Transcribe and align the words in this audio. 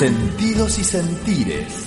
Sentidos 0.00 0.78
y 0.78 0.84
sentires. 0.84 1.84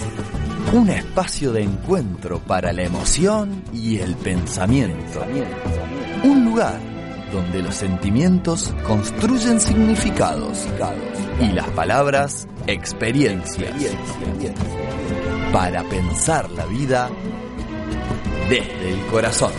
Un 0.71 0.87
espacio 0.89 1.51
de 1.51 1.63
encuentro 1.63 2.37
para 2.37 2.71
la 2.71 2.83
emoción 2.83 3.63
y 3.73 3.97
el 3.97 4.15
pensamiento. 4.17 5.25
Un 6.23 6.45
lugar 6.45 6.79
donde 7.31 7.63
los 7.63 7.73
sentimientos 7.73 8.71
construyen 8.85 9.59
significados 9.59 10.67
y 11.41 11.53
las 11.53 11.67
palabras 11.71 12.47
experiencias. 12.67 13.73
Para 15.51 15.81
pensar 15.81 16.51
la 16.51 16.67
vida 16.67 17.09
desde 18.47 18.93
el 18.93 19.07
corazón. 19.07 19.53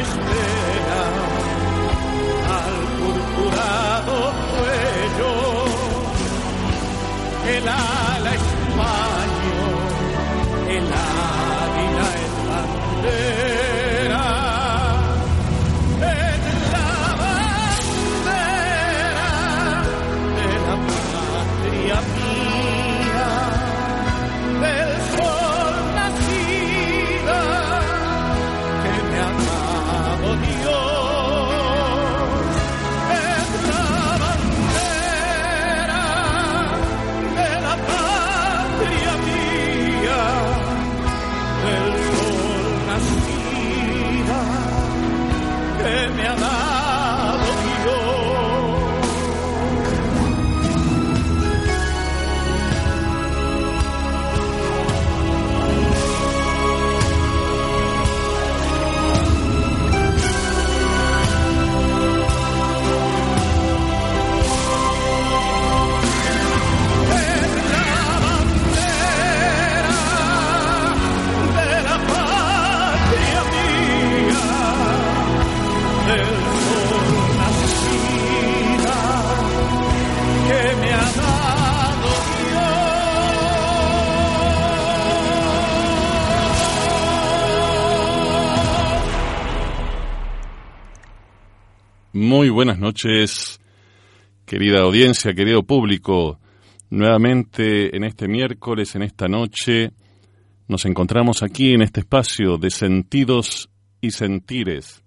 espera 0.00 1.02
al 2.58 2.76
purpurado 3.00 4.16
cuello, 4.52 5.32
el 7.56 7.68
ala 7.68 8.32
español, 8.40 9.84
el 10.68 10.86
águila 10.86 12.06
es 12.24 12.32
bandera. 12.48 13.49
Muy 92.20 92.50
buenas 92.50 92.78
noches, 92.78 93.62
querida 94.44 94.80
audiencia, 94.80 95.32
querido 95.32 95.62
público. 95.62 96.38
Nuevamente 96.90 97.96
en 97.96 98.04
este 98.04 98.28
miércoles, 98.28 98.94
en 98.94 99.04
esta 99.04 99.26
noche, 99.26 99.92
nos 100.68 100.84
encontramos 100.84 101.42
aquí 101.42 101.72
en 101.72 101.80
este 101.80 102.00
espacio 102.00 102.58
de 102.58 102.68
sentidos 102.68 103.70
y 104.02 104.10
sentires, 104.10 105.02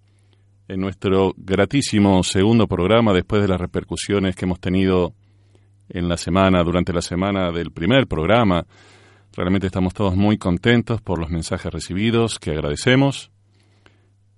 en 0.68 0.80
nuestro 0.80 1.36
gratísimo 1.38 2.24
segundo 2.24 2.66
programa 2.66 3.14
después 3.14 3.44
de 3.44 3.48
las 3.48 3.62
repercusiones 3.62 4.36
que 4.36 4.46
hemos 4.46 4.60
tenido 4.60 5.14
en 5.90 6.10
la 6.10 6.18
semana, 6.18 6.64
durante 6.64 6.94
la 6.94 7.04
semana 7.04 7.52
del 7.52 7.70
primer 7.70 8.08
programa. 8.08 8.66
Realmente 9.34 9.68
estamos 9.68 9.94
todos 9.94 10.16
muy 10.16 10.40
contentos 10.40 11.00
por 11.00 11.20
los 11.20 11.30
mensajes 11.30 11.72
recibidos, 11.72 12.40
que 12.40 12.50
agradecemos 12.50 13.30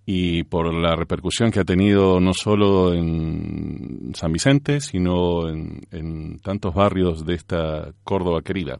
y 0.05 0.43
por 0.43 0.71
la 0.71 0.95
repercusión 0.95 1.49
que 1.49 1.59
ha 1.59 1.65
tenido 1.65 2.19
no 2.19 2.33
solo 2.33 2.93
en 2.93 4.11
San 4.13 4.31
Vicente, 4.31 4.79
sino 4.79 5.49
en, 5.49 6.39
tantos 6.43 6.75
barrios 6.75 7.25
de 7.25 7.33
esta 7.33 7.91
Córdoba 8.03 8.41
querida. 8.43 8.79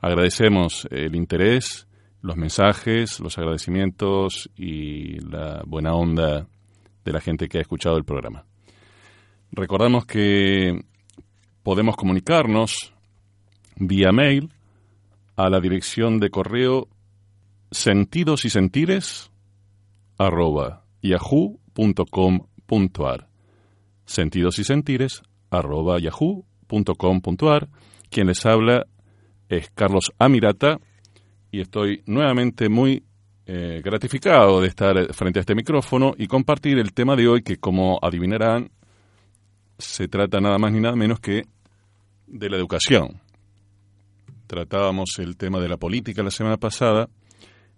Agradecemos 0.00 0.86
el 0.92 1.16
interés, 1.16 1.88
los 2.22 2.36
mensajes, 2.36 3.18
los 3.18 3.36
agradecimientos 3.38 4.48
y 4.56 5.18
la 5.20 5.62
buena 5.66 5.94
onda 5.94 6.46
de 7.04 7.12
la 7.12 7.20
gente 7.20 7.48
que 7.48 7.58
ha 7.58 7.62
escuchado 7.62 7.96
el 7.96 8.04
programa. 8.04 8.44
Recordamos 9.50 10.06
que 10.06 10.80
podemos 11.64 11.96
comunicarnos 11.96 12.92
vía 13.76 14.12
mail 14.12 14.52
a 15.34 15.50
la 15.50 15.60
dirección 15.60 16.20
de 16.20 16.30
correo 16.30 16.88
sentidos 17.72 18.44
y 18.44 18.50
sentires 18.50 19.30
arroba 20.18 20.84
yahoo.com.ar. 21.02 21.58
Sentidos 24.04 24.58
y 24.58 24.64
sentires 24.64 25.22
arroba 25.50 25.98
yahoo.com.ar. 25.98 27.68
Quien 28.10 28.26
les 28.28 28.44
habla 28.46 28.86
es 29.48 29.70
Carlos 29.70 30.12
Amirata 30.18 30.78
y 31.50 31.60
estoy 31.60 32.02
nuevamente 32.06 32.68
muy 32.68 33.04
eh, 33.46 33.80
gratificado 33.84 34.60
de 34.60 34.68
estar 34.68 35.14
frente 35.14 35.38
a 35.38 35.42
este 35.42 35.54
micrófono 35.54 36.14
y 36.18 36.26
compartir 36.26 36.78
el 36.78 36.92
tema 36.92 37.14
de 37.14 37.28
hoy 37.28 37.42
que 37.42 37.58
como 37.58 37.98
adivinarán 38.02 38.70
se 39.78 40.08
trata 40.08 40.40
nada 40.40 40.58
más 40.58 40.72
ni 40.72 40.80
nada 40.80 40.96
menos 40.96 41.20
que 41.20 41.44
de 42.26 42.50
la 42.50 42.56
educación. 42.56 43.20
Tratábamos 44.46 45.18
el 45.18 45.36
tema 45.36 45.60
de 45.60 45.68
la 45.68 45.76
política 45.76 46.22
la 46.22 46.30
semana 46.30 46.56
pasada. 46.56 47.08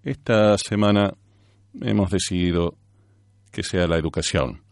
Esta 0.02 0.56
semana 0.58 1.12
hemos 1.80 2.10
decidido 2.10 2.76
que 3.50 3.62
sea 3.62 3.86
la 3.86 3.98
educación. 3.98 4.62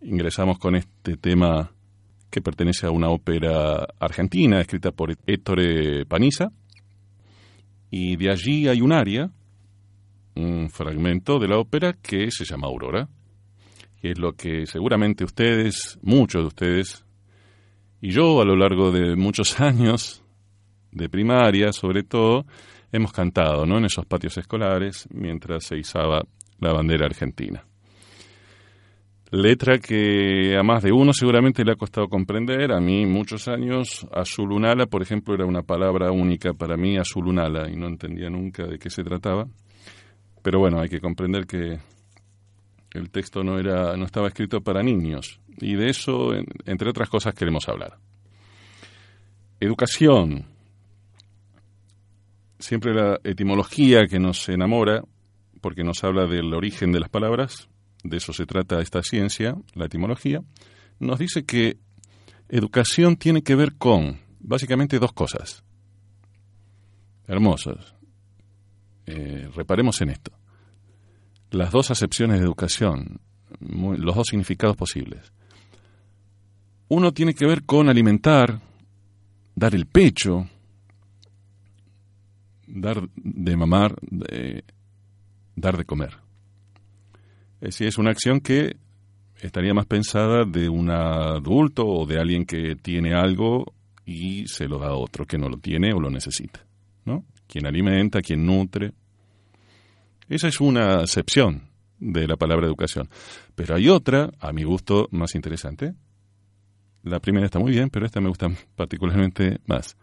Ingresamos 0.00 0.58
con 0.58 0.76
este 0.76 1.16
tema 1.16 1.72
que 2.30 2.40
pertenece 2.40 2.86
a 2.86 2.90
una 2.90 3.10
ópera 3.10 3.86
argentina 4.00 4.60
escrita 4.60 4.90
por 4.90 5.14
Héctor 5.26 6.06
Paniza 6.08 6.50
Y 7.90 8.16
de 8.16 8.30
allí 8.30 8.68
hay 8.68 8.80
un 8.80 8.92
área, 8.92 9.30
un 10.34 10.70
fragmento 10.70 11.38
de 11.38 11.48
la 11.48 11.58
ópera 11.58 11.92
que 11.92 12.30
se 12.30 12.44
llama 12.44 12.68
Aurora, 12.68 13.08
que 14.00 14.12
es 14.12 14.18
lo 14.18 14.32
que 14.32 14.66
seguramente 14.66 15.24
ustedes, 15.24 15.98
muchos 16.02 16.42
de 16.42 16.46
ustedes, 16.46 17.04
y 18.00 18.10
yo 18.10 18.40
a 18.40 18.44
lo 18.44 18.56
largo 18.56 18.90
de 18.90 19.14
muchos 19.14 19.60
años, 19.60 20.24
de 20.90 21.08
primaria 21.08 21.72
sobre 21.72 22.02
todo, 22.02 22.46
hemos 22.92 23.12
cantado 23.12 23.66
¿no? 23.66 23.78
en 23.78 23.86
esos 23.86 24.06
patios 24.06 24.36
escolares 24.38 25.08
mientras 25.10 25.64
se 25.64 25.78
izaba 25.78 26.22
la 26.60 26.72
bandera 26.72 27.06
argentina. 27.06 27.64
Letra 29.32 29.78
que 29.78 30.58
a 30.58 30.62
más 30.62 30.82
de 30.82 30.92
uno 30.92 31.14
seguramente 31.14 31.64
le 31.64 31.72
ha 31.72 31.76
costado 31.76 32.06
comprender. 32.06 32.70
A 32.70 32.80
mí 32.80 33.06
muchos 33.06 33.48
años, 33.48 34.06
azulunala, 34.12 34.84
por 34.84 35.00
ejemplo, 35.00 35.34
era 35.34 35.46
una 35.46 35.62
palabra 35.62 36.12
única 36.12 36.52
para 36.52 36.76
mí, 36.76 36.98
azulunala, 36.98 37.70
y 37.70 37.74
no 37.74 37.86
entendía 37.86 38.28
nunca 38.28 38.66
de 38.66 38.78
qué 38.78 38.90
se 38.90 39.02
trataba. 39.02 39.46
Pero 40.42 40.58
bueno, 40.58 40.80
hay 40.80 40.90
que 40.90 41.00
comprender 41.00 41.46
que 41.46 41.78
el 42.92 43.10
texto 43.10 43.42
no, 43.42 43.58
era, 43.58 43.96
no 43.96 44.04
estaba 44.04 44.28
escrito 44.28 44.60
para 44.60 44.82
niños. 44.82 45.40
Y 45.62 45.76
de 45.76 45.88
eso, 45.88 46.34
entre 46.66 46.90
otras 46.90 47.08
cosas, 47.08 47.34
queremos 47.34 47.66
hablar. 47.70 47.96
Educación. 49.60 50.51
Siempre 52.62 52.94
la 52.94 53.18
etimología 53.24 54.06
que 54.06 54.20
nos 54.20 54.48
enamora, 54.48 55.02
porque 55.60 55.82
nos 55.82 56.04
habla 56.04 56.26
del 56.26 56.54
origen 56.54 56.92
de 56.92 57.00
las 57.00 57.08
palabras, 57.08 57.68
de 58.04 58.18
eso 58.18 58.32
se 58.32 58.46
trata 58.46 58.80
esta 58.80 59.02
ciencia, 59.02 59.56
la 59.74 59.86
etimología, 59.86 60.44
nos 61.00 61.18
dice 61.18 61.44
que 61.44 61.78
educación 62.48 63.16
tiene 63.16 63.42
que 63.42 63.56
ver 63.56 63.74
con 63.74 64.20
básicamente 64.38 65.00
dos 65.00 65.12
cosas. 65.12 65.64
Hermosas. 67.26 67.96
Eh, 69.06 69.50
reparemos 69.56 70.00
en 70.00 70.10
esto. 70.10 70.30
Las 71.50 71.72
dos 71.72 71.90
acepciones 71.90 72.38
de 72.38 72.44
educación, 72.44 73.20
los 73.58 74.14
dos 74.14 74.28
significados 74.28 74.76
posibles. 74.76 75.32
Uno 76.86 77.12
tiene 77.12 77.34
que 77.34 77.44
ver 77.44 77.64
con 77.64 77.88
alimentar, 77.88 78.60
dar 79.56 79.74
el 79.74 79.86
pecho, 79.86 80.48
dar 82.72 83.08
de 83.14 83.56
mamar, 83.56 83.94
dar 85.54 85.76
de 85.76 85.84
comer. 85.84 86.18
Es 87.60 87.80
es 87.80 87.98
una 87.98 88.10
acción 88.10 88.40
que 88.40 88.76
estaría 89.40 89.74
más 89.74 89.86
pensada 89.86 90.44
de 90.44 90.68
un 90.68 90.90
adulto 90.90 91.86
o 91.86 92.06
de 92.06 92.18
alguien 92.18 92.44
que 92.44 92.76
tiene 92.76 93.14
algo 93.14 93.74
y 94.04 94.46
se 94.46 94.66
lo 94.66 94.78
da 94.78 94.88
a 94.88 94.94
otro 94.94 95.26
que 95.26 95.38
no 95.38 95.48
lo 95.48 95.58
tiene 95.58 95.92
o 95.92 96.00
lo 96.00 96.10
necesita. 96.10 96.64
¿no? 97.04 97.24
Quien 97.46 97.66
alimenta, 97.66 98.22
quien 98.22 98.46
nutre. 98.46 98.92
Esa 100.28 100.48
es 100.48 100.60
una 100.60 101.00
acepción 101.00 101.68
de 101.98 102.26
la 102.26 102.36
palabra 102.36 102.66
educación. 102.66 103.08
Pero 103.54 103.76
hay 103.76 103.88
otra, 103.88 104.30
a 104.40 104.52
mi 104.52 104.64
gusto, 104.64 105.08
más 105.10 105.34
interesante. 105.34 105.94
La 107.02 107.20
primera 107.20 107.46
está 107.46 107.58
muy 107.58 107.72
bien, 107.72 107.90
pero 107.90 108.06
esta 108.06 108.20
me 108.20 108.28
gusta 108.28 108.48
particularmente 108.76 109.60
más. 109.66 109.96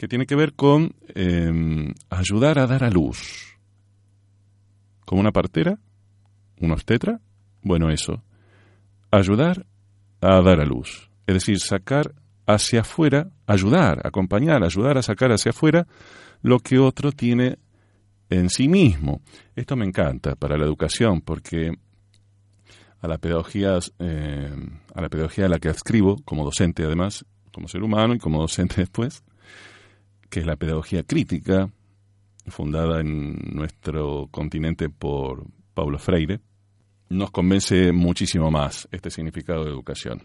Que 0.00 0.08
tiene 0.08 0.24
que 0.24 0.34
ver 0.34 0.54
con 0.54 0.94
em, 1.14 1.92
ayudar 2.08 2.58
a 2.58 2.66
dar 2.66 2.84
a 2.84 2.88
luz. 2.88 3.58
Como 5.04 5.20
una 5.20 5.30
partera 5.30 5.78
¿Un 6.58 6.70
obstetra? 6.72 7.20
Bueno, 7.60 7.90
eso. 7.90 8.22
Ayudar 9.10 9.66
a 10.22 10.40
dar 10.40 10.58
a 10.58 10.64
luz. 10.64 11.10
Es 11.26 11.34
decir, 11.34 11.58
sacar 11.58 12.14
hacia 12.46 12.80
afuera, 12.80 13.28
ayudar, 13.46 14.00
acompañar, 14.06 14.64
ayudar 14.64 14.96
a 14.96 15.02
sacar 15.02 15.32
hacia 15.32 15.50
afuera 15.50 15.86
lo 16.40 16.60
que 16.60 16.78
otro 16.78 17.12
tiene 17.12 17.58
en 18.30 18.48
sí 18.48 18.68
mismo. 18.68 19.20
Esto 19.54 19.76
me 19.76 19.84
encanta 19.84 20.34
para 20.34 20.56
la 20.56 20.64
educación 20.64 21.20
porque 21.20 21.72
a 23.02 23.06
la 23.06 23.18
pedagogía, 23.18 23.78
eh, 23.98 24.50
a 24.94 25.00
la 25.02 25.10
pedagogía 25.10 25.44
a 25.44 25.50
la 25.50 25.58
que 25.58 25.68
adscribo 25.68 26.16
como 26.24 26.42
docente 26.42 26.84
además, 26.84 27.26
como 27.52 27.68
ser 27.68 27.82
humano 27.82 28.14
y 28.14 28.18
como 28.18 28.40
docente 28.40 28.76
después, 28.78 29.22
que 30.30 30.40
es 30.40 30.46
la 30.46 30.56
pedagogía 30.56 31.02
crítica, 31.02 31.70
fundada 32.46 33.00
en 33.00 33.36
nuestro 33.52 34.28
continente 34.30 34.88
por 34.88 35.44
Pablo 35.74 35.98
Freire, 35.98 36.40
nos 37.08 37.30
convence 37.30 37.92
muchísimo 37.92 38.50
más 38.50 38.88
este 38.92 39.10
significado 39.10 39.64
de 39.64 39.70
educación. 39.70 40.22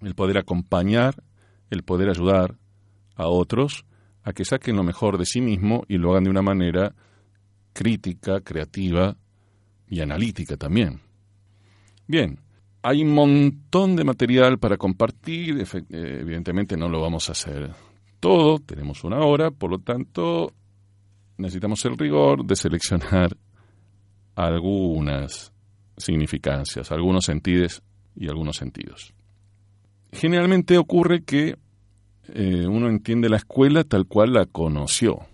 El 0.00 0.14
poder 0.14 0.38
acompañar, 0.38 1.22
el 1.70 1.82
poder 1.82 2.08
ayudar 2.08 2.56
a 3.14 3.26
otros 3.26 3.84
a 4.22 4.32
que 4.32 4.44
saquen 4.44 4.76
lo 4.76 4.82
mejor 4.82 5.18
de 5.18 5.26
sí 5.26 5.40
mismo 5.40 5.84
y 5.88 5.98
lo 5.98 6.10
hagan 6.10 6.24
de 6.24 6.30
una 6.30 6.42
manera 6.42 6.94
crítica, 7.72 8.40
creativa 8.40 9.16
y 9.86 10.00
analítica 10.00 10.56
también. 10.56 11.00
Bien, 12.06 12.40
hay 12.82 13.02
un 13.02 13.12
montón 13.12 13.96
de 13.96 14.04
material 14.04 14.58
para 14.58 14.76
compartir, 14.76 15.64
evidentemente 15.90 16.76
no 16.76 16.88
lo 16.88 17.00
vamos 17.00 17.28
a 17.28 17.32
hacer 17.32 17.70
todo, 18.20 18.58
tenemos 18.58 19.04
una 19.04 19.18
hora, 19.20 19.50
por 19.50 19.70
lo 19.70 19.78
tanto 19.78 20.52
necesitamos 21.36 21.84
el 21.84 21.96
rigor 21.96 22.44
de 22.44 22.56
seleccionar 22.56 23.36
algunas 24.34 25.52
significancias, 25.96 26.92
algunos 26.92 27.24
sentidos 27.24 27.82
y 28.14 28.28
algunos 28.28 28.56
sentidos. 28.56 29.12
Generalmente 30.12 30.78
ocurre 30.78 31.22
que 31.22 31.56
eh, 32.34 32.66
uno 32.66 32.88
entiende 32.88 33.28
la 33.28 33.38
escuela 33.38 33.84
tal 33.84 34.06
cual 34.06 34.32
la 34.32 34.46
conoció 34.46 35.26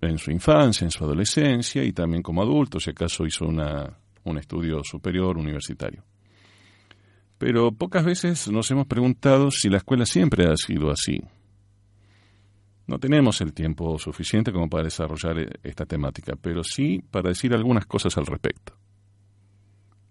en 0.00 0.18
su 0.18 0.30
infancia, 0.30 0.84
en 0.84 0.90
su 0.90 1.04
adolescencia 1.04 1.84
y 1.84 1.92
también 1.92 2.22
como 2.22 2.42
adulto, 2.42 2.80
si 2.80 2.90
acaso 2.90 3.24
hizo 3.24 3.44
una, 3.44 3.98
un 4.24 4.38
estudio 4.38 4.82
superior 4.84 5.38
universitario. 5.38 6.02
Pero 7.38 7.72
pocas 7.72 8.04
veces 8.04 8.48
nos 8.48 8.70
hemos 8.70 8.86
preguntado 8.86 9.50
si 9.50 9.68
la 9.68 9.78
escuela 9.78 10.06
siempre 10.06 10.46
ha 10.46 10.56
sido 10.56 10.90
así. 10.90 11.20
No 12.92 12.98
tenemos 12.98 13.40
el 13.40 13.54
tiempo 13.54 13.98
suficiente 13.98 14.52
como 14.52 14.68
para 14.68 14.84
desarrollar 14.84 15.38
eh, 15.38 15.48
esta 15.62 15.86
temática, 15.86 16.34
pero 16.36 16.62
sí 16.62 17.02
para 17.10 17.30
decir 17.30 17.54
algunas 17.54 17.86
cosas 17.86 18.18
al 18.18 18.26
respecto 18.26 18.74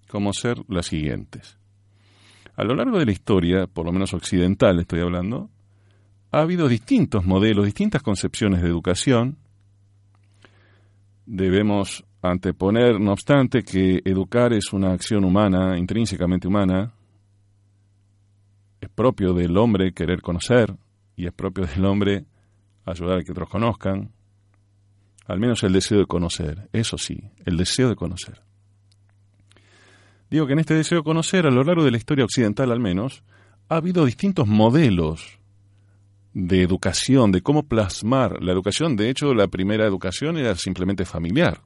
como 0.10 0.34
ser 0.34 0.58
las 0.68 0.88
siguientes. 0.88 1.60
A 2.56 2.64
lo 2.64 2.74
largo 2.74 2.98
de 2.98 3.06
la 3.06 3.12
historia, 3.12 3.68
por 3.68 3.86
lo 3.86 3.92
menos 3.92 4.16
occidental 4.16 4.80
estoy 4.80 5.02
hablando, 5.02 5.52
ha 6.32 6.40
habido 6.42 6.68
distintos 6.68 7.24
modelos, 7.24 7.66
distintas 7.66 8.02
concepciones 8.02 8.64
de 8.64 8.70
educación. 8.70 9.38
Debemos 11.28 12.04
anteponer, 12.24 13.00
no 13.00 13.12
obstante, 13.12 13.62
que 13.62 14.02
educar 14.04 14.54
es 14.54 14.74
una 14.74 14.92
acción 14.92 15.24
humana, 15.24 15.78
intrínsecamente 15.78 16.48
humana, 16.48 16.92
es 18.82 18.90
propio 18.90 19.34
del 19.34 19.56
hombre 19.56 19.94
querer 19.94 20.24
conocer 20.24 20.76
y 21.16 21.28
es 21.28 21.32
propio 21.32 21.68
del 21.68 21.86
hombre 21.86 22.26
ayudar 22.86 23.20
a 23.20 23.24
que 23.24 23.32
otros 23.32 23.50
conozcan, 23.50 24.12
al 25.28 25.40
menos 25.40 25.64
el 25.64 25.74
deseo 25.74 26.00
de 26.00 26.06
conocer, 26.06 26.70
eso 26.74 26.98
sí, 26.98 27.32
el 27.46 27.58
deseo 27.58 27.90
de 27.90 27.96
conocer. 27.96 28.42
Digo 30.30 30.48
que 30.48 30.54
en 30.54 30.60
este 30.60 30.74
deseo 30.74 31.00
de 31.00 31.04
conocer, 31.04 31.46
a 31.46 31.52
lo 31.52 31.64
largo 31.64 31.84
de 31.84 31.92
la 31.92 31.98
historia 31.98 32.26
occidental 32.26 32.72
al 32.72 32.80
menos, 32.80 33.24
ha 33.70 33.76
habido 33.76 34.06
distintos 34.06 34.48
modelos 34.48 35.40
de 36.34 36.62
educación, 36.62 37.32
de 37.32 37.42
cómo 37.42 37.64
plasmar 37.64 38.42
la 38.42 38.54
educación. 38.54 38.96
De 38.96 39.10
hecho, 39.10 39.34
la 39.34 39.48
primera 39.48 39.86
educación 39.86 40.38
era 40.38 40.56
simplemente 40.56 41.06
familiar, 41.06 41.62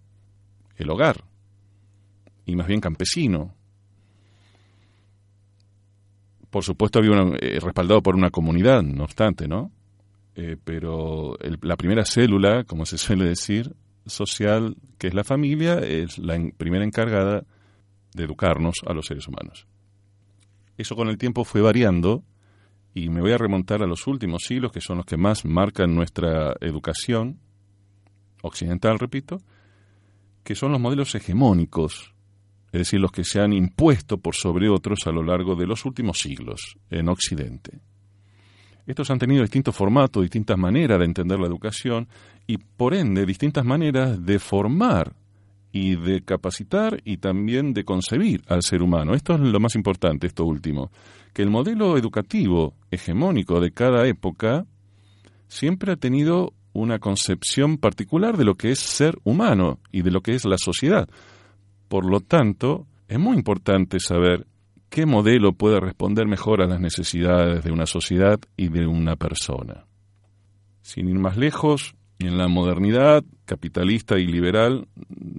el 0.78 0.90
hogar, 0.90 1.24
y 2.46 2.56
más 2.56 2.68
bien 2.68 2.82
campesino. 2.82 3.54
Por 6.50 6.64
supuesto, 6.64 7.00
había 7.00 7.12
eh, 7.40 7.60
respaldado 7.60 8.02
por 8.02 8.16
una 8.16 8.32
comunidad, 8.32 8.82
no 8.82 9.04
obstante, 9.04 9.48
¿no? 9.48 9.72
Eh, 10.36 10.58
pero 10.62 11.38
la 11.62 11.78
primera 11.78 12.06
célula, 12.06 12.66
como 12.66 12.86
se 12.86 12.98
suele 12.98 13.26
decir, 13.26 13.74
social, 14.06 14.76
que 14.98 15.08
es 15.08 15.14
la 15.14 15.24
familia, 15.24 15.80
es 15.80 16.18
la 16.18 16.38
primera 16.58 16.84
encargada 16.84 17.46
de 18.14 18.24
educarnos 18.24 18.76
a 18.86 18.94
los 18.94 19.06
seres 19.06 19.28
humanos. 19.28 19.68
Eso 20.78 20.96
con 20.96 21.08
el 21.08 21.18
tiempo 21.18 21.46
fue 21.46 21.62
variando 21.62 22.24
y 22.94 23.10
me 23.10 23.22
voy 23.22 23.32
a 23.32 23.38
remontar 23.38 23.82
a 23.82 23.88
los 23.88 24.08
últimos 24.08 24.44
siglos, 24.44 24.72
que 24.72 24.82
son 24.82 24.98
los 24.98 25.06
que 25.06 25.18
más 25.18 25.46
marcan 25.46 25.96
nuestra 25.96 26.56
educación 26.62 27.40
occidental, 28.42 29.00
repito, 29.00 29.42
que 30.44 30.56
son 30.56 30.72
los 30.72 30.80
modelos 30.80 31.16
hegemónicos, 31.16 32.14
es 32.72 32.80
decir, 32.80 33.00
los 33.00 33.12
que 33.12 33.24
se 33.24 33.40
han 33.40 33.54
impuesto 33.54 34.18
por 34.18 34.36
sobre 34.36 34.70
otros 34.70 35.08
a 35.08 35.12
lo 35.12 35.24
largo 35.24 35.56
de 35.56 35.66
los 35.66 35.86
últimos 35.86 36.20
siglos 36.20 36.78
en 36.90 37.10
Occidente. 37.10 37.80
Estos 38.86 39.10
han 39.10 39.20
tenido 39.20 39.42
distintos 39.42 39.76
formatos, 39.76 40.22
distintas 40.22 40.58
maneras 40.58 41.00
de 41.00 41.06
entender 41.06 41.40
la 41.40 41.48
educación 41.48 42.08
y, 42.46 42.58
por 42.58 42.94
ende, 42.94 43.26
distintas 43.26 43.66
maneras 43.66 44.24
de 44.24 44.40
formar 44.40 45.14
y 45.72 45.96
de 45.96 46.22
capacitar 46.22 47.02
y 47.04 47.18
también 47.18 47.74
de 47.74 47.84
concebir 47.84 48.44
al 48.48 48.62
ser 48.62 48.82
humano. 48.82 49.14
Esto 49.14 49.34
es 49.34 49.42
lo 49.42 49.60
más 49.60 49.76
importante, 49.76 50.28
esto 50.28 50.46
último, 50.46 50.92
que 51.34 51.42
el 51.42 51.50
modelo 51.50 51.98
educativo 51.98 52.76
hegemónico 52.92 53.60
de 53.60 53.72
cada 53.72 54.08
época 54.08 54.66
siempre 55.48 55.92
ha 55.92 55.98
tenido 55.98 56.54
una 56.72 57.00
concepción 57.00 57.78
particular 57.78 58.38
de 58.38 58.46
lo 58.46 58.56
que 58.56 58.72
es 58.72 58.80
ser 58.80 59.18
humano 59.24 59.80
y 59.92 60.02
de 60.02 60.12
lo 60.12 60.22
que 60.22 60.36
es 60.36 60.46
la 60.46 60.58
sociedad. 60.58 61.10
Por 61.88 62.06
lo 62.06 62.20
tanto, 62.20 62.86
es 63.08 63.20
muy 63.20 63.36
importante 63.36 64.00
saber 64.00 64.46
qué 64.90 65.06
modelo 65.06 65.54
puede 65.54 65.80
responder 65.80 66.28
mejor 66.28 66.62
a 66.62 66.68
las 66.68 66.80
necesidades 66.80 67.64
de 67.64 67.72
una 67.72 67.86
sociedad 67.86 68.40
y 68.58 68.70
de 68.70 68.88
una 68.88 69.16
persona. 69.16 69.86
Sin 70.82 71.10
ir 71.10 71.20
más 71.20 71.38
lejos, 71.38 71.96
en 72.20 72.38
la 72.38 72.48
modernidad 72.48 73.24
capitalista 73.46 74.18
y 74.18 74.26
liberal, 74.26 74.88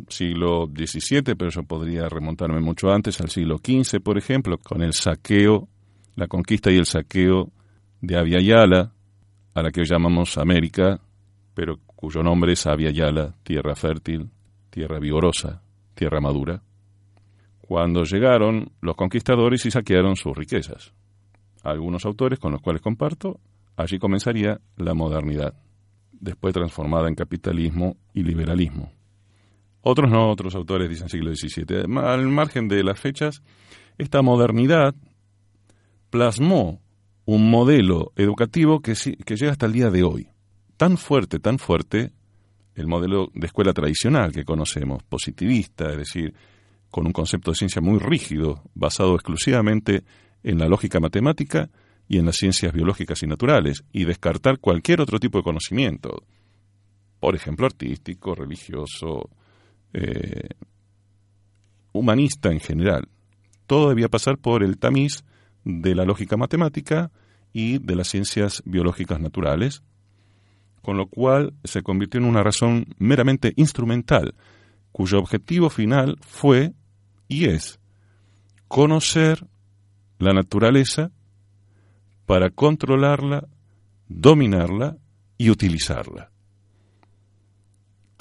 siglo 0.09 0.67
XVII, 0.67 1.35
pero 1.37 1.51
yo 1.51 1.63
podría 1.63 2.09
remontarme 2.09 2.61
mucho 2.61 2.91
antes, 2.91 3.21
al 3.21 3.31
siglo 3.31 3.59
XV, 3.59 4.01
por 4.03 4.19
ejemplo, 4.19 4.59
con 4.59 4.83
el 4.83 4.93
saqueo, 4.93 5.69
la 6.15 6.27
conquista 6.29 6.71
y 6.71 6.77
el 6.77 6.87
saqueo 6.87 7.51
de 8.01 8.19
Avia 8.19 8.41
Yala, 8.41 8.93
a 9.55 9.63
la 9.63 9.71
que 9.71 9.81
hoy 9.81 9.87
llamamos 9.87 10.37
América, 10.37 11.01
pero 11.55 11.79
cuyo 11.87 12.23
nombre 12.23 12.53
es 12.53 12.67
Avia 12.67 12.91
Yala, 12.91 13.35
tierra 13.43 13.75
fértil, 13.75 14.29
tierra 14.71 14.99
vigorosa, 14.99 15.63
tierra 15.95 16.21
madura, 16.21 16.63
cuando 17.67 18.05
llegaron 18.05 18.71
los 18.81 18.97
conquistadores 18.97 19.67
y 19.67 19.71
saquearon 19.71 20.17
sus 20.17 20.37
riquezas. 20.37 20.93
Algunos 21.63 22.07
autores 22.07 22.39
con 22.39 22.53
los 22.53 22.63
cuales 22.63 22.81
comparto, 22.81 23.41
allí 23.77 23.99
comenzaría 23.99 24.61
la 24.77 24.95
modernidad 24.95 25.55
después 26.13 26.55
transformada 26.55 27.09
en 27.09 27.15
capitalismo 27.15 27.97
y 28.15 28.23
liberalismo. 28.23 28.93
Otros 29.83 30.11
no, 30.11 30.31
otros 30.31 30.55
autores 30.55 30.89
dicen 30.89 31.09
siglo 31.09 31.35
XVII. 31.35 31.99
Al 31.99 32.27
margen 32.29 32.69
de 32.69 32.83
las 32.83 32.99
fechas, 32.99 33.43
esta 33.99 34.23
modernidad 34.23 34.95
plasmó 36.11 36.81
un 37.25 37.51
modelo 37.51 38.13
educativo 38.17 38.81
que, 38.81 38.95
que 39.25 39.37
llega 39.37 39.53
hasta 39.53 39.67
el 39.67 39.73
día 39.73 39.91
de 39.91 40.05
hoy. 40.05 40.29
Tan 40.77 40.97
fuerte, 40.97 41.39
tan 41.39 41.59
fuerte, 41.59 42.13
el 42.75 42.87
modelo 42.87 43.31
de 43.35 43.47
escuela 43.47 43.73
tradicional 43.73 44.33
que 44.33 44.45
conocemos, 44.45 45.03
positivista, 45.03 45.91
es 45.91 45.99
decir, 45.99 46.35
con 46.91 47.07
un 47.07 47.13
concepto 47.13 47.51
de 47.51 47.57
ciencia 47.57 47.83
muy 47.83 47.99
rígido, 47.99 48.63
basado 48.75 49.15
exclusivamente 49.15 50.05
en 50.43 50.59
la 50.59 50.69
lógica 50.69 51.01
matemática, 51.01 51.71
y 52.09 52.19
en 52.19 52.27
las 52.27 52.37
ciencias 52.37 52.73
biológicas 52.73 53.23
y 53.23 53.27
naturales, 53.27 53.85
y 53.93 54.05
descartar 54.05 54.59
cualquier 54.59 55.01
otro 55.01 55.19
tipo 55.19 55.39
de 55.39 55.45
conocimiento, 55.45 56.23
por 57.19 57.35
ejemplo, 57.35 57.67
artístico, 57.67 58.35
religioso, 58.35 59.31
eh, 59.93 60.49
humanista 61.93 62.53
en 62.53 62.61
general. 62.61 63.09
Todo 63.67 63.89
debía 63.89 64.09
pasar 64.09 64.39
por 64.39 64.63
el 64.63 64.79
tamiz 64.79 65.25
de 65.65 65.95
la 65.95 66.05
lógica 66.05 66.37
matemática 66.37 67.11
y 67.53 67.79
de 67.79 67.97
las 67.97 68.09
ciencias 68.09 68.63
biológicas 68.65 69.19
naturales, 69.19 69.83
con 70.83 70.97
lo 70.97 71.09
cual 71.09 71.55
se 71.65 71.83
convirtió 71.83 72.21
en 72.21 72.27
una 72.27 72.45
razón 72.45 72.95
meramente 72.99 73.53
instrumental, 73.57 74.35
cuyo 74.97 75.19
objetivo 75.19 75.69
final 75.69 76.17
fue 76.23 76.73
y 77.29 77.51
es 77.51 77.79
conocer 78.67 79.47
la 80.19 80.33
naturaleza 80.33 81.11
para 82.25 82.49
controlarla, 82.49 83.47
dominarla 84.09 84.97
y 85.37 85.51
utilizarla. 85.51 86.31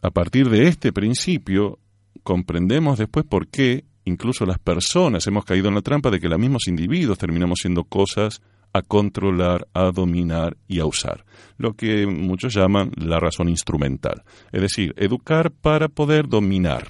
A 0.02 0.12
partir 0.12 0.50
de 0.50 0.68
este 0.68 0.92
principio, 0.92 1.80
comprendemos 2.24 2.98
después 2.98 3.26
por 3.26 3.48
qué 3.48 3.86
incluso 4.04 4.46
las 4.46 4.60
personas 4.60 5.26
hemos 5.28 5.46
caído 5.46 5.70
en 5.70 5.76
la 5.76 5.82
trampa 5.82 6.12
de 6.12 6.20
que 6.20 6.28
los 6.28 6.38
mismos 6.38 6.68
individuos 6.68 7.18
terminamos 7.18 7.60
siendo 7.62 7.86
cosas 7.86 8.42
a 8.76 8.82
controlar, 8.82 9.70
a 9.74 9.90
dominar 9.92 10.58
y 10.68 10.82
a 10.82 10.86
usar, 10.86 11.24
lo 11.58 11.76
que 11.76 12.06
muchos 12.06 12.54
llaman 12.54 12.92
la 12.98 13.22
razón 13.22 13.48
instrumental, 13.48 14.24
es 14.52 14.62
decir, 14.62 14.94
educar 14.98 15.50
para 15.50 15.88
poder 15.88 16.28
dominar. 16.28 16.86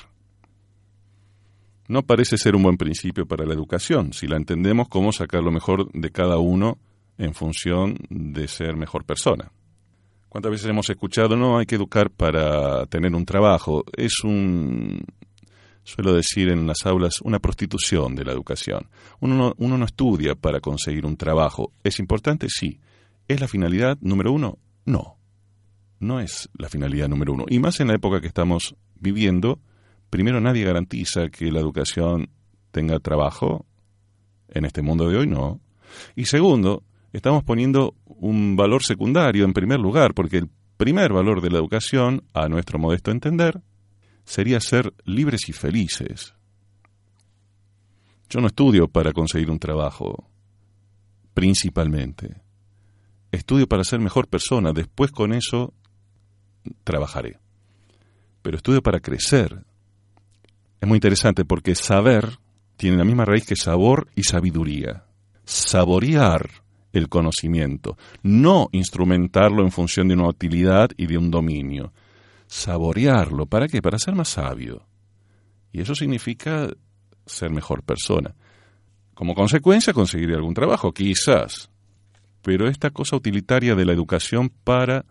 No 1.87 2.01
parece 2.01 2.39
ser 2.39 2.55
un 2.55 2.63
buen 2.63 2.77
principio 2.77 3.27
para 3.27 3.45
la 3.45 3.53
educación, 3.53 4.13
si 4.13 4.25
la 4.25 4.37
entendemos 4.37 4.89
como 4.89 5.11
sacar 5.11 5.43
lo 5.43 5.51
mejor 5.51 5.91
de 5.91 6.09
cada 6.09 6.39
uno 6.39 6.79
en 7.19 7.35
función 7.35 7.97
de 8.09 8.47
ser 8.47 8.75
mejor 8.75 9.05
persona. 9.05 9.51
¿Cuántas 10.27 10.53
veces 10.53 10.67
hemos 10.67 10.89
escuchado, 10.89 11.37
no, 11.37 11.59
hay 11.59 11.67
que 11.67 11.75
educar 11.75 12.09
para 12.09 12.87
tener 12.87 13.13
un 13.13 13.25
trabajo? 13.25 13.83
Es 13.95 14.23
un, 14.23 15.05
suelo 15.85 16.13
decir 16.13 16.49
en 16.49 16.67
las 16.67 16.85
aulas, 16.85 17.21
una 17.21 17.39
prostitución 17.39 18.15
de 18.15 18.25
la 18.25 18.33
educación. 18.33 18.89
Uno 19.19 19.35
no, 19.35 19.53
uno 19.57 19.77
no 19.77 19.85
estudia 19.85 20.35
para 20.35 20.59
conseguir 20.59 21.05
un 21.05 21.15
trabajo. 21.15 21.71
¿Es 21.83 21.99
importante? 21.99 22.47
Sí. 22.49 22.79
¿Es 23.27 23.39
la 23.39 23.47
finalidad 23.47 23.97
número 24.01 24.31
uno? 24.31 24.57
No. 24.83 25.17
No 25.99 26.19
es 26.19 26.49
la 26.57 26.69
finalidad 26.69 27.07
número 27.07 27.33
uno. 27.33 27.45
Y 27.47 27.59
más 27.59 27.79
en 27.79 27.87
la 27.87 27.95
época 27.95 28.19
que 28.19 28.27
estamos 28.27 28.75
viviendo, 28.99 29.59
primero 30.09 30.41
nadie 30.41 30.65
garantiza 30.65 31.29
que 31.29 31.51
la 31.51 31.59
educación 31.59 32.29
tenga 32.71 32.99
trabajo. 32.99 33.65
En 34.49 34.65
este 34.65 34.81
mundo 34.81 35.07
de 35.07 35.17
hoy 35.17 35.27
no. 35.27 35.61
Y 36.15 36.25
segundo, 36.25 36.83
estamos 37.13 37.43
poniendo 37.43 37.95
un 38.05 38.55
valor 38.55 38.83
secundario 38.83 39.45
en 39.45 39.53
primer 39.53 39.79
lugar, 39.79 40.13
porque 40.15 40.37
el 40.37 40.49
primer 40.77 41.13
valor 41.13 41.41
de 41.41 41.51
la 41.51 41.59
educación, 41.59 42.23
a 42.33 42.49
nuestro 42.49 42.79
modesto 42.79 43.11
entender, 43.11 43.61
sería 44.25 44.60
ser 44.60 44.94
libres 45.05 45.48
y 45.48 45.53
felices. 45.53 46.34
Yo 48.29 48.41
no 48.41 48.48
estudio 48.48 48.88
para 48.88 49.13
conseguir 49.13 49.51
un 49.51 49.60
trabajo, 49.60 50.27
principalmente. 51.34 52.41
Estudio 53.32 53.67
para 53.67 53.84
ser 53.84 54.00
mejor 54.00 54.27
persona, 54.27 54.74
después 54.74 55.12
con 55.12 55.34
eso 55.34 55.74
trabajaré. 56.84 57.39
Pero 58.41 58.58
estudio 58.58 58.82
para 58.82 59.00
crecer. 59.00 59.63
Es 60.82 60.88
muy 60.88 60.98
interesante 60.98 61.46
porque 61.46 61.75
saber 61.75 62.39
tiene 62.77 62.98
la 62.98 63.05
misma 63.05 63.25
raíz 63.25 63.46
que 63.46 63.55
sabor 63.55 64.08
y 64.15 64.24
sabiduría. 64.24 65.05
Saborear 65.46 66.50
el 66.91 67.10
conocimiento, 67.10 67.98
no 68.24 68.70
instrumentarlo 68.72 69.63
en 69.63 69.72
función 69.72 70.08
de 70.08 70.15
una 70.15 70.29
utilidad 70.29 70.89
y 70.98 71.08
de 71.08 71.17
un 71.17 71.29
dominio. 71.29 71.94
Saborearlo, 72.47 73.45
¿para 73.45 73.67
qué? 73.67 73.81
Para 73.81 73.99
ser 73.99 74.15
más 74.15 74.29
sabio. 74.29 74.87
Y 75.71 75.81
eso 75.81 75.95
significa 75.95 76.69
ser 77.25 77.51
mejor 77.51 77.83
persona. 77.83 78.35
Como 79.13 79.33
consecuencia, 79.33 79.93
conseguir 79.93 80.33
algún 80.33 80.53
trabajo, 80.53 80.93
quizás. 80.93 81.69
Pero 82.41 82.67
esta 82.67 82.91
cosa 82.91 83.15
utilitaria 83.15 83.75
de 83.75 83.85
la 83.85 83.93
educación 83.93 84.49
para 84.63 85.05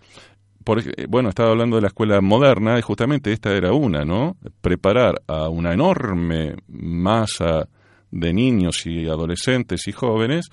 bueno, 1.08 1.28
estaba 1.28 1.50
hablando 1.50 1.76
de 1.76 1.82
la 1.82 1.88
escuela 1.88 2.20
moderna 2.20 2.78
y 2.78 2.82
justamente 2.82 3.32
esta 3.32 3.52
era 3.52 3.72
una, 3.72 4.04
¿no? 4.04 4.36
Preparar 4.60 5.22
a 5.26 5.48
una 5.48 5.74
enorme 5.74 6.56
masa 6.68 7.68
de 8.10 8.32
niños 8.32 8.86
y 8.86 9.06
adolescentes 9.06 9.86
y 9.88 9.92
jóvenes 9.92 10.48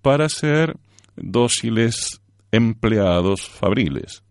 para 0.00 0.28
ser 0.28 0.76
dóciles 1.16 2.20
empleados 2.50 3.48
fabriles, 3.48 4.24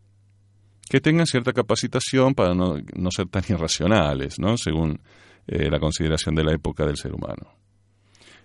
que 0.91 1.00
tengan 1.00 1.25
cierta 1.25 1.53
capacitación 1.53 2.36
para 2.36 2.53
no, 2.53 2.75
ser 3.12 3.27
tan 3.27 3.43
irracionales, 3.48 4.39
¿no? 4.39 4.57
según 4.57 5.00
eh, 5.48 5.69
la 5.71 5.79
consideración 5.79 6.36
de 6.36 6.43
la 6.43 6.51
época 6.51 6.86
del 6.86 6.98
ser 6.98 7.13
humano. 7.13 7.55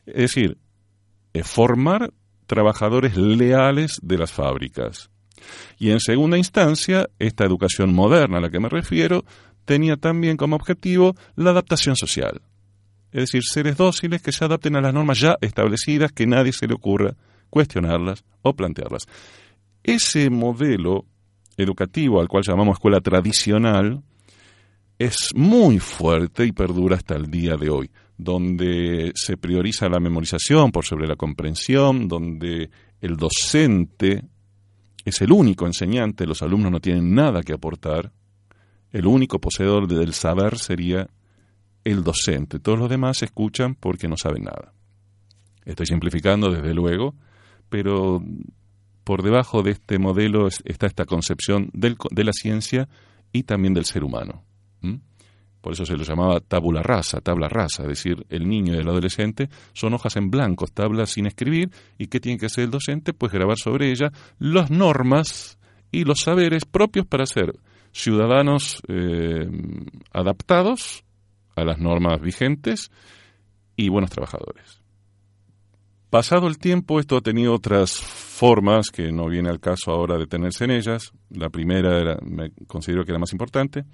Es 0.06 0.32
decir, 0.32 0.56
eh, 1.32 1.42
formar 1.42 2.12
trabajadores 2.46 3.16
leales 3.16 3.98
de 4.00 4.18
las 4.18 4.30
fábricas. 4.30 5.10
Y 5.76 5.90
en 5.90 5.98
segunda 5.98 6.38
instancia, 6.38 7.08
esta 7.18 7.44
educación 7.44 7.92
moderna 7.92 8.38
a 8.38 8.42
la 8.42 8.50
que 8.50 8.60
me 8.60 8.68
refiero 8.68 9.24
tenía 9.64 9.96
también 9.96 10.36
como 10.36 10.54
objetivo 10.54 11.16
la 11.34 11.50
adaptación 11.50 11.96
social 11.96 12.40
es 13.10 13.32
decir, 13.32 13.42
seres 13.44 13.76
dóciles 13.76 14.20
que 14.20 14.30
se 14.30 14.44
adapten 14.44 14.76
a 14.76 14.80
las 14.82 14.92
normas 14.92 15.18
ya 15.18 15.36
establecidas, 15.40 16.12
que 16.12 16.26
nadie 16.26 16.52
se 16.52 16.66
le 16.66 16.74
ocurra 16.74 17.16
cuestionarlas 17.48 18.24
o 18.42 18.54
plantearlas. 18.54 19.06
Ese 19.82 20.28
modelo 20.28 21.06
educativo 21.56 22.20
al 22.20 22.28
cual 22.28 22.44
llamamos 22.46 22.74
escuela 22.74 23.00
tradicional 23.00 24.02
es 24.98 25.30
muy 25.34 25.78
fuerte 25.78 26.44
y 26.44 26.52
perdura 26.52 26.96
hasta 26.96 27.16
el 27.16 27.30
día 27.30 27.56
de 27.56 27.70
hoy, 27.70 27.90
donde 28.16 29.12
se 29.14 29.36
prioriza 29.36 29.88
la 29.88 30.00
memorización 30.00 30.72
por 30.72 30.84
sobre 30.84 31.06
la 31.06 31.16
comprensión, 31.16 32.08
donde 32.08 32.70
el 33.00 33.16
docente 33.16 34.24
es 35.04 35.20
el 35.20 35.32
único 35.32 35.66
enseñante, 35.66 36.26
los 36.26 36.42
alumnos 36.42 36.72
no 36.72 36.80
tienen 36.80 37.14
nada 37.14 37.42
que 37.42 37.52
aportar, 37.52 38.12
el 38.90 39.06
único 39.06 39.38
poseedor 39.38 39.86
del 39.86 40.14
saber 40.14 40.58
sería 40.58 41.08
el 41.84 42.02
docente. 42.02 42.58
Todos 42.58 42.78
los 42.78 42.88
demás 42.88 43.22
escuchan 43.22 43.74
porque 43.74 44.08
no 44.08 44.16
saben 44.16 44.44
nada. 44.44 44.72
Estoy 45.64 45.86
simplificando, 45.86 46.50
desde 46.50 46.74
luego, 46.74 47.14
pero 47.68 48.22
por 49.06 49.22
debajo 49.22 49.62
de 49.62 49.70
este 49.70 50.00
modelo 50.00 50.48
está 50.48 50.88
esta 50.88 51.04
concepción 51.04 51.70
de 51.72 52.24
la 52.24 52.32
ciencia 52.32 52.88
y 53.30 53.44
también 53.44 53.72
del 53.72 53.84
ser 53.84 54.02
humano. 54.02 54.42
Por 55.60 55.74
eso 55.74 55.86
se 55.86 55.96
lo 55.96 56.02
llamaba 56.02 56.40
tabula 56.40 56.82
rasa, 56.82 57.20
tabla 57.20 57.48
rasa, 57.48 57.84
es 57.84 57.88
decir, 57.88 58.26
el 58.30 58.48
niño 58.48 58.74
y 58.74 58.78
el 58.78 58.88
adolescente 58.88 59.48
son 59.74 59.94
hojas 59.94 60.16
en 60.16 60.28
blanco, 60.28 60.66
tablas 60.66 61.10
sin 61.10 61.26
escribir, 61.26 61.70
y 61.98 62.08
¿qué 62.08 62.18
tiene 62.18 62.36
que 62.36 62.46
hacer 62.46 62.64
el 62.64 62.70
docente? 62.72 63.12
Pues 63.12 63.30
grabar 63.30 63.58
sobre 63.58 63.92
ella 63.92 64.10
las 64.40 64.72
normas 64.72 65.56
y 65.92 66.02
los 66.02 66.22
saberes 66.22 66.64
propios 66.64 67.06
para 67.06 67.26
ser 67.26 67.52
ciudadanos 67.92 68.82
eh, 68.88 69.48
adaptados 70.12 71.04
a 71.54 71.62
las 71.62 71.78
normas 71.78 72.20
vigentes 72.20 72.90
y 73.76 73.88
buenos 73.88 74.10
trabajadores. 74.10 74.85
Pasado 76.16 76.46
el 76.46 76.56
tiempo, 76.56 76.98
esto 76.98 77.18
ha 77.18 77.20
tenido 77.20 77.52
otras 77.52 77.92
formas 77.92 78.88
que 78.90 79.12
no 79.12 79.28
viene 79.28 79.50
al 79.50 79.60
caso 79.60 79.90
ahora 79.90 80.16
detenerse 80.16 80.64
en 80.64 80.70
ellas. 80.70 81.12
La 81.28 81.50
primera 81.50 82.00
era, 82.00 82.16
me 82.22 82.52
considero 82.66 83.04
que 83.04 83.10
era 83.10 83.18
más 83.18 83.32
importante. 83.32 83.84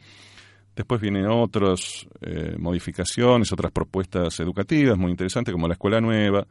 Después 0.76 1.00
vienen 1.00 1.26
otras 1.26 2.06
eh, 2.20 2.54
modificaciones, 2.60 3.52
otras 3.52 3.72
propuestas 3.72 4.38
educativas 4.38 4.96
muy 4.96 5.10
interesantes, 5.10 5.50
como 5.50 5.66
la 5.66 5.72
escuela 5.72 6.00
nueva. 6.00 6.46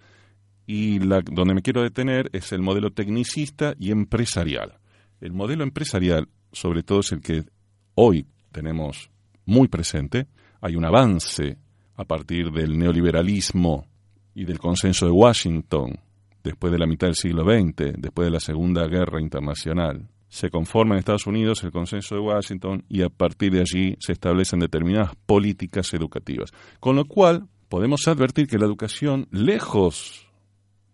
Y 0.67 0.99
la, 0.99 1.21
donde 1.21 1.53
me 1.53 1.61
quiero 1.61 1.83
detener 1.83 2.29
es 2.33 2.51
el 2.51 2.61
modelo 2.61 2.91
tecnicista 2.91 3.73
y 3.79 3.91
empresarial. 3.91 4.77
El 5.21 5.31
modelo 5.31 5.63
empresarial, 5.63 6.27
sobre 6.51 6.83
todo, 6.83 6.99
es 6.99 7.13
el 7.13 7.21
que 7.21 7.45
hoy 7.95 8.27
tenemos 8.51 9.09
muy 9.45 9.69
presente. 9.69 10.27
Hay 10.59 10.75
un 10.75 10.83
avance 10.83 11.55
a 11.95 12.03
partir 12.03 12.51
del 12.51 12.77
neoliberalismo 12.77 13.87
y 14.33 14.45
del 14.45 14.59
consenso 14.59 15.05
de 15.05 15.11
Washington 15.11 15.99
después 16.43 16.71
de 16.71 16.79
la 16.79 16.87
mitad 16.87 17.07
del 17.07 17.15
siglo 17.15 17.43
XX, 17.43 17.93
después 17.97 18.25
de 18.25 18.31
la 18.31 18.39
Segunda 18.39 18.87
Guerra 18.87 19.21
Internacional. 19.21 20.07
Se 20.29 20.49
conforma 20.49 20.95
en 20.95 20.99
Estados 20.99 21.27
Unidos 21.27 21.63
el 21.63 21.71
consenso 21.71 22.15
de 22.15 22.21
Washington 22.21 22.85
y 22.87 23.01
a 23.01 23.09
partir 23.09 23.51
de 23.51 23.61
allí 23.61 23.95
se 23.99 24.13
establecen 24.13 24.59
determinadas 24.59 25.11
políticas 25.25 25.93
educativas. 25.93 26.51
Con 26.79 26.95
lo 26.95 27.05
cual 27.05 27.47
podemos 27.67 28.07
advertir 28.07 28.47
que 28.47 28.57
la 28.57 28.65
educación, 28.65 29.27
lejos, 29.31 30.27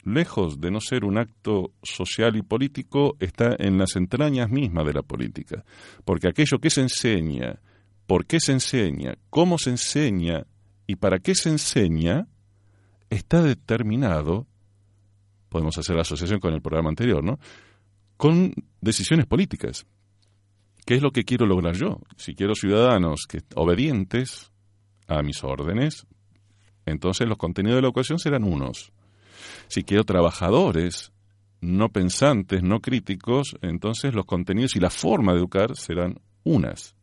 lejos 0.04 0.60
de 0.60 0.72
no 0.72 0.82
ser 0.82 1.06
un 1.06 1.20
acto 1.20 1.72
social 1.84 2.36
y 2.36 2.42
político, 2.42 3.16
está 3.20 3.56
en 3.60 3.78
las 3.78 3.96
entrañas 3.96 4.50
mismas 4.50 4.86
de 4.86 4.94
la 4.94 5.04
política. 5.04 5.64
Porque 6.04 6.30
aquello 6.30 6.60
que 6.60 6.72
se 6.72 6.82
enseña, 6.82 7.60
por 8.08 8.26
qué 8.26 8.40
se 8.40 8.54
enseña, 8.54 9.18
cómo 9.30 9.60
se 9.60 9.70
enseña 9.70 10.48
y 10.88 10.96
para 10.96 11.20
qué 11.20 11.36
se 11.36 11.50
enseña, 11.50 12.28
está 13.10 13.42
determinado, 13.42 14.48
podemos 15.50 15.78
hacer 15.78 15.96
la 15.96 16.02
asociación 16.02 16.40
con 16.40 16.54
el 16.54 16.62
programa 16.62 16.90
anterior, 16.90 17.24
¿no? 17.24 17.40
Con 18.18 18.54
decisiones 18.82 19.26
políticas. 19.26 19.86
¿Qué 20.86 20.96
es 20.96 21.02
lo 21.02 21.12
que 21.12 21.26
quiero 21.26 21.46
lograr 21.46 21.76
yo? 21.76 22.00
Si 22.16 22.34
quiero 22.34 22.56
ciudadanos 22.56 23.28
que 23.28 23.42
obedientes 23.56 24.52
a 25.08 25.22
mis 25.22 25.44
órdenes, 25.44 26.08
entonces 26.86 27.28
los 27.28 27.38
contenidos 27.38 27.78
de 27.78 27.82
la 27.82 27.88
educación 27.88 28.20
serán 28.20 28.44
unos. 28.44 28.92
Si 29.68 29.84
quiero 29.84 30.04
trabajadores 30.04 31.12
no 31.60 31.90
pensantes, 31.90 32.64
no 32.64 32.80
críticos, 32.80 33.58
entonces 33.62 34.14
los 34.14 34.26
contenidos 34.26 34.76
y 34.76 34.80
la 34.80 34.90
forma 34.90 35.34
de 35.34 35.40
educar 35.40 35.76
serán 35.76 36.20
unas. 36.44 36.96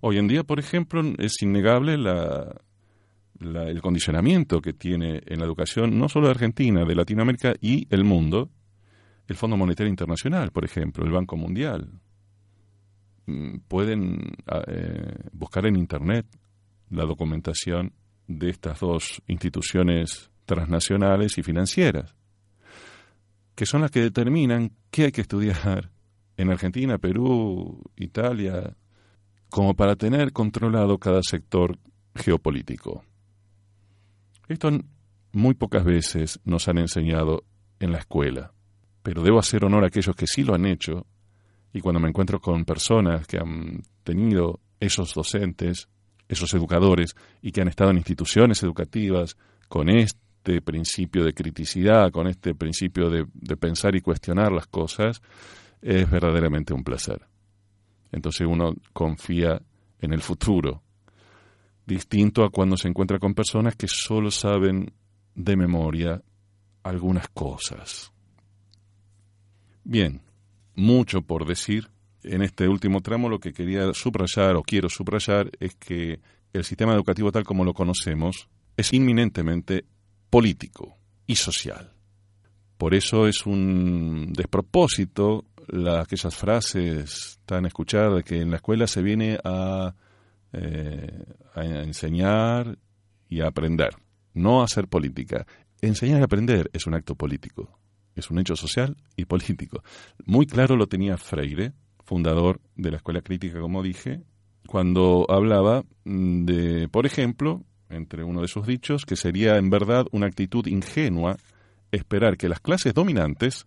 Hoy 0.00 0.18
en 0.18 0.28
día, 0.28 0.44
por 0.44 0.58
ejemplo, 0.58 1.02
es 1.18 1.42
innegable 1.42 1.98
la, 1.98 2.62
el 3.40 3.80
condicionamiento 3.80 4.60
que 4.60 4.74
tiene 4.74 5.22
en 5.26 5.38
la 5.38 5.46
educación, 5.46 5.98
no 5.98 6.08
solo 6.08 6.26
de 6.26 6.32
Argentina, 6.32 6.84
de 6.84 6.94
Latinoamérica 6.94 7.54
y 7.60 7.86
el 7.90 8.04
mundo, 8.04 8.50
el 9.26 9.36
Fondo 9.36 9.56
Monetario 9.56 9.90
Internacional, 9.90 10.50
por 10.50 10.64
ejemplo, 10.64 11.04
el 11.04 11.12
Banco 11.12 11.36
Mundial. 11.36 11.88
Mm, 13.26 13.58
pueden 13.68 14.36
ah, 14.46 14.62
eh, 14.66 15.14
buscar 15.32 15.66
en 15.66 15.76
Internet 15.76 16.26
la 16.90 17.04
documentación 17.04 17.92
de 18.26 18.50
estas 18.50 18.80
dos 18.80 19.22
instituciones 19.26 20.30
transnacionales 20.44 21.38
y 21.38 21.42
financieras, 21.42 22.14
que 23.54 23.66
son 23.66 23.82
las 23.82 23.90
que 23.90 24.00
determinan 24.00 24.72
qué 24.90 25.04
hay 25.04 25.12
que 25.12 25.20
estudiar 25.20 25.90
en 26.36 26.50
Argentina, 26.50 26.98
Perú, 26.98 27.82
Italia, 27.96 28.76
como 29.48 29.74
para 29.74 29.96
tener 29.96 30.32
controlado 30.32 30.98
cada 30.98 31.22
sector 31.22 31.78
geopolítico. 32.14 33.04
Esto 34.50 34.68
muy 35.30 35.54
pocas 35.54 35.84
veces 35.84 36.40
nos 36.44 36.66
han 36.66 36.78
enseñado 36.78 37.44
en 37.78 37.92
la 37.92 37.98
escuela, 37.98 38.52
pero 39.00 39.22
debo 39.22 39.38
hacer 39.38 39.64
honor 39.64 39.84
a 39.84 39.86
aquellos 39.86 40.16
que 40.16 40.26
sí 40.26 40.42
lo 40.42 40.56
han 40.56 40.66
hecho 40.66 41.06
y 41.72 41.80
cuando 41.80 42.00
me 42.00 42.08
encuentro 42.08 42.40
con 42.40 42.64
personas 42.64 43.28
que 43.28 43.38
han 43.38 43.84
tenido 44.02 44.58
esos 44.80 45.14
docentes, 45.14 45.88
esos 46.26 46.52
educadores 46.52 47.14
y 47.40 47.52
que 47.52 47.60
han 47.60 47.68
estado 47.68 47.92
en 47.92 47.98
instituciones 47.98 48.60
educativas 48.64 49.36
con 49.68 49.88
este 49.88 50.60
principio 50.60 51.24
de 51.24 51.32
criticidad, 51.32 52.10
con 52.10 52.26
este 52.26 52.52
principio 52.56 53.08
de, 53.08 53.26
pensar 53.56 53.94
y 53.94 54.00
cuestionar 54.00 54.50
las 54.50 54.66
cosas, 54.66 55.22
es 55.80 56.10
verdaderamente 56.10 56.74
un 56.74 56.82
placer. 56.82 57.22
Entonces 58.10 58.48
uno 58.48 58.74
confía 58.92 59.62
en 60.00 60.12
el 60.12 60.22
futuro 60.22 60.82
distinto 61.90 62.44
a 62.44 62.50
cuando 62.50 62.76
se 62.76 62.88
encuentra 62.88 63.18
con 63.18 63.34
personas 63.34 63.74
que 63.76 63.88
solo 63.88 64.30
saben 64.30 64.92
de 65.34 65.56
memoria 65.56 66.22
algunas 66.82 67.28
cosas. 67.28 68.12
Bien, 69.84 70.22
mucho 70.74 71.22
por 71.22 71.46
decir. 71.46 71.88
En 72.22 72.42
este 72.42 72.68
último 72.68 73.00
tramo 73.00 73.28
lo 73.28 73.40
que 73.40 73.52
quería 73.52 73.92
subrayar 73.94 74.54
o 74.54 74.62
quiero 74.62 74.88
subrayar 74.88 75.50
es 75.58 75.74
que 75.74 76.20
el 76.52 76.64
sistema 76.64 76.94
educativo 76.94 77.32
tal 77.32 77.44
como 77.44 77.64
lo 77.64 77.72
conocemos 77.72 78.48
es 78.76 78.92
inminentemente 78.92 79.84
político 80.28 80.96
y 81.26 81.36
social. 81.36 81.92
Por 82.76 82.94
eso 82.94 83.26
es 83.26 83.46
un 83.46 84.32
despropósito 84.32 85.46
la, 85.68 86.02
aquellas 86.02 86.34
frases 86.36 87.40
tan 87.46 87.66
escuchadas 87.66 88.16
de 88.16 88.22
que 88.22 88.40
en 88.40 88.50
la 88.50 88.56
escuela 88.56 88.86
se 88.86 89.02
viene 89.02 89.38
a 89.44 89.94
eh, 90.52 91.24
a 91.54 91.64
enseñar 91.64 92.78
y 93.28 93.40
a 93.40 93.48
aprender, 93.48 93.90
no 94.34 94.60
a 94.60 94.64
hacer 94.64 94.88
política. 94.88 95.46
Enseñar 95.80 96.20
y 96.20 96.24
aprender 96.24 96.70
es 96.72 96.86
un 96.86 96.94
acto 96.94 97.14
político, 97.14 97.78
es 98.14 98.30
un 98.30 98.38
hecho 98.38 98.56
social 98.56 98.96
y 99.16 99.24
político. 99.24 99.82
Muy 100.26 100.46
claro 100.46 100.76
lo 100.76 100.86
tenía 100.86 101.16
Freire, 101.16 101.72
fundador 102.04 102.60
de 102.74 102.90
la 102.90 102.96
Escuela 102.96 103.22
Crítica, 103.22 103.60
como 103.60 103.82
dije, 103.82 104.22
cuando 104.66 105.26
hablaba 105.28 105.84
de, 106.04 106.88
por 106.88 107.06
ejemplo, 107.06 107.64
entre 107.88 108.24
uno 108.24 108.42
de 108.42 108.48
sus 108.48 108.66
dichos, 108.66 109.04
que 109.04 109.16
sería 109.16 109.56
en 109.56 109.70
verdad 109.70 110.06
una 110.12 110.26
actitud 110.26 110.66
ingenua 110.66 111.36
esperar 111.92 112.36
que 112.36 112.48
las 112.48 112.60
clases 112.60 112.94
dominantes 112.94 113.66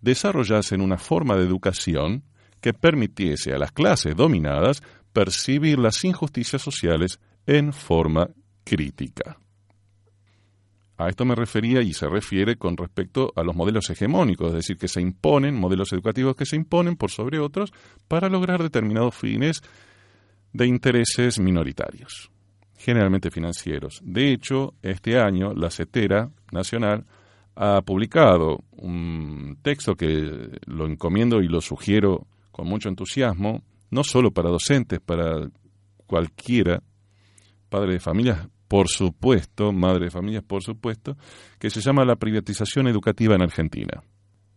desarrollasen 0.00 0.80
una 0.80 0.96
forma 0.96 1.36
de 1.36 1.44
educación 1.44 2.24
que 2.60 2.72
permitiese 2.72 3.52
a 3.52 3.58
las 3.58 3.72
clases 3.72 4.16
dominadas 4.16 4.82
percibir 5.12 5.78
las 5.78 6.04
injusticias 6.04 6.62
sociales 6.62 7.20
en 7.46 7.72
forma 7.72 8.28
crítica. 8.64 9.38
A 10.98 11.08
esto 11.08 11.24
me 11.24 11.36
refería 11.36 11.80
y 11.80 11.92
se 11.92 12.08
refiere 12.08 12.56
con 12.56 12.76
respecto 12.76 13.32
a 13.36 13.44
los 13.44 13.54
modelos 13.54 13.88
hegemónicos, 13.88 14.48
es 14.48 14.54
decir, 14.54 14.76
que 14.76 14.88
se 14.88 15.00
imponen, 15.00 15.54
modelos 15.54 15.92
educativos 15.92 16.34
que 16.34 16.44
se 16.44 16.56
imponen 16.56 16.96
por 16.96 17.12
sobre 17.12 17.38
otros 17.38 17.72
para 18.08 18.28
lograr 18.28 18.60
determinados 18.60 19.14
fines 19.14 19.62
de 20.52 20.66
intereses 20.66 21.38
minoritarios, 21.38 22.32
generalmente 22.76 23.30
financieros. 23.30 24.00
De 24.02 24.32
hecho, 24.32 24.74
este 24.82 25.20
año 25.20 25.54
la 25.54 25.70
CETERA 25.70 26.30
Nacional 26.50 27.06
ha 27.54 27.80
publicado 27.82 28.64
un 28.72 29.58
texto 29.62 29.94
que 29.94 30.58
lo 30.66 30.86
encomiendo 30.86 31.42
y 31.42 31.48
lo 31.48 31.60
sugiero 31.60 32.26
con 32.50 32.66
mucho 32.66 32.88
entusiasmo, 32.88 33.62
no 33.90 34.04
solo 34.04 34.30
para 34.30 34.50
docentes, 34.50 35.00
para 35.00 35.48
cualquiera, 36.06 36.82
padre 37.68 37.94
de 37.94 38.00
familias, 38.00 38.48
por 38.66 38.88
supuesto, 38.88 39.72
madre 39.72 40.06
de 40.06 40.10
familias, 40.10 40.44
por 40.44 40.62
supuesto, 40.62 41.16
que 41.58 41.70
se 41.70 41.80
llama 41.80 42.04
La 42.04 42.16
privatización 42.16 42.86
educativa 42.86 43.34
en 43.34 43.42
Argentina. 43.42 44.02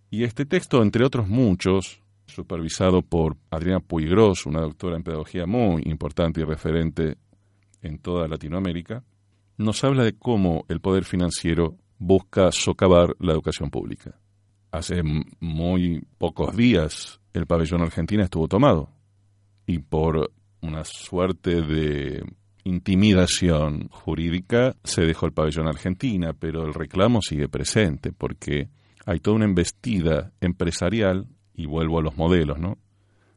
Y 0.10 0.24
este 0.24 0.46
texto, 0.46 0.82
entre 0.82 1.06
otros 1.06 1.28
muchos, 1.30 2.02
supervisado 2.26 3.02
por 3.02 3.38
Adriana 3.50 3.80
Puigros, 3.80 4.46
una 4.46 4.62
doctora 4.62 4.98
en 4.98 5.04
pedagogía 5.04 5.46
muy 5.46 5.84
importante 5.86 6.42
y 6.42 6.44
referente 6.44 7.18
en 7.82 8.00
toda 8.00 8.28
Latinoamérica, 8.28 9.04
nos 9.58 9.84
habla 9.84 10.04
de 10.04 10.18
cómo 10.18 10.66
el 10.68 10.82
poder 10.82 11.06
financiero 11.06 11.78
busca 11.98 12.52
socavar 12.52 13.16
la 13.20 13.32
educación 13.32 13.70
pública. 13.70 14.20
Hace 14.72 15.02
muy 15.40 16.04
pocos 16.18 16.56
días 16.56 17.22
el 17.34 17.46
pabellón 17.46 17.82
Argentina 17.82 18.24
estuvo 18.24 18.48
tomado 18.48 18.90
y 19.66 19.80
por 19.80 20.32
una 20.62 20.84
suerte 20.84 21.62
de 21.62 22.24
intimidación 22.64 23.88
jurídica 23.90 24.76
se 24.84 25.02
dejó 25.02 25.26
el 25.26 25.34
pabellón 25.34 25.68
Argentina, 25.68 26.34
pero 26.34 26.66
el 26.66 26.74
reclamo 26.74 27.22
sigue 27.22 27.48
presente 27.48 28.12
porque 28.12 28.70
hay 29.06 29.20
toda 29.20 29.38
una 29.38 29.46
embestida 29.46 30.32
empresarial 30.42 31.28
y 31.56 31.66
vuelvo 31.66 32.00
a 32.00 32.04
los 32.04 32.18
modelos, 32.18 32.60
¿no? 32.60 32.78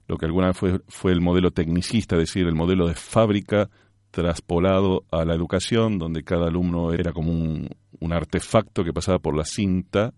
Lo 0.06 0.18
que 0.18 0.26
alguna 0.26 0.48
vez 0.48 0.58
fue, 0.58 0.80
fue 0.88 1.12
el 1.12 1.22
modelo 1.22 1.50
tecnicista, 1.50 2.16
es 2.16 2.22
decir, 2.22 2.46
el 2.46 2.54
modelo 2.54 2.86
de 2.86 2.94
fábrica 2.94 3.70
traspolado 4.10 5.04
a 5.10 5.24
la 5.24 5.34
educación, 5.34 5.98
donde 5.98 6.22
cada 6.22 6.48
alumno 6.48 6.92
era 6.92 7.12
como 7.12 7.32
un, 7.32 7.70
un 8.00 8.12
artefacto 8.12 8.84
que 8.84 8.92
pasaba 8.92 9.18
por 9.18 9.34
la 9.34 9.44
cinta 9.44 10.12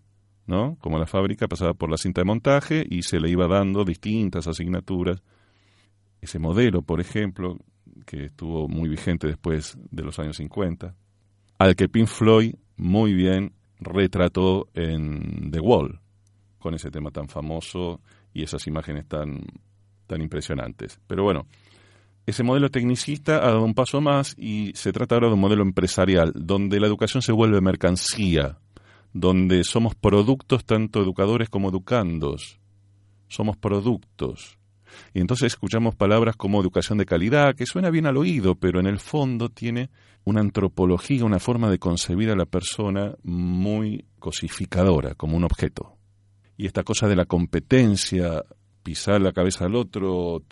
¿no? 0.47 0.77
Como 0.79 0.97
la 0.97 1.05
fábrica 1.05 1.47
pasaba 1.47 1.73
por 1.73 1.91
la 1.91 1.97
cinta 1.97 2.21
de 2.21 2.25
montaje 2.25 2.85
y 2.89 3.03
se 3.03 3.19
le 3.19 3.29
iba 3.29 3.47
dando 3.47 3.83
distintas 3.83 4.47
asignaturas. 4.47 5.21
Ese 6.27 6.39
modelo, 6.39 6.81
por 6.81 6.99
ejemplo, 6.99 7.57
que 8.05 8.25
estuvo 8.25 8.67
muy 8.67 8.89
vigente 8.89 9.27
después 9.27 9.77
de 9.89 10.03
los 10.03 10.19
años 10.19 10.35
50, 10.35 10.93
al 11.57 11.75
que 11.77 11.87
Pink 11.87 12.07
Floyd 12.07 12.53
muy 12.75 13.13
bien 13.13 13.53
retrató 13.79 14.67
en 14.73 15.51
The 15.51 15.61
Wall, 15.61 16.01
con 16.59 16.73
ese 16.73 16.91
tema 16.91 17.11
tan 17.11 17.29
famoso 17.29 18.01
y 18.33 18.43
esas 18.43 18.67
imágenes 18.67 19.07
tan, 19.07 19.41
tan 20.05 20.21
impresionantes. 20.21 20.99
Pero 21.07 21.23
bueno, 21.23 21.47
ese 22.25 22.43
modelo 22.43 22.69
tecnicista 22.69 23.37
ha 23.37 23.51
dado 23.51 23.63
un 23.63 23.73
paso 23.73 24.01
más 24.01 24.35
y 24.37 24.73
se 24.75 24.91
trata 24.91 25.15
ahora 25.15 25.27
de 25.27 25.35
un 25.35 25.39
modelo 25.39 25.63
empresarial, 25.63 26.33
donde 26.35 26.81
la 26.81 26.87
educación 26.87 27.21
se 27.21 27.31
vuelve 27.31 27.61
mercancía, 27.61 28.57
donde 29.13 29.63
somos 29.63 29.95
productos 29.95 30.65
tanto 30.65 31.01
educadores 31.01 31.49
como 31.49 31.69
educandos. 31.69 32.59
Somos 33.29 33.55
productos. 33.55 34.56
Y 35.13 35.21
entonces 35.21 35.47
escuchamos 35.47 35.95
palabras 35.95 36.35
como 36.35 36.61
educación 36.61 36.97
de 36.97 37.05
calidad, 37.05 37.55
que 37.55 37.65
suena 37.65 37.89
bien 37.89 38.05
al 38.05 38.17
oído, 38.17 38.55
pero 38.55 38.79
en 38.79 38.87
el 38.87 38.99
fondo 38.99 39.49
tiene 39.49 39.89
una 40.23 40.41
antropología, 40.41 41.25
una 41.25 41.39
forma 41.39 41.69
de 41.69 41.79
concebir 41.79 42.29
a 42.29 42.35
la 42.35 42.45
persona 42.45 43.15
muy 43.23 44.05
cosificadora, 44.19 45.15
como 45.15 45.37
un 45.37 45.43
objeto. 45.43 45.97
Y 46.57 46.65
esta 46.65 46.83
cosa 46.83 47.07
de 47.07 47.15
la 47.15 47.25
competencia, 47.25 48.43
pisar 48.83 49.21
la 49.21 49.31
cabeza 49.31 49.65
al 49.65 49.75
otro, 49.75 50.43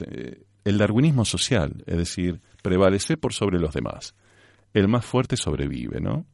el 0.63 0.77
darwinismo 0.77 1.25
social, 1.25 1.83
es 1.85 1.97
decir, 1.97 2.41
prevalecer 2.61 3.19
por 3.19 3.33
sobre 3.33 3.59
los 3.59 3.73
demás. 3.73 4.15
El 4.73 4.87
más 4.87 5.05
fuerte 5.05 5.37
sobrevive, 5.37 6.01
¿no? 6.01 6.25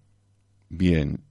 Bien, 0.69 1.23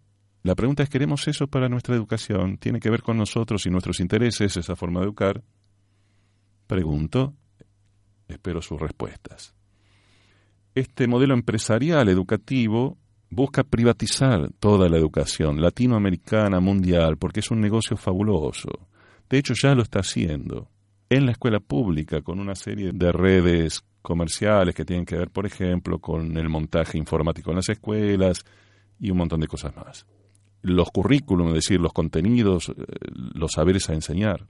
la 0.42 0.54
pregunta 0.54 0.82
es, 0.82 0.88
¿queremos 0.88 1.28
eso 1.28 1.48
para 1.48 1.68
nuestra 1.68 1.94
educación? 1.94 2.56
¿Tiene 2.56 2.80
que 2.80 2.90
ver 2.90 3.02
con 3.02 3.18
nosotros 3.18 3.66
y 3.66 3.70
nuestros 3.70 4.00
intereses 4.00 4.56
esa 4.56 4.74
forma 4.74 5.00
de 5.00 5.06
educar? 5.06 5.42
Pregunto, 6.70 7.34
espero 8.28 8.62
sus 8.62 8.80
respuestas. 8.80 9.56
Este 10.72 11.08
modelo 11.08 11.34
empresarial 11.34 12.08
educativo 12.08 12.96
busca 13.28 13.64
privatizar 13.64 14.52
toda 14.60 14.88
la 14.88 14.96
educación 14.96 15.60
latinoamericana, 15.60 16.60
mundial, 16.60 17.16
porque 17.16 17.40
es 17.40 17.50
un 17.50 17.60
negocio 17.60 17.96
fabuloso. 17.96 18.68
De 19.28 19.38
hecho, 19.38 19.52
ya 19.60 19.74
lo 19.74 19.82
está 19.82 19.98
haciendo. 19.98 20.68
En 21.08 21.26
la 21.26 21.32
escuela 21.32 21.58
pública, 21.58 22.22
con 22.22 22.38
una 22.38 22.54
serie 22.54 22.92
de 22.94 23.10
redes 23.10 23.82
comerciales 24.00 24.72
que 24.72 24.84
tienen 24.84 25.06
que 25.06 25.16
ver, 25.16 25.30
por 25.30 25.46
ejemplo, 25.46 25.98
con 25.98 26.36
el 26.36 26.48
montaje 26.48 26.96
informático 26.98 27.50
en 27.50 27.56
las 27.56 27.68
escuelas 27.68 28.44
y 29.00 29.10
un 29.10 29.18
montón 29.18 29.40
de 29.40 29.48
cosas 29.48 29.74
más 29.74 30.06
los 30.62 30.90
currículums, 30.90 31.50
es 31.50 31.54
decir, 31.64 31.80
los 31.80 31.92
contenidos, 31.92 32.68
eh, 32.68 32.74
los 33.34 33.52
saberes 33.52 33.88
a 33.88 33.94
enseñar. 33.94 34.46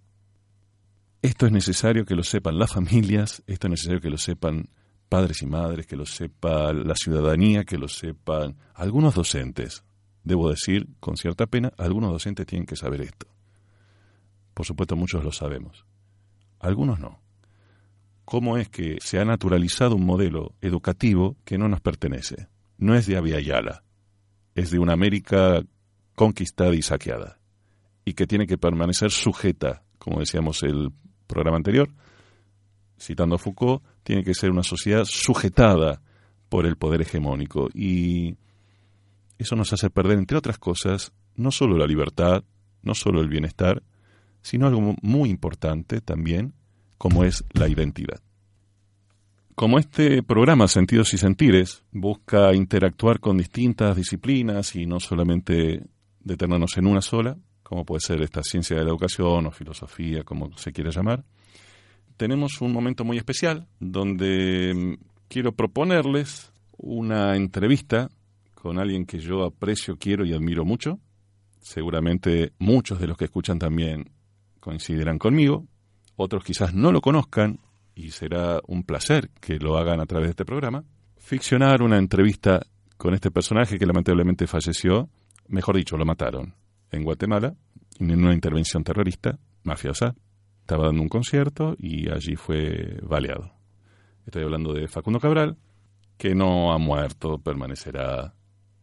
Esto 1.22 1.46
es 1.46 1.52
necesario 1.52 2.06
que 2.06 2.14
lo 2.14 2.22
sepan 2.22 2.58
las 2.58 2.72
familias, 2.72 3.42
esto 3.46 3.66
es 3.66 3.70
necesario 3.70 4.00
que 4.00 4.08
lo 4.08 4.16
sepan 4.16 4.70
padres 5.10 5.42
y 5.42 5.46
madres, 5.46 5.86
que 5.86 5.96
lo 5.96 6.06
sepa 6.06 6.72
la 6.72 6.94
ciudadanía, 6.94 7.64
que 7.64 7.76
lo 7.76 7.88
sepan 7.88 8.56
algunos 8.74 9.14
docentes. 9.14 9.84
Debo 10.24 10.48
decir, 10.48 10.88
con 10.98 11.16
cierta 11.16 11.46
pena, 11.46 11.72
algunos 11.76 12.10
docentes 12.12 12.46
tienen 12.46 12.66
que 12.66 12.76
saber 12.76 13.02
esto. 13.02 13.26
Por 14.54 14.64
supuesto, 14.64 14.96
muchos 14.96 15.22
lo 15.22 15.32
sabemos. 15.32 15.84
Algunos 16.58 17.00
no. 17.00 17.20
¿Cómo 18.24 18.56
es 18.56 18.68
que 18.68 18.98
se 19.00 19.18
ha 19.18 19.24
naturalizado 19.24 19.96
un 19.96 20.06
modelo 20.06 20.54
educativo 20.60 21.36
que 21.44 21.58
no 21.58 21.68
nos 21.68 21.80
pertenece? 21.80 22.48
No 22.78 22.94
es 22.94 23.06
de 23.06 23.16
Avia 23.16 23.40
Yala, 23.40 23.82
es 24.54 24.70
de 24.70 24.78
una 24.78 24.92
América 24.92 25.62
conquistada 26.14 26.74
y 26.74 26.82
saqueada, 26.82 27.40
y 28.04 28.14
que 28.14 28.26
tiene 28.26 28.46
que 28.46 28.56
permanecer 28.56 29.10
sujeta, 29.10 29.82
como 29.98 30.20
decíamos 30.20 30.62
el 30.62 30.92
programa 31.30 31.56
anterior, 31.56 31.88
citando 32.98 33.36
a 33.36 33.38
Foucault, 33.38 33.82
tiene 34.02 34.24
que 34.24 34.34
ser 34.34 34.50
una 34.50 34.62
sociedad 34.62 35.04
sujetada 35.04 36.02
por 36.48 36.66
el 36.66 36.76
poder 36.76 37.02
hegemónico. 37.02 37.68
Y 37.72 38.36
eso 39.38 39.56
nos 39.56 39.72
hace 39.72 39.88
perder, 39.88 40.18
entre 40.18 40.36
otras 40.36 40.58
cosas, 40.58 41.12
no 41.36 41.50
solo 41.50 41.78
la 41.78 41.86
libertad, 41.86 42.44
no 42.82 42.94
solo 42.94 43.20
el 43.20 43.28
bienestar, 43.28 43.82
sino 44.42 44.66
algo 44.66 44.96
muy 45.02 45.30
importante 45.30 46.00
también, 46.00 46.54
como 46.98 47.24
es 47.24 47.44
la 47.52 47.68
identidad. 47.68 48.20
Como 49.54 49.78
este 49.78 50.22
programa 50.22 50.68
Sentidos 50.68 51.12
y 51.12 51.18
Sentires 51.18 51.84
busca 51.92 52.54
interactuar 52.54 53.20
con 53.20 53.36
distintas 53.36 53.96
disciplinas 53.96 54.74
y 54.74 54.86
no 54.86 55.00
solamente 55.00 55.84
detenernos 56.20 56.76
en 56.78 56.86
una 56.86 57.02
sola, 57.02 57.36
como 57.70 57.84
puede 57.84 58.00
ser 58.00 58.20
esta 58.20 58.42
ciencia 58.42 58.76
de 58.76 58.82
la 58.82 58.90
educación 58.90 59.46
o 59.46 59.52
filosofía, 59.52 60.24
como 60.24 60.50
se 60.58 60.72
quiera 60.72 60.90
llamar, 60.90 61.22
tenemos 62.16 62.60
un 62.60 62.72
momento 62.72 63.04
muy 63.04 63.16
especial 63.16 63.68
donde 63.78 64.74
mm, 64.74 65.04
quiero 65.28 65.52
proponerles 65.52 66.52
una 66.76 67.36
entrevista 67.36 68.10
con 68.54 68.80
alguien 68.80 69.06
que 69.06 69.20
yo 69.20 69.44
aprecio, 69.44 69.96
quiero 69.98 70.24
y 70.26 70.32
admiro 70.32 70.64
mucho. 70.64 70.98
Seguramente 71.60 72.54
muchos 72.58 72.98
de 72.98 73.06
los 73.06 73.16
que 73.16 73.26
escuchan 73.26 73.60
también 73.60 74.10
coincidirán 74.58 75.20
conmigo, 75.20 75.64
otros 76.16 76.42
quizás 76.42 76.74
no 76.74 76.90
lo 76.90 77.00
conozcan 77.00 77.60
y 77.94 78.10
será 78.10 78.58
un 78.66 78.82
placer 78.82 79.30
que 79.40 79.60
lo 79.60 79.78
hagan 79.78 80.00
a 80.00 80.06
través 80.06 80.26
de 80.26 80.30
este 80.30 80.44
programa. 80.44 80.82
Ficcionar 81.18 81.82
una 81.82 81.98
entrevista 81.98 82.66
con 82.96 83.14
este 83.14 83.30
personaje 83.30 83.78
que 83.78 83.86
lamentablemente 83.86 84.48
falleció 84.48 85.08
mejor 85.46 85.76
dicho, 85.76 85.96
lo 85.96 86.04
mataron 86.04 86.59
en 86.90 87.04
Guatemala 87.04 87.54
en 87.98 88.24
una 88.24 88.34
intervención 88.34 88.84
terrorista 88.84 89.38
mafiosa. 89.62 90.14
Estaba 90.60 90.86
dando 90.86 91.02
un 91.02 91.08
concierto 91.08 91.74
y 91.78 92.10
allí 92.10 92.36
fue 92.36 92.98
baleado. 93.02 93.52
Estoy 94.26 94.44
hablando 94.44 94.72
de 94.72 94.88
Facundo 94.88 95.18
Cabral, 95.18 95.56
que 96.16 96.34
no 96.34 96.72
ha 96.72 96.78
muerto, 96.78 97.38
permanecerá 97.38 98.34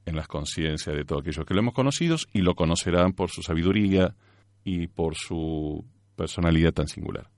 en 0.06 0.16
las 0.16 0.28
conciencias 0.28 0.96
de 0.96 1.06
todos 1.06 1.22
aquellos 1.22 1.46
que 1.46 1.54
lo 1.54 1.60
hemos 1.62 1.74
conocido 1.74 2.18
y 2.34 2.42
lo 2.42 2.56
conocerán 2.56 3.14
por 3.14 3.30
su 3.30 3.42
sabiduría 3.42 4.16
y 4.64 4.88
por 4.88 5.16
su 5.16 5.86
personalidad 6.16 6.74
tan 6.74 6.88
singular. 6.88 7.30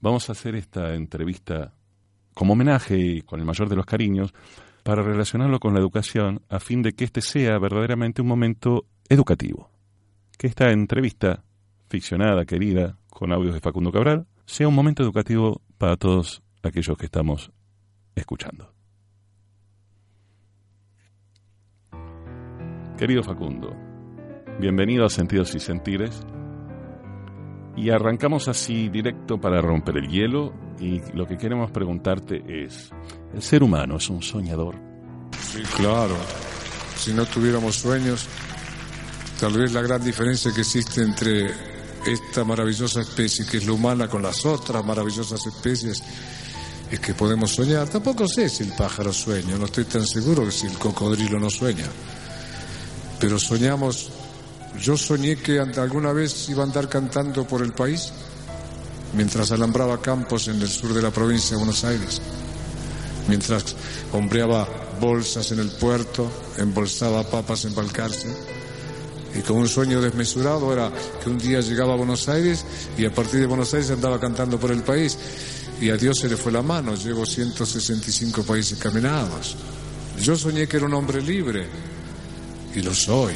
Vamos 0.00 0.28
a 0.28 0.32
hacer 0.32 0.54
esta 0.54 0.94
entrevista 0.94 1.74
como 2.34 2.54
homenaje 2.54 2.96
y 2.98 3.22
con 3.22 3.40
el 3.40 3.46
mayor 3.46 3.68
de 3.68 3.76
los 3.76 3.86
cariños 3.86 4.32
para 4.82 5.02
relacionarlo 5.02 5.60
con 5.60 5.74
la 5.74 5.80
educación 5.80 6.42
a 6.48 6.58
fin 6.58 6.82
de 6.82 6.92
que 6.92 7.04
este 7.04 7.20
sea 7.20 7.58
verdaderamente 7.58 8.22
un 8.22 8.28
momento 8.28 8.86
educativo. 9.08 9.71
Que 10.42 10.48
esta 10.48 10.72
entrevista, 10.72 11.44
ficcionada, 11.88 12.44
querida, 12.44 12.98
con 13.08 13.32
audios 13.32 13.54
de 13.54 13.60
Facundo 13.60 13.92
Cabral, 13.92 14.26
sea 14.44 14.66
un 14.66 14.74
momento 14.74 15.04
educativo 15.04 15.62
para 15.78 15.96
todos 15.96 16.42
aquellos 16.64 16.98
que 16.98 17.04
estamos 17.04 17.52
escuchando. 18.16 18.74
Querido 22.98 23.22
Facundo, 23.22 23.72
bienvenido 24.58 25.04
a 25.04 25.10
Sentidos 25.10 25.54
y 25.54 25.60
Sentires. 25.60 26.26
Y 27.76 27.90
arrancamos 27.90 28.48
así 28.48 28.88
directo 28.88 29.40
para 29.40 29.60
romper 29.60 29.98
el 29.98 30.08
hielo 30.08 30.52
y 30.80 31.00
lo 31.14 31.24
que 31.24 31.38
queremos 31.38 31.70
preguntarte 31.70 32.42
es, 32.64 32.90
¿el 33.32 33.42
ser 33.42 33.62
humano 33.62 33.98
es 33.98 34.10
un 34.10 34.20
soñador? 34.20 34.74
Sí, 35.38 35.62
claro. 35.76 36.16
Si 36.96 37.12
no 37.12 37.26
tuviéramos 37.26 37.76
sueños, 37.76 38.28
tal 39.42 39.54
vez 39.54 39.72
la 39.72 39.82
gran 39.82 40.04
diferencia 40.04 40.52
que 40.52 40.60
existe 40.60 41.02
entre 41.02 41.52
esta 42.06 42.44
maravillosa 42.44 43.00
especie 43.00 43.44
que 43.44 43.56
es 43.56 43.66
la 43.66 43.72
humana 43.72 44.06
con 44.06 44.22
las 44.22 44.46
otras 44.46 44.84
maravillosas 44.84 45.44
especies 45.44 46.00
es 46.88 47.00
que 47.00 47.12
podemos 47.12 47.50
soñar. 47.50 47.88
Tampoco 47.88 48.28
sé 48.28 48.48
si 48.48 48.62
el 48.62 48.72
pájaro 48.74 49.12
sueña, 49.12 49.58
no 49.58 49.64
estoy 49.64 49.86
tan 49.86 50.06
seguro 50.06 50.44
que 50.44 50.52
si 50.52 50.68
el 50.68 50.78
cocodrilo 50.78 51.40
no 51.40 51.50
sueña. 51.50 51.86
Pero 53.18 53.36
soñamos 53.36 54.10
yo 54.80 54.96
soñé 54.96 55.34
que 55.34 55.58
alguna 55.58 56.12
vez 56.12 56.48
iba 56.48 56.62
a 56.62 56.66
andar 56.66 56.88
cantando 56.88 57.44
por 57.44 57.62
el 57.62 57.72
país 57.72 58.12
mientras 59.12 59.50
alambraba 59.50 60.00
campos 60.00 60.46
en 60.46 60.62
el 60.62 60.68
sur 60.68 60.94
de 60.94 61.02
la 61.02 61.10
provincia 61.10 61.56
de 61.56 61.64
Buenos 61.64 61.82
Aires, 61.82 62.22
mientras 63.26 63.74
hombreaba 64.12 64.68
bolsas 65.00 65.50
en 65.50 65.58
el 65.58 65.70
puerto, 65.72 66.30
embolsaba 66.58 67.24
papas 67.24 67.64
en 67.64 67.74
Balcarce. 67.74 68.61
Y 69.34 69.40
con 69.40 69.56
un 69.56 69.68
sueño 69.68 70.00
desmesurado 70.00 70.72
era 70.72 70.92
que 71.22 71.30
un 71.30 71.38
día 71.38 71.60
llegaba 71.60 71.94
a 71.94 71.96
Buenos 71.96 72.28
Aires 72.28 72.64
y 72.98 73.04
a 73.04 73.14
partir 73.14 73.40
de 73.40 73.46
Buenos 73.46 73.72
Aires 73.72 73.90
andaba 73.90 74.20
cantando 74.20 74.58
por 74.58 74.70
el 74.70 74.82
país. 74.82 75.18
Y 75.80 75.90
a 75.90 75.96
Dios 75.96 76.18
se 76.18 76.28
le 76.28 76.36
fue 76.36 76.52
la 76.52 76.62
mano, 76.62 76.94
llevo 76.94 77.24
165 77.26 78.42
países 78.44 78.78
caminados. 78.78 79.56
Yo 80.20 80.36
soñé 80.36 80.68
que 80.68 80.76
era 80.76 80.86
un 80.86 80.94
hombre 80.94 81.20
libre 81.22 81.66
y 82.74 82.82
lo 82.82 82.94
soy. 82.94 83.32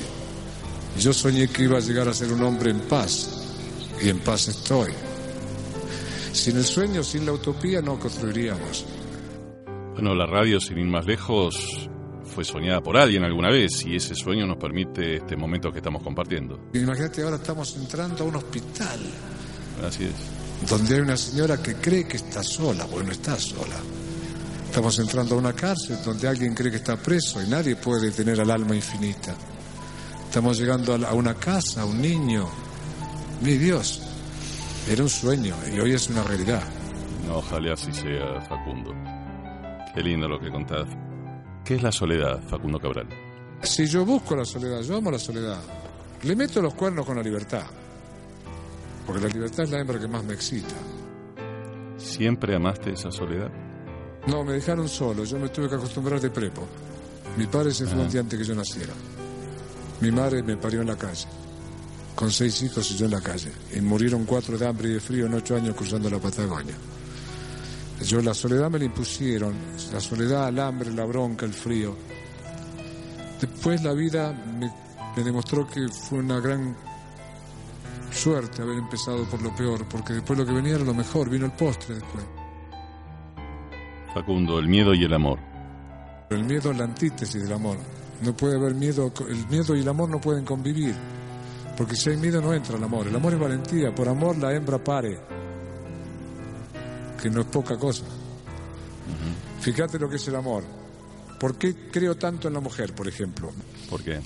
Yo 0.99 1.13
soñé 1.13 1.49
que 1.49 1.65
iba 1.65 1.79
a 1.79 1.81
llegar 1.81 2.09
a 2.09 2.15
ser 2.15 2.33
un 2.33 2.43
hombre 2.43 2.71
en 2.71 2.81
paz 2.81 3.29
y 4.03 4.09
en 4.09 4.21
paz 4.21 4.49
estoy. 4.49 4.93
Sin 6.33 6.57
el 6.57 6.65
sueño, 6.65 7.03
sin 7.03 7.25
la 7.25 7.33
utopía, 7.33 7.81
no 7.81 7.99
construiríamos. 7.99 8.85
Bueno, 9.95 10.15
la 10.15 10.27
radio, 10.27 10.61
sin 10.61 10.79
ir 10.79 10.87
más 10.87 11.07
lejos, 11.07 11.89
fue 12.27 12.45
soñada 12.45 12.81
por 12.83 12.97
alguien 12.97 13.25
alguna 13.25 13.51
vez 13.51 13.85
y 13.87 13.97
ese 13.97 14.15
sueño 14.15 14.47
nos 14.47 14.57
permite 14.57 15.17
este 15.17 15.37
momento 15.37 15.73
que 15.73 15.79
estamos 15.79 16.03
compartiendo. 16.03 16.69
Imagínate, 16.75 17.23
ahora 17.23 17.37
estamos 17.37 17.77
entrando 17.77 18.25
a 18.25 18.27
un 18.27 18.37
hospital. 18.37 19.01
Así 19.87 20.05
es. 20.05 20.69
Donde 20.69 20.95
hay 20.95 21.01
una 21.01 21.17
señora 21.17 21.63
que 21.63 21.75
cree 21.77 22.07
que 22.07 22.17
está 22.17 22.43
sola, 22.43 22.85
bueno, 22.87 23.13
está 23.13 23.39
sola. 23.39 23.77
Estamos 24.67 24.99
entrando 24.99 25.35
a 25.35 25.39
una 25.39 25.53
cárcel 25.53 25.99
donde 26.05 26.29
alguien 26.29 26.55
cree 26.55 26.71
que 26.71 26.79
está 26.79 26.97
preso 26.97 27.43
y 27.43 27.49
nadie 27.49 27.77
puede 27.77 28.11
tener 28.11 28.41
al 28.41 28.51
alma 28.51 28.75
infinita. 28.75 29.35
Estamos 30.25 30.59
llegando 30.59 30.95
a 30.95 31.15
una 31.15 31.35
casa, 31.35 31.83
a 31.83 31.85
un 31.87 32.01
niño. 32.01 32.47
Mi 33.41 33.57
Dios, 33.57 34.03
era 34.89 35.03
un 35.03 35.09
sueño 35.09 35.55
y 35.75 35.79
hoy 35.79 35.93
es 35.93 36.09
una 36.11 36.23
realidad. 36.23 36.63
Ojalá 37.33 37.73
así 37.73 37.93
sea, 37.93 38.41
Facundo. 38.43 38.95
Qué 39.95 40.03
lindo 40.03 40.29
lo 40.29 40.39
que 40.39 40.51
contás. 40.51 40.87
¿Qué 41.67 41.75
es 41.75 41.83
la 41.83 41.91
soledad, 41.91 42.41
Facundo 42.49 42.79
Cabral? 42.79 43.09
Si 43.61 43.87
yo 43.87 44.05
busco 44.07 44.37
la 44.37 44.45
soledad, 44.45 44.83
yo 44.83 44.99
amo 44.99 45.11
la 45.11 45.19
soledad. 45.19 45.61
Le 46.23 46.37
meto 46.37 46.63
los 46.63 46.75
cuernos 46.75 47.05
con 47.05 47.17
la 47.17 47.23
libertad. 47.25 47.65
Porque 49.05 49.23
la 49.23 49.29
libertad 49.29 49.65
es 49.65 49.71
la 49.71 49.81
hembra 49.81 49.99
que 49.99 50.07
más 50.07 50.23
me 50.23 50.35
excita. 50.35 50.77
¿Siempre 51.97 52.55
amaste 52.55 52.93
esa 52.93 53.11
soledad? 53.11 53.51
No, 54.29 54.45
me 54.45 54.53
dejaron 54.53 54.89
solo. 54.89 55.25
Yo 55.25 55.41
me 55.41 55.49
tuve 55.49 55.69
que 55.69 55.75
acostumbrar 55.75 56.21
de 56.21 56.31
prepo. 56.31 56.69
Mi 57.37 57.49
padre 57.49 57.73
se 57.75 57.85
fue 57.85 58.01
antes 58.01 58.39
que 58.39 58.45
yo 58.45 58.55
naciera. 58.55 58.93
Mi 60.01 60.13
madre 60.13 60.45
me 60.45 60.57
parió 60.57 60.83
en 60.83 60.87
la 60.87 60.97
calle. 60.97 61.27
Con 62.15 62.31
seis 62.31 62.63
hijos 62.63 62.89
y 62.93 62.97
yo 62.97 63.07
en 63.07 63.13
la 63.13 63.21
calle. 63.21 63.51
Y 63.75 63.81
murieron 63.81 64.25
cuatro 64.25 64.57
de 64.57 64.69
hambre 64.69 64.91
y 64.91 64.93
de 64.93 65.01
frío 65.01 65.27
en 65.27 65.35
ocho 65.35 65.57
años 65.57 65.75
cruzando 65.75 66.09
la 66.09 66.19
Patagonia. 66.21 66.77
Yo 68.05 68.21
la 68.21 68.35
soledad 68.35 68.71
me 68.71 68.79
la 68.79 68.85
impusieron, 68.85 69.55
la 69.93 70.01
soledad, 70.01 70.49
el 70.49 70.59
hambre, 70.61 70.93
la 70.93 71.05
bronca, 71.05 71.47
el 71.47 71.53
frío. 71.53 71.97
Después 73.41 73.83
la 73.83 73.93
vida 73.93 74.33
me, 74.33 74.71
demostró 75.23 75.67
que 75.67 75.89
fue 75.89 76.19
una 76.19 76.39
gran 76.39 76.77
suerte 78.11 78.63
haber 78.63 78.79
empezado 78.79 79.25
por 79.25 79.41
lo 79.43 79.55
peor, 79.55 79.87
porque 79.89 80.13
después 80.13 80.39
lo 80.39 80.45
que 80.45 80.53
venía 80.53 80.75
era 80.75 80.85
lo 80.85 80.95
mejor, 80.95 81.31
vino 81.31 81.47
el 81.47 81.53
postre 81.53 81.97
después. 81.97 82.25
Facundo, 84.13 84.59
el 84.59 84.69
miedo 84.69 84.95
y 84.95 85.05
el 85.05 85.13
amor. 85.13 85.39
El 86.31 86.45
miedo 86.45 86.71
es 86.71 86.79
la 86.79 86.85
antítesis 86.85 87.43
del 87.43 87.53
amor. 87.53 87.79
No 88.23 88.37
puede 88.37 88.57
haber 88.57 88.75
miedo, 88.75 89.13
el 89.29 89.47
miedo 89.49 89.75
y 89.75 89.81
el 89.81 89.89
amor 89.89 90.09
no 90.11 90.21
pueden 90.21 90.45
convivir, 90.45 90.95
porque 91.77 91.97
si 91.97 92.11
hay 92.11 92.17
miedo 92.19 92.41
no 92.41 92.53
entra 92.53 92.77
el 92.77 92.85
amor. 92.85 93.07
El 93.07 93.17
amor 93.17 93.33
es 93.33 93.39
valentía, 93.39 93.95
por 93.95 94.09
amor 94.09 94.37
la 94.39 94.55
hembra 94.55 94.83
pare 94.83 95.36
que 97.21 97.31
no 97.31 97.41
es 97.41 97.47
poca 97.47 97.77
cosa. 97.79 98.05
Fíjate 99.61 99.99
lo 99.99 100.09
que 100.09 100.17
es 100.17 100.29
el 100.29 100.37
amor. 100.37 100.65
¿Por 101.39 101.57
qué 101.57 101.91
creo 101.91 102.17
tanto 102.17 102.49
en 102.49 102.55
la 102.55 102.61
mujer, 102.61 102.95
por 102.95 103.09
ejemplo? 103.09 103.53
¿Por 103.91 104.03
qué? 104.03 104.21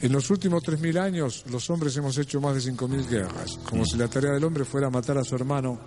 En 0.00 0.12
los 0.12 0.30
últimos 0.30 0.62
3.000 0.62 1.00
años 1.00 1.44
los 1.50 1.68
hombres 1.70 1.96
hemos 1.96 2.16
hecho 2.18 2.40
más 2.40 2.54
de 2.54 2.72
5.000 2.72 3.08
guerras, 3.08 3.58
como 3.64 3.84
si 3.84 3.96
la 3.96 4.08
tarea 4.08 4.32
del 4.32 4.44
hombre 4.44 4.64
fuera 4.64 4.90
matar 4.90 5.18
a 5.18 5.24
su 5.24 5.34
hermano. 5.34 5.78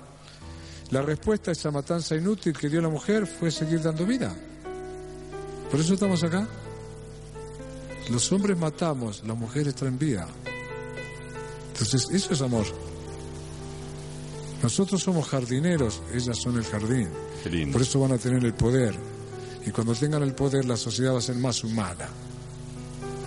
La 0.90 1.02
respuesta 1.02 1.52
a 1.52 1.54
esa 1.54 1.72
matanza 1.72 2.16
inútil 2.16 2.54
que 2.58 2.68
dio 2.68 2.82
la 2.82 2.90
mujer 2.90 3.26
fue 3.26 3.50
seguir 3.52 3.82
dando 3.82 4.06
vida. 4.06 4.36
Por 5.70 5.80
eso 5.80 5.94
estamos 5.94 6.22
acá. 6.24 6.46
Los 8.10 8.30
hombres 8.34 8.58
matamos, 8.58 9.24
las 9.26 9.38
mujeres 9.38 9.74
traen 9.74 9.98
vida. 9.98 10.28
Entonces, 11.72 12.10
eso 12.12 12.34
es 12.34 12.42
amor. 12.42 12.66
Nosotros 14.62 15.02
somos 15.02 15.28
jardineros, 15.28 16.02
ellas 16.14 16.38
son 16.38 16.58
el 16.58 16.66
jardín. 16.66 17.10
Por 17.72 17.82
eso 17.82 18.00
van 18.00 18.12
a 18.12 18.18
tener 18.18 18.44
el 18.46 18.54
poder. 18.54 18.96
Y 19.66 19.72
cuando 19.72 19.94
tengan 19.96 20.22
el 20.24 20.36
poder, 20.36 20.66
la 20.66 20.78
sociedad 20.78 21.14
va 21.14 21.20
a 21.20 21.22
ser 21.22 21.36
más 21.36 21.64
humana. 21.64 22.08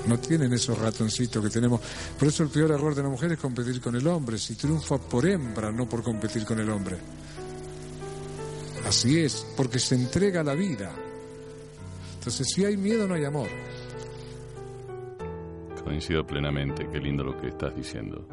No 0.06 0.18
tienen 0.18 0.52
esos 0.52 0.78
ratoncitos 0.78 1.42
que 1.42 1.50
tenemos. 1.50 1.80
Por 2.18 2.28
eso 2.28 2.42
el 2.42 2.50
peor 2.50 2.70
error 2.70 2.94
de 2.94 3.02
la 3.02 3.08
mujer 3.08 3.32
es 3.32 3.38
competir 3.38 3.80
con 3.80 3.96
el 3.96 4.06
hombre. 4.06 4.38
Si 4.38 4.54
triunfa 4.54 4.98
por 4.98 5.26
hembra, 5.26 5.72
no 5.72 5.88
por 5.88 6.02
competir 6.02 6.44
con 6.44 6.60
el 6.60 6.70
hombre. 6.70 6.98
Así 8.86 9.18
es, 9.20 9.46
porque 9.56 9.78
se 9.78 9.94
entrega 9.94 10.44
la 10.44 10.54
vida. 10.54 10.92
Entonces, 12.18 12.46
si 12.54 12.64
hay 12.64 12.76
miedo, 12.76 13.08
no 13.08 13.14
hay 13.14 13.24
amor. 13.24 13.48
Coincido 15.82 16.26
plenamente, 16.26 16.88
qué 16.90 16.98
lindo 16.98 17.24
lo 17.24 17.40
que 17.40 17.48
estás 17.48 17.74
diciendo 17.74 18.26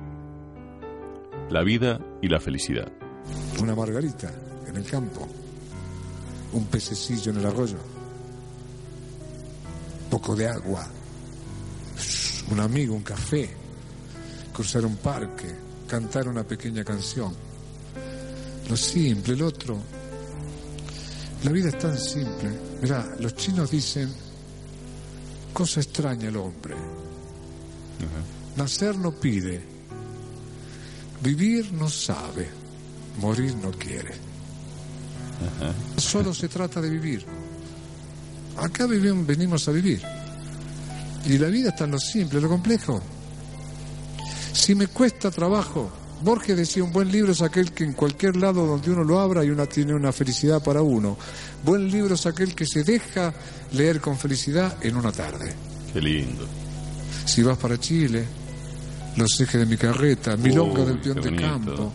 la 1.51 1.63
vida 1.63 1.99
y 2.21 2.29
la 2.29 2.39
felicidad. 2.39 2.89
Una 3.61 3.75
margarita 3.75 4.31
en 4.65 4.77
el 4.77 4.85
campo, 4.85 5.27
un 6.53 6.65
pececillo 6.65 7.31
en 7.31 7.39
el 7.39 7.45
arroyo, 7.45 7.77
poco 10.09 10.35
de 10.35 10.47
agua, 10.47 10.87
un 12.49 12.59
amigo, 12.59 12.95
un 12.95 13.03
café, 13.03 13.49
cruzar 14.53 14.85
un 14.85 14.95
parque, 14.95 15.53
cantar 15.87 16.29
una 16.29 16.43
pequeña 16.43 16.85
canción. 16.85 17.33
Lo 18.69 18.77
simple, 18.77 19.33
el 19.33 19.41
otro. 19.41 19.77
La 21.43 21.51
vida 21.51 21.69
es 21.69 21.77
tan 21.77 21.97
simple. 21.97 22.49
Mirá, 22.81 23.15
los 23.19 23.35
chinos 23.35 23.71
dicen, 23.71 24.09
cosa 25.53 25.81
extraña 25.81 26.29
el 26.29 26.37
hombre. 26.37 26.75
Nacer 28.55 28.97
no 28.97 29.11
pide, 29.11 29.70
Vivir 31.21 31.71
no 31.73 31.89
sabe, 31.89 32.49
morir 33.19 33.55
no 33.55 33.71
quiere. 33.71 34.13
Solo 35.97 36.33
se 36.33 36.47
trata 36.47 36.81
de 36.81 36.89
vivir. 36.89 37.25
Acá 38.57 38.85
vivimos, 38.85 39.25
venimos 39.25 39.67
a 39.67 39.71
vivir. 39.71 40.01
Y 41.25 41.37
la 41.37 41.47
vida 41.47 41.69
está 41.69 41.85
en 41.85 41.91
lo 41.91 41.99
simple, 41.99 42.41
lo 42.41 42.49
complejo. 42.49 43.01
Si 44.53 44.73
me 44.75 44.87
cuesta 44.87 45.31
trabajo, 45.31 45.91
Borges 46.23 46.57
decía, 46.57 46.83
un 46.83 46.91
buen 46.91 47.11
libro 47.11 47.31
es 47.31 47.41
aquel 47.41 47.71
que 47.71 47.83
en 47.83 47.93
cualquier 47.93 48.35
lado 48.35 48.65
donde 48.65 48.91
uno 48.91 49.03
lo 49.03 49.19
abra 49.19 49.43
y 49.43 49.49
una 49.49 49.65
tiene 49.65 49.93
una 49.93 50.11
felicidad 50.11 50.63
para 50.63 50.81
uno. 50.81 51.17
Buen 51.63 51.89
libro 51.89 52.15
es 52.15 52.25
aquel 52.25 52.55
que 52.55 52.65
se 52.65 52.83
deja 52.83 53.33
leer 53.73 54.01
con 54.01 54.17
felicidad 54.17 54.77
en 54.81 54.97
una 54.97 55.11
tarde. 55.11 55.53
Qué 55.93 56.01
lindo. 56.01 56.47
Si 57.25 57.43
vas 57.43 57.57
para 57.57 57.79
Chile, 57.79 58.25
los 59.15 59.39
ejes 59.39 59.59
de 59.59 59.65
mi 59.65 59.77
carreta, 59.77 60.37
milonga 60.37 60.85
del 60.85 60.99
peón 60.99 61.21
de 61.21 61.35
campo. 61.35 61.91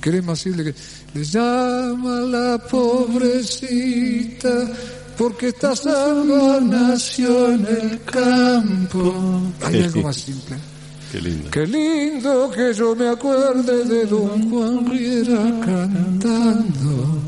¿Querés 0.00 0.24
más 0.24 0.42
que 0.42 0.74
le 1.14 1.24
llama 1.24 2.20
la 2.20 2.58
pobrecita 2.58 4.50
porque 5.18 5.48
esta 5.48 5.74
salva 5.74 6.60
nació 6.60 7.52
en 7.52 7.66
el 7.66 8.02
campo? 8.04 9.42
Hay 9.64 9.82
algo 9.82 10.02
más 10.02 10.16
simple. 10.16 10.56
Qué 11.10 11.20
lindo. 11.20 11.50
Qué 11.50 11.66
lindo 11.66 12.50
que 12.50 12.74
yo 12.74 12.94
me 12.94 13.08
acuerde 13.08 13.84
de 13.84 14.06
Don 14.06 14.50
Juan 14.50 14.90
Riera 14.90 15.60
cantando. 15.64 17.20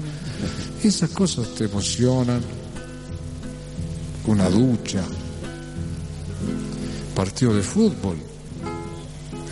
Esas 0.82 1.10
cosas 1.10 1.48
te 1.54 1.64
emocionan. 1.64 2.40
Una 4.26 4.50
ducha. 4.50 5.02
Partido 7.14 7.54
de 7.54 7.62
fútbol 7.62 8.27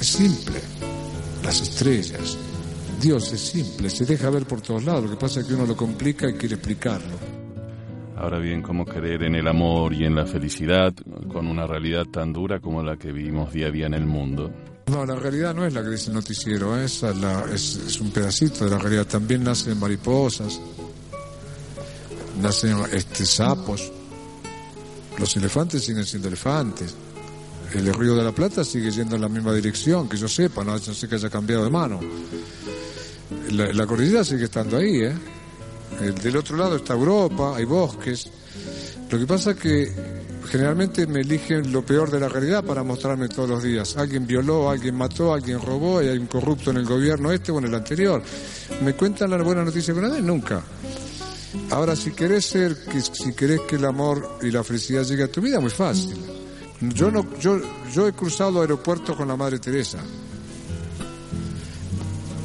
es 0.01 0.07
simple. 0.07 0.61
Las 1.43 1.61
estrellas. 1.61 2.37
Dios 3.01 3.33
es 3.33 3.41
simple, 3.41 3.91
se 3.91 4.07
deja 4.07 4.31
ver 4.31 4.47
por 4.47 4.61
todos 4.61 4.85
lados. 4.85 5.05
Lo 5.05 5.11
que 5.11 5.17
pasa 5.17 5.41
es 5.41 5.47
que 5.47 5.55
uno 5.55 5.67
lo 5.67 5.77
complica 5.77 6.29
y 6.29 6.35
quiere 6.35 6.55
explicarlo. 6.55 7.15
Ahora 8.17 8.39
bien, 8.39 8.63
¿cómo 8.63 8.87
creer 8.87 9.25
en 9.25 9.35
el 9.35 9.47
amor 9.47 9.93
y 9.93 10.05
en 10.05 10.15
la 10.15 10.25
felicidad 10.25 10.95
con 11.31 11.47
una 11.47 11.67
realidad 11.67 12.07
tan 12.07 12.33
dura 12.33 12.61
como 12.61 12.83
la 12.83 12.97
que 12.97 13.13
vivimos 13.13 13.53
día 13.53 13.67
a 13.67 13.71
día 13.71 13.87
en 13.87 13.95
el 13.95 14.07
mundo? 14.07 14.51
No, 14.87 15.05
la 15.05 15.17
realidad 15.17 15.55
no 15.55 15.67
es 15.67 15.75
la 15.75 15.83
que 15.83 15.91
dice 15.91 16.09
el 16.09 16.15
noticiero, 16.15 16.81
¿eh? 16.81 16.87
esa 16.87 17.11
es, 17.53 17.77
es, 17.77 18.01
un 18.01 18.11
pedacito 18.11 18.65
de 18.65 18.71
la 18.71 18.79
realidad. 18.79 19.07
También 19.07 19.45
nacen 19.45 19.79
mariposas, 19.79 20.59
nacen 22.41 22.79
este, 22.93 23.27
sapos. 23.27 23.93
Los 25.19 25.37
elefantes 25.37 25.85
siguen 25.85 26.07
siendo 26.07 26.29
elefantes 26.29 26.95
el 27.75 27.93
Río 27.95 28.15
de 28.15 28.25
la 28.25 28.33
Plata 28.33 28.65
sigue 28.65 28.91
yendo 28.91 29.17
en 29.17 29.23
la 29.23 29.29
misma 29.29 29.53
dirección, 29.55 30.09
que 30.09 30.17
yo 30.17 30.29
sepa, 30.29 30.65
no, 30.65 30.79
sé 30.79 31.09
que 31.09 31.17
haya 31.17 31.31
cambiado 31.31 31.65
de 31.65 31.71
mano. 31.71 32.01
La, 33.51 33.87
cordillera 33.87 34.25
sigue 34.25 34.45
estando 34.45 34.77
ahí, 34.77 35.03
¿eh? 35.03 35.15
del 36.23 36.37
otro 36.37 36.57
lado 36.57 36.77
está 36.77 36.95
Europa, 36.95 37.57
hay 37.57 37.65
bosques. 37.65 38.29
Lo 39.11 39.19
que 39.19 39.27
pasa 39.27 39.53
es 39.53 39.57
que 39.57 39.93
generalmente 40.47 41.07
me 41.07 41.21
eligen 41.21 41.73
lo 41.73 41.85
peor 41.85 42.11
de 42.11 42.21
la 42.21 42.29
realidad 42.29 42.65
para 42.65 42.83
mostrarme 42.83 43.29
todos 43.29 43.49
los 43.49 43.63
días. 43.63 43.97
Alguien 43.97 44.27
violó, 44.27 44.71
alguien 44.71 44.95
mató, 44.95 45.33
alguien 45.33 45.61
robó, 45.61 46.03
y 46.03 46.09
hay 46.09 46.19
un 46.19 46.27
corrupto 46.27 46.71
en 46.71 46.79
el 46.79 46.85
gobierno 46.85 47.33
este 47.33 47.53
o 47.53 47.59
en 47.59 47.65
el 47.65 47.75
anterior. 47.75 48.23
¿Me 48.83 48.95
cuentan 48.95 49.31
la 49.31 49.43
buena 49.43 49.65
noticia 49.65 49.95
con 49.95 50.03
nadie? 50.03 50.23
Nunca. 50.23 50.63
Ahora, 51.71 51.97
si 51.97 52.13
querés 52.13 52.47
ser, 52.47 52.77
si 53.13 53.35
querés 53.35 53.61
que 53.63 53.77
el 53.77 53.85
amor 53.85 54.39
y 54.43 54.51
la 54.51 54.63
felicidad 54.63 55.05
llegue 55.05 55.25
a 55.25 55.29
tu 55.29 55.41
vida, 55.41 55.61
muy 55.61 55.71
fácil. 55.71 56.36
Yo, 56.81 57.11
no, 57.11 57.27
yo, 57.39 57.61
yo 57.93 58.07
he 58.07 58.13
cruzado 58.13 58.61
aeropuertos 58.61 59.17
con 59.17 59.29
la 59.29 59.37
Madre 59.37 59.59
Teresa. 59.59 59.99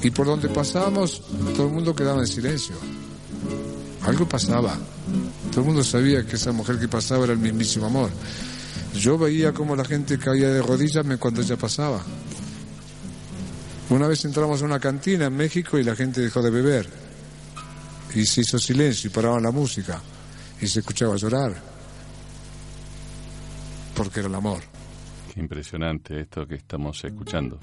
Y 0.04 0.10
por 0.12 0.26
donde 0.26 0.50
pasábamos, 0.50 1.22
todo 1.56 1.68
el 1.68 1.74
mundo 1.74 1.96
quedaba 1.96 2.22
en 2.22 2.28
silencio. 2.28 2.76
Algo 4.04 4.28
pasaba. 4.28 4.78
Todo 5.52 5.62
el 5.62 5.68
mundo 5.68 5.84
sabía 5.84 6.26
que 6.26 6.38
esa 6.38 6.52
mujer 6.52 6.80
que 6.80 6.88
pasaba 6.88 7.26
era 7.26 7.34
el 7.34 7.40
mismísimo 7.40 7.86
amor. 7.86 8.10
Yo 8.96 9.18
veía 9.18 9.54
cómo 9.54 9.76
la 9.76 9.86
gente 9.86 10.18
caía 10.18 10.50
de 10.50 10.62
rodillas 10.62 11.06
cuando 11.20 11.42
ella 11.42 11.58
pasaba. 11.58 12.02
Una 13.90 14.08
vez 14.08 14.24
entramos 14.26 14.62
a 14.62 14.66
una 14.66 14.80
cantina 14.80 15.26
en 15.26 15.36
México 15.36 15.78
y 15.78 15.84
la 15.84 15.96
gente 15.96 16.22
dejó 16.22 16.42
de 16.42 16.50
beber. 16.50 16.90
Y 18.16 18.26
se 18.26 18.42
hizo 18.42 18.58
silencio 18.58 19.10
y 19.10 19.14
paraban 19.14 19.44
la 19.44 19.52
música. 19.52 20.02
Y 20.62 20.68
se 20.68 20.80
escuchaba 20.80 21.16
llorar. 21.16 21.71
Porque 23.96 24.20
era 24.20 24.30
el 24.30 24.36
amor. 24.36 24.60
Qué 25.34 25.40
impresionante 25.40 26.20
esto 26.20 26.46
que 26.46 26.56
estamos 26.56 27.04
escuchando. 27.04 27.60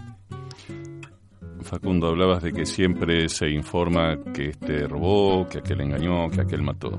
Facundo, 1.62 2.08
hablabas 2.08 2.42
de 2.42 2.52
que 2.52 2.64
siempre 2.64 3.28
se 3.28 3.50
informa 3.50 4.16
que 4.32 4.50
este 4.50 4.86
robó, 4.86 5.46
que 5.48 5.58
aquel 5.58 5.80
engañó, 5.82 6.30
que 6.30 6.40
aquel 6.40 6.62
mató. 6.62 6.98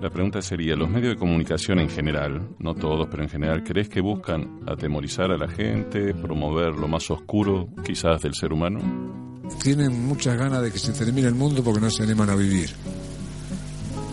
La 0.00 0.08
pregunta 0.08 0.40
sería, 0.40 0.76
¿los 0.76 0.88
medios 0.88 1.14
de 1.14 1.18
comunicación 1.18 1.78
en 1.78 1.90
general, 1.90 2.48
no 2.58 2.74
todos, 2.74 3.08
pero 3.10 3.22
en 3.22 3.28
general, 3.28 3.62
crees 3.62 3.88
que 3.88 4.00
buscan 4.00 4.60
atemorizar 4.66 5.30
a 5.30 5.36
la 5.36 5.48
gente, 5.48 6.14
promover 6.14 6.74
lo 6.74 6.88
más 6.88 7.10
oscuro 7.10 7.68
quizás 7.84 8.22
del 8.22 8.34
ser 8.34 8.52
humano? 8.52 8.80
Tienen 9.62 10.06
muchas 10.06 10.38
ganas 10.38 10.62
de 10.62 10.72
que 10.72 10.78
se 10.78 10.92
termine 10.92 11.28
el 11.28 11.34
mundo 11.34 11.62
porque 11.62 11.80
no 11.80 11.90
se 11.90 12.04
animan 12.04 12.30
a 12.30 12.34
vivir. 12.34 12.70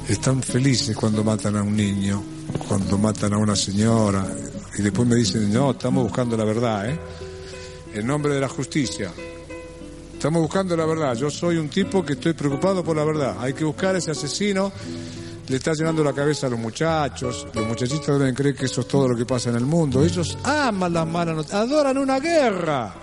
Están 0.10 0.42
felices 0.42 0.96
cuando 0.96 1.24
matan 1.24 1.56
a 1.56 1.64
un 1.64 1.76
niño, 1.76 2.22
cuando 2.58 2.98
matan 2.98 3.34
a 3.34 3.38
una 3.38 3.56
señora, 3.56 4.26
y 4.78 4.82
después 4.82 5.08
me 5.08 5.16
dicen, 5.16 5.52
no, 5.52 5.72
estamos 5.72 6.04
buscando 6.04 6.38
la 6.38 6.44
verdad, 6.44 6.90
¿eh? 6.90 7.00
En 7.94 8.06
nombre 8.06 8.34
de 8.34 8.42
la 8.42 8.50
justicia. 8.50 9.12
Estamos 10.14 10.42
buscando 10.42 10.76
la 10.76 10.86
verdad. 10.86 11.16
Yo 11.16 11.30
soy 11.30 11.58
un 11.58 11.70
tipo 11.70 12.04
que 12.04 12.14
estoy 12.14 12.34
preocupado 12.34 12.84
por 12.84 12.96
la 12.96 13.04
verdad. 13.04 13.38
Hay 13.40 13.54
que 13.54 13.64
buscar 13.64 13.96
a 13.96 13.98
ese 14.00 14.12
asesino 14.12 14.72
le 15.48 15.58
está 15.58 15.74
llenando 15.74 16.04
la 16.04 16.14
cabeza 16.14 16.48
a 16.48 16.50
los 16.50 16.60
muchachos. 16.60 17.48
Los 17.54 17.68
muchachitos 17.68 18.20
deben 18.20 18.36
creer 18.36 18.56
que 18.56 18.66
eso 18.66 18.82
es 18.82 18.88
todo 18.88 19.08
lo 19.08 19.16
que 19.16 19.26
pasa 19.26 19.50
en 19.50 19.56
el 19.56 19.66
mundo. 19.66 20.04
Ellos 20.04 20.38
aman 20.44 20.92
las 20.94 21.08
malas 21.08 21.36
noticias, 21.36 21.62
adoran 21.62 21.98
una 21.98 22.20
guerra. 22.20 22.94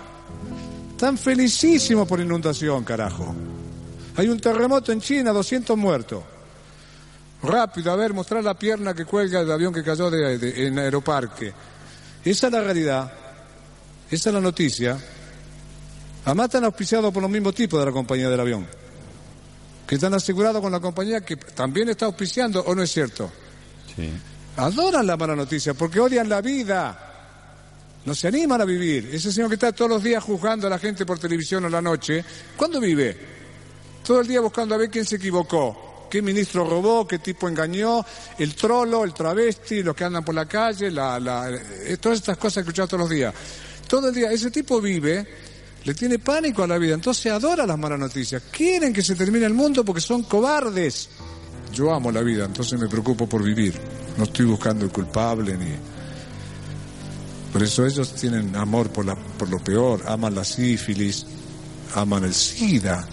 Están 0.91 1.17
felicísimos 1.17 2.07
por 2.07 2.19
inundación, 2.19 2.83
carajo. 2.83 3.33
Hay 4.15 4.27
un 4.27 4.39
terremoto 4.39 4.91
en 4.91 5.01
China, 5.01 5.31
200 5.33 5.75
muertos. 5.77 6.23
Rápido, 7.45 7.91
a 7.91 7.95
ver, 7.95 8.13
mostrar 8.13 8.43
la 8.43 8.53
pierna 8.53 8.93
que 8.93 9.05
cuelga 9.05 9.39
del 9.39 9.51
avión 9.51 9.73
que 9.73 9.83
cayó 9.83 10.09
de, 10.09 10.67
en 10.67 10.79
Aeroparque. 10.79 11.53
Esa 12.23 12.47
es 12.47 12.53
la 12.53 12.61
realidad. 12.61 13.11
Esa 14.09 14.29
es 14.29 14.33
la 14.33 14.41
noticia. 14.41 14.97
Además 16.25 16.45
están 16.45 16.65
auspiciados 16.65 17.13
por 17.13 17.21
los 17.21 17.31
mismos 17.31 17.53
tipos 17.53 17.79
de 17.79 17.85
la 17.85 17.91
compañía 17.91 18.29
del 18.29 18.39
avión 18.39 18.65
que 19.85 19.95
están 19.95 20.13
asegurados 20.13 20.61
con 20.61 20.71
la 20.71 20.79
compañía 20.79 21.21
que 21.21 21.35
también 21.35 21.89
está 21.89 22.05
auspiciando, 22.05 22.61
¿o 22.61 22.73
no 22.73 22.81
es 22.81 22.91
cierto? 22.91 23.31
Sí. 23.95 24.09
Adoran 24.57 25.05
la 25.05 25.17
mala 25.17 25.35
noticia 25.35 25.73
porque 25.73 25.99
odian 25.99 26.27
la 26.27 26.41
vida. 26.41 27.01
No 28.05 28.13
se 28.13 28.27
animan 28.27 28.61
a 28.61 28.65
vivir. 28.65 29.09
Ese 29.11 29.31
señor 29.31 29.49
que 29.49 29.55
está 29.55 29.71
todos 29.71 29.89
los 29.89 30.03
días 30.03 30.23
juzgando 30.23 30.67
a 30.67 30.69
la 30.69 30.79
gente 30.79 31.05
por 31.05 31.19
televisión 31.19 31.65
o 31.65 31.69
la 31.69 31.81
noche, 31.81 32.23
¿cuándo 32.55 32.79
vive? 32.79 33.17
Todo 34.05 34.21
el 34.21 34.27
día 34.27 34.41
buscando 34.41 34.75
a 34.75 34.77
ver 34.77 34.89
quién 34.89 35.05
se 35.05 35.15
equivocó, 35.15 35.84
qué 36.09 36.21
ministro 36.21 36.67
robó, 36.67 37.07
qué 37.07 37.19
tipo 37.19 37.47
engañó, 37.47 38.05
el 38.37 38.55
trolo, 38.55 39.03
el 39.03 39.13
travesti, 39.13 39.83
los 39.83 39.95
que 39.95 40.03
andan 40.03 40.23
por 40.23 40.35
la 40.35 40.45
calle, 40.45 40.91
la, 40.91 41.49
eh, 41.51 41.97
todas 41.97 42.19
estas 42.19 42.37
cosas 42.37 42.55
que 42.63 42.69
escuchamos 42.69 42.89
todos 42.89 43.01
los 43.01 43.09
días. 43.09 43.33
Todo 43.87 44.09
el 44.09 44.15
día, 44.15 44.31
ese 44.31 44.51
tipo 44.51 44.81
vive 44.81 45.25
le 45.83 45.93
tiene 45.93 46.17
pánico 46.17 46.63
a 46.63 46.67
la 46.67 46.79
vida, 46.79 46.95
entonces 46.95 47.31
adora 47.31 47.65
las 47.65 47.77
malas 47.77 47.99
noticias. 47.99 48.41
Quieren 48.51 48.91
que 48.91 49.03
se 49.03 49.15
termine 49.15 49.45
el 49.45 49.53
mundo 49.53 49.85
porque 49.85 50.01
son 50.01 50.23
cobardes. 50.23 51.09
Yo 51.71 51.93
amo 51.93 52.11
la 52.11 52.21
vida, 52.21 52.45
entonces 52.45 52.79
me 52.79 52.87
preocupo 52.87 53.27
por 53.27 53.43
vivir. 53.43 53.79
No 54.17 54.23
estoy 54.23 54.45
buscando 54.45 54.85
el 54.85 54.91
culpable 54.91 55.55
ni... 55.57 55.75
Por 57.53 57.63
eso 57.63 57.85
ellos 57.85 58.13
tienen 58.15 58.55
amor 58.55 58.89
por, 58.89 59.05
la, 59.05 59.15
por 59.15 59.47
lo 59.49 59.59
peor, 59.59 60.03
aman 60.07 60.35
la 60.35 60.43
sífilis, 60.43 61.25
aman 61.93 62.25
el 62.25 62.33
SIDA. 62.33 63.07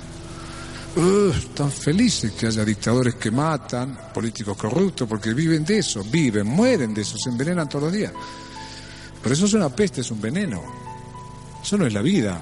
Están 0.94 1.70
felices 1.70 2.33
que 2.33 2.46
haya 2.46 2.64
dictadores 2.64 3.14
que 3.14 3.31
matan, 3.31 4.12
políticos 4.12 4.57
corruptos, 4.57 5.09
porque 5.09 5.33
viven 5.33 5.64
de 5.64 5.78
eso, 5.78 6.05
viven, 6.05 6.46
mueren 6.46 6.92
de 6.92 7.02
eso, 7.02 7.16
se 7.16 7.31
envenenan 7.31 7.68
todos 7.68 7.85
los 7.85 7.92
días. 7.92 8.12
Pero 9.22 9.35
eso 9.35 9.46
es 9.46 9.55
una 9.55 9.70
peste, 9.70 10.02
es 10.02 10.11
un 10.11 10.20
veneno. 10.20 10.62
Eso 11.62 11.78
no 11.78 11.87
es 11.87 11.92
la 11.92 12.02
vida. 12.02 12.40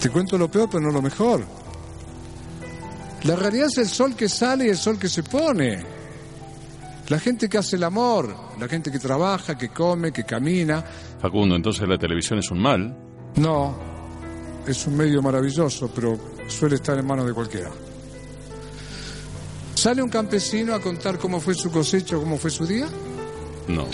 Te 0.00 0.10
cuento 0.10 0.36
lo 0.36 0.50
peor, 0.50 0.68
pero 0.70 0.82
no 0.82 0.90
lo 0.90 1.00
mejor. 1.00 1.44
La 3.24 3.36
realidad 3.36 3.68
es 3.68 3.78
el 3.78 3.88
sol 3.88 4.16
que 4.16 4.28
sale 4.28 4.66
y 4.66 4.68
el 4.70 4.76
sol 4.76 4.98
que 4.98 5.08
se 5.08 5.22
pone. 5.22 5.84
La 7.08 7.18
gente 7.18 7.48
que 7.48 7.58
hace 7.58 7.76
el 7.76 7.84
amor, 7.84 8.34
la 8.58 8.68
gente 8.68 8.90
que 8.90 8.98
trabaja, 8.98 9.56
que 9.56 9.68
come, 9.68 10.12
que 10.12 10.24
camina. 10.24 10.84
Facundo, 11.20 11.54
entonces 11.54 11.86
la 11.88 11.98
televisión 11.98 12.38
es 12.38 12.50
un 12.50 12.60
mal. 12.60 12.96
No, 13.36 13.76
es 14.66 14.86
un 14.86 14.96
medio 14.96 15.20
maravilloso, 15.20 15.90
pero 15.94 16.29
suele 16.50 16.76
estar 16.76 16.98
en 16.98 17.06
manos 17.06 17.26
de 17.26 17.32
cualquiera. 17.32 17.70
¿Sale 19.74 20.02
un 20.02 20.10
campesino 20.10 20.74
a 20.74 20.80
contar 20.80 21.18
cómo 21.18 21.40
fue 21.40 21.54
su 21.54 21.70
cosecha, 21.70 22.16
cómo 22.16 22.36
fue 22.36 22.50
su 22.50 22.66
día? 22.66 22.86
No. 23.68 23.86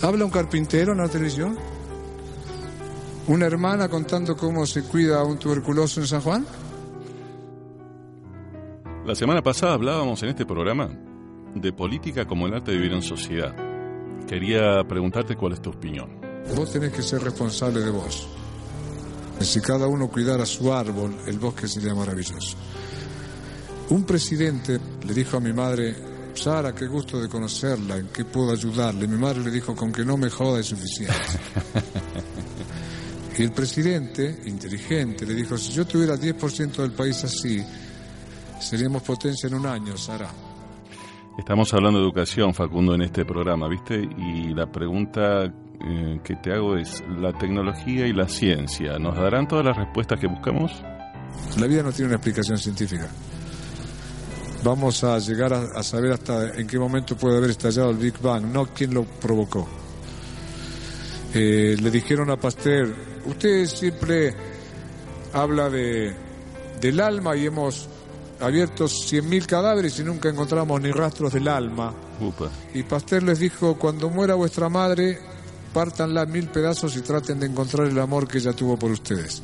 ¿Habla 0.00 0.24
un 0.24 0.30
carpintero 0.30 0.92
en 0.92 0.98
la 0.98 1.08
televisión? 1.08 1.58
una 3.28 3.46
hermana 3.46 3.88
contando 3.88 4.36
cómo 4.36 4.66
se 4.66 4.82
cuida 4.82 5.20
a 5.20 5.24
un 5.24 5.38
tuberculoso 5.38 6.00
en 6.00 6.06
San 6.06 6.20
Juan? 6.20 6.46
La 9.06 9.14
semana 9.14 9.42
pasada 9.42 9.74
hablábamos 9.74 10.22
en 10.22 10.30
este 10.30 10.46
programa 10.46 10.90
de 11.54 11.72
política 11.72 12.26
como 12.26 12.46
el 12.46 12.54
arte 12.54 12.72
de 12.72 12.78
vivir 12.78 12.92
en 12.92 13.02
sociedad. 13.02 13.54
Quería 14.26 14.82
preguntarte 14.88 15.36
cuál 15.36 15.52
es 15.52 15.60
tu 15.60 15.70
opinión. 15.70 16.20
Vos 16.56 16.72
tenés 16.72 16.92
que 16.92 17.02
ser 17.02 17.22
responsable 17.22 17.80
de 17.80 17.90
vos. 17.90 18.28
Si 19.44 19.60
cada 19.60 19.86
uno 19.86 20.08
cuidara 20.08 20.46
su 20.46 20.72
árbol, 20.72 21.22
el 21.26 21.38
bosque 21.38 21.68
sería 21.68 21.94
maravilloso. 21.94 22.56
Un 23.90 24.04
presidente 24.04 24.80
le 25.04 25.14
dijo 25.14 25.36
a 25.36 25.40
mi 25.40 25.52
madre, 25.52 25.96
Sara, 26.34 26.74
qué 26.74 26.86
gusto 26.86 27.20
de 27.20 27.28
conocerla, 27.28 27.96
en 27.96 28.08
qué 28.08 28.24
puedo 28.24 28.52
ayudarle. 28.52 29.06
Mi 29.06 29.18
madre 29.18 29.40
le 29.40 29.50
dijo, 29.50 29.74
con 29.74 29.92
que 29.92 30.04
no 30.04 30.16
me 30.16 30.30
joda 30.30 30.60
es 30.60 30.66
suficiente. 30.66 31.14
Y 33.38 33.42
el 33.44 33.52
presidente, 33.52 34.42
inteligente, 34.44 35.24
le 35.24 35.34
dijo, 35.34 35.56
si 35.56 35.72
yo 35.72 35.86
tuviera 35.86 36.16
10% 36.16 36.76
del 36.76 36.92
país 36.92 37.24
así, 37.24 37.64
seríamos 38.60 39.02
potencia 39.02 39.46
en 39.46 39.54
un 39.54 39.66
año, 39.66 39.96
Sara. 39.96 40.51
Estamos 41.38 41.72
hablando 41.72 41.98
de 41.98 42.04
educación, 42.04 42.52
Facundo, 42.52 42.94
en 42.94 43.02
este 43.02 43.24
programa, 43.24 43.66
¿viste? 43.66 43.94
Y 43.96 44.52
la 44.54 44.70
pregunta 44.70 45.44
eh, 45.44 46.20
que 46.22 46.36
te 46.36 46.52
hago 46.52 46.76
es, 46.76 47.02
¿la 47.08 47.32
tecnología 47.32 48.06
y 48.06 48.12
la 48.12 48.28
ciencia 48.28 48.98
nos 48.98 49.16
darán 49.16 49.48
todas 49.48 49.64
las 49.64 49.76
respuestas 49.76 50.20
que 50.20 50.26
buscamos? 50.26 50.70
La 51.58 51.66
vida 51.66 51.82
no 51.82 51.90
tiene 51.90 52.08
una 52.08 52.16
explicación 52.16 52.58
científica. 52.58 53.08
Vamos 54.62 55.02
a 55.04 55.18
llegar 55.18 55.54
a 55.54 55.82
saber 55.82 56.12
hasta 56.12 56.50
en 56.54 56.66
qué 56.66 56.78
momento 56.78 57.16
puede 57.16 57.38
haber 57.38 57.50
estallado 57.50 57.90
el 57.90 57.96
Big 57.96 58.20
Bang, 58.20 58.44
no 58.44 58.66
quién 58.66 58.94
lo 58.94 59.04
provocó. 59.04 59.66
Eh, 61.34 61.76
le 61.80 61.90
dijeron 61.90 62.30
a 62.30 62.36
Pasteur, 62.36 62.94
usted 63.24 63.64
siempre 63.64 64.34
habla 65.32 65.70
de, 65.70 66.14
del 66.78 67.00
alma 67.00 67.34
y 67.34 67.46
hemos 67.46 67.88
abierto 68.42 68.86
100.000 68.86 69.46
cadáveres 69.46 69.98
y 69.98 70.04
nunca 70.04 70.28
encontramos 70.28 70.80
ni 70.80 70.90
rastros 70.90 71.32
del 71.32 71.48
alma. 71.48 71.94
Y 72.74 72.82
Pasteur 72.82 73.22
les 73.22 73.38
dijo, 73.38 73.78
cuando 73.78 74.10
muera 74.10 74.34
vuestra 74.34 74.68
madre, 74.68 75.18
pártanla 75.72 76.22
en 76.22 76.32
mil 76.32 76.48
pedazos 76.48 76.96
y 76.96 77.00
traten 77.00 77.40
de 77.40 77.46
encontrar 77.46 77.86
el 77.86 77.98
amor 77.98 78.28
que 78.28 78.38
ella 78.38 78.52
tuvo 78.52 78.76
por 78.76 78.90
ustedes. 78.90 79.42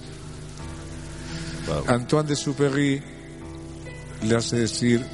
Antoine 1.87 2.29
de 2.29 2.37
Superry 2.37 3.03
le 4.23 4.37
hace 4.37 4.57
decir 4.61 5.05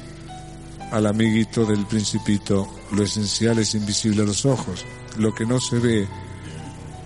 al 0.91 1.05
amiguito 1.07 1.65
del 1.65 1.85
principito, 1.85 2.67
lo 2.91 3.03
esencial 3.03 3.59
es 3.59 3.75
invisible 3.75 4.21
a 4.21 4.25
los 4.25 4.45
ojos, 4.45 4.85
lo 5.17 5.33
que 5.33 5.45
no 5.45 5.59
se 5.59 5.79
ve 5.79 6.07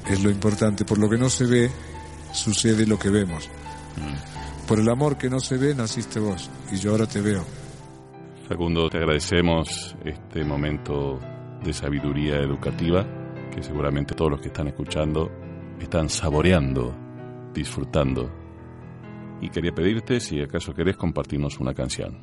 es 0.08 0.22
lo 0.22 0.30
importante. 0.30 0.86
Por 0.86 0.98
lo 0.98 1.10
que 1.10 1.18
no 1.18 1.30
se 1.30 1.46
ve, 1.46 1.72
sucede 2.34 2.86
lo 2.86 3.00
que 3.00 3.10
vemos. 3.10 3.50
Mm. 3.98 4.39
Por 4.70 4.80
el 4.80 4.88
amor 4.88 5.18
que 5.18 5.32
no 5.32 5.40
se 5.40 5.58
ve, 5.58 5.74
naciste 5.74 6.20
vos 6.20 6.48
y 6.72 6.76
yo 6.76 6.92
ahora 6.92 7.08
te 7.08 7.20
veo. 7.22 7.44
Facundo, 8.48 8.88
te 8.88 9.00
agradecemos 9.00 9.96
este 10.06 10.44
momento 10.44 11.20
de 11.64 11.74
sabiduría 11.74 12.36
educativa 12.36 13.04
que 13.52 13.64
seguramente 13.64 14.14
todos 14.14 14.30
los 14.30 14.42
que 14.42 14.50
están 14.50 14.68
escuchando 14.68 15.32
están 15.80 16.08
saboreando, 16.08 16.96
disfrutando. 17.52 18.30
Y 19.42 19.50
quería 19.50 19.72
pedirte 19.72 20.20
si 20.20 20.40
acaso 20.40 20.72
querés 20.72 20.98
compartirnos 20.98 21.60
una 21.60 21.74
canción. 21.74 22.20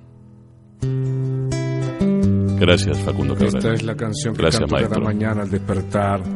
Gracias, 2.60 3.00
Facundo 3.00 3.34
Cabral. 3.34 3.56
Esta 3.56 3.72
es 3.74 3.82
la 3.82 3.96
canción 3.96 4.36
que 4.36 4.42
Gracias, 4.42 4.70
canto 4.70 4.88
cada 4.88 5.00
mañana 5.00 5.42
al 5.42 5.50
despertar 5.50 6.35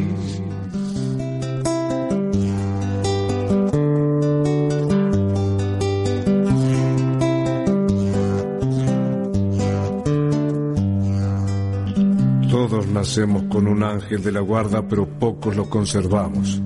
Nacemos 12.91 13.43
con 13.43 13.67
un 13.67 13.83
ángel 13.83 14.21
de 14.23 14.31
la 14.31 14.41
guarda, 14.41 14.87
pero 14.87 15.07
pocos 15.07 15.55
lo 15.55 15.69
conservamos. 15.69 16.61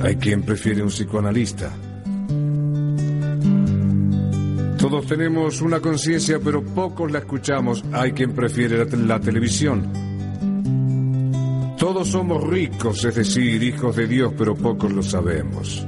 Hay 0.00 0.16
quien 0.16 0.42
prefiere 0.42 0.82
un 0.82 0.88
psicoanalista. 0.88 1.70
Todos 4.82 5.06
tenemos 5.06 5.62
una 5.62 5.78
conciencia, 5.78 6.40
pero 6.42 6.60
pocos 6.60 7.12
la 7.12 7.20
escuchamos. 7.20 7.84
Hay 7.92 8.10
quien 8.10 8.32
prefiere 8.32 8.84
la, 8.84 9.20
televisión. 9.20 9.88
Todos 11.78 12.08
somos 12.08 12.42
ricos, 12.42 13.04
es 13.04 13.14
decir, 13.14 13.62
hijos 13.62 13.94
de 13.94 14.08
Dios, 14.08 14.34
pero 14.36 14.56
pocos 14.56 14.92
lo 14.92 15.04
sabemos. 15.04 15.86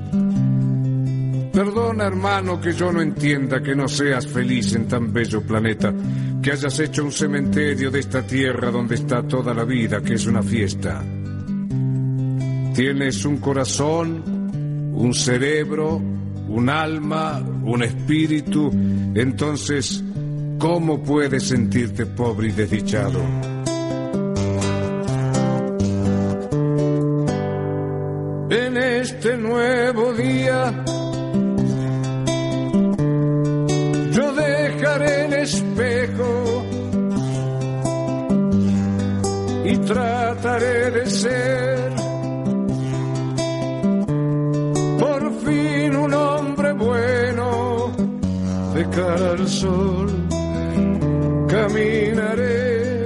Perdona, 1.53 2.07
hermano, 2.07 2.61
que 2.61 2.73
yo 2.73 2.93
no 2.93 3.03
entienda 3.03 3.61
que 3.61 3.75
no 3.75 3.89
seas 3.89 4.29
feliz 4.29 4.75
en 4.77 4.87
tan 4.87 5.13
bello 5.13 5.43
planeta, 5.43 5.93
que 6.45 6.53
hayas 6.53 6.79
hecho 6.79 7.03
un 7.03 7.11
cementerio 7.11 7.91
de 7.91 8.01
esta 8.01 8.21
tierra 8.21 8.71
donde 8.71 8.97
está 8.97 9.23
toda 9.27 9.55
la 9.55 9.65
vida, 9.65 10.03
que 10.03 10.13
es 10.13 10.27
una 10.27 10.43
fiesta. 10.43 11.03
Tienes 12.75 13.25
un 13.25 13.39
corazón, 13.39 14.93
un 14.93 15.15
cerebro, 15.15 16.03
un 16.49 16.69
alma, 16.69 17.41
un 17.41 17.83
espíritu. 17.83 18.71
Entonces, 19.15 20.05
¿cómo 20.59 21.03
puedes 21.03 21.45
sentirte 21.45 22.05
pobre 22.05 22.49
y 22.49 22.53
desdichado? 22.53 23.21
En 28.51 28.77
este 28.77 29.39
nuevo 29.39 30.13
día, 30.13 30.85
yo 34.11 34.33
dejaré 34.35 35.25
el 35.25 35.33
y 39.65 39.77
trataré 39.79 40.91
de 40.91 41.11
ser 41.11 41.95
de 48.75 48.85
cara 48.91 49.31
al 49.31 49.49
sol. 49.49 50.09
Caminaré 51.49 53.05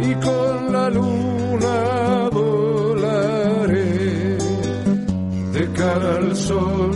y 0.00 0.14
con 0.26 0.72
la 0.72 0.90
luna 0.90 2.28
volaré 2.30 3.88
de 5.52 5.72
cara 5.72 6.16
al 6.18 6.36
sol 6.36 6.93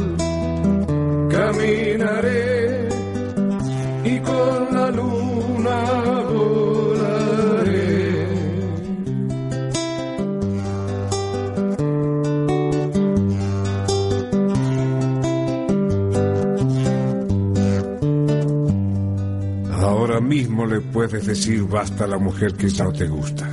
mismo 20.38 20.66
le 20.66 20.80
puedes 20.80 21.26
decir 21.26 21.64
basta 21.64 22.04
a 22.04 22.06
la 22.06 22.18
mujer 22.18 22.54
que 22.54 22.68
ya 22.68 22.84
no 22.84 22.92
te 22.92 23.08
gusta. 23.08 23.44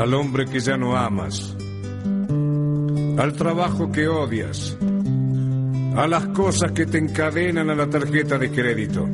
Al 0.00 0.14
hombre 0.14 0.44
que 0.46 0.60
ya 0.60 0.76
no 0.76 0.96
amas. 0.96 1.56
Al 3.18 3.32
trabajo 3.32 3.90
que 3.90 4.06
odias. 4.06 4.76
A 5.96 6.06
las 6.06 6.26
cosas 6.28 6.70
que 6.70 6.86
te 6.86 6.98
encadenan 6.98 7.68
a 7.68 7.74
la 7.74 7.90
tarjeta 7.90 8.38
de 8.38 8.50
crédito. 8.52 9.08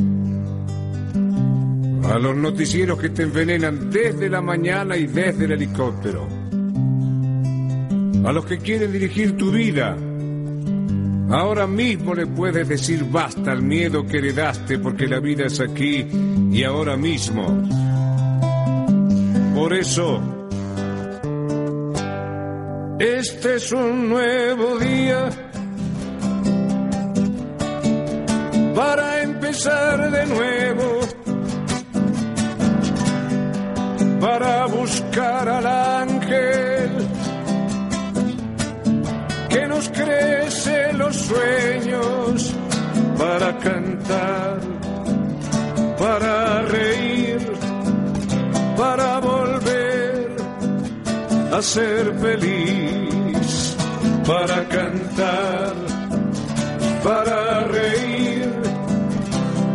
A 2.13 2.19
los 2.19 2.37
noticieros 2.37 3.01
que 3.01 3.09
te 3.09 3.23
envenenan 3.23 3.91
desde 3.91 4.29
la 4.29 4.43
mañana 4.43 4.95
y 4.99 5.07
desde 5.07 5.47
el 5.47 5.53
helicóptero. 5.53 6.29
A 8.27 8.33
los 8.33 8.45
que 8.45 8.59
quieren 8.59 8.93
dirigir 8.93 9.39
tu 9.39 9.51
vida 9.51 9.97
Ahora 11.31 11.69
mismo 11.69 12.13
le 12.13 12.27
puedes 12.27 12.69
decir 12.69 13.05
basta 13.05 13.53
al 13.53 13.63
miedo 13.63 14.05
que 14.05 14.19
heredaste 14.19 14.81
porque 14.81 15.07
la 15.07 15.21
vida 15.21 15.47
es 15.47 15.61
aquí 15.61 16.05
y 16.51 16.65
ahora 16.65 16.97
mismo. 16.97 17.47
Por 19.55 19.73
eso, 19.75 20.21
este 22.99 23.57
es 23.57 23.71
un 23.71 24.09
nuevo 24.09 24.79
día 24.79 25.31
para 28.75 29.23
empezar 29.23 30.11
de 30.11 30.27
nuevo, 30.27 31.01
para 34.21 34.67
buscar 34.67 35.49
al 35.49 35.67
ángel 35.67 36.80
que 39.51 39.67
nos 39.67 39.89
crece 39.89 40.93
los 40.93 41.17
sueños 41.17 42.55
para 43.19 43.59
cantar, 43.59 44.61
para 45.99 46.63
reír, 46.63 47.53
para 48.77 49.19
volver 49.19 50.37
a 51.53 51.61
ser 51.61 52.15
feliz, 52.19 53.77
para 54.27 54.69
cantar, 54.69 55.75
para 57.03 57.65
reír, 57.65 58.53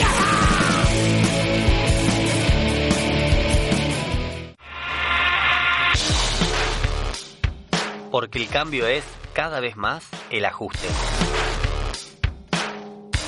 Porque 8.12 8.39
el 8.39 8.49
cambio 8.49 8.88
es 8.88 9.05
cada 9.32 9.62
vez 9.62 9.78
más 9.78 10.03
el 10.30 10.43
ajuste. 10.43 10.86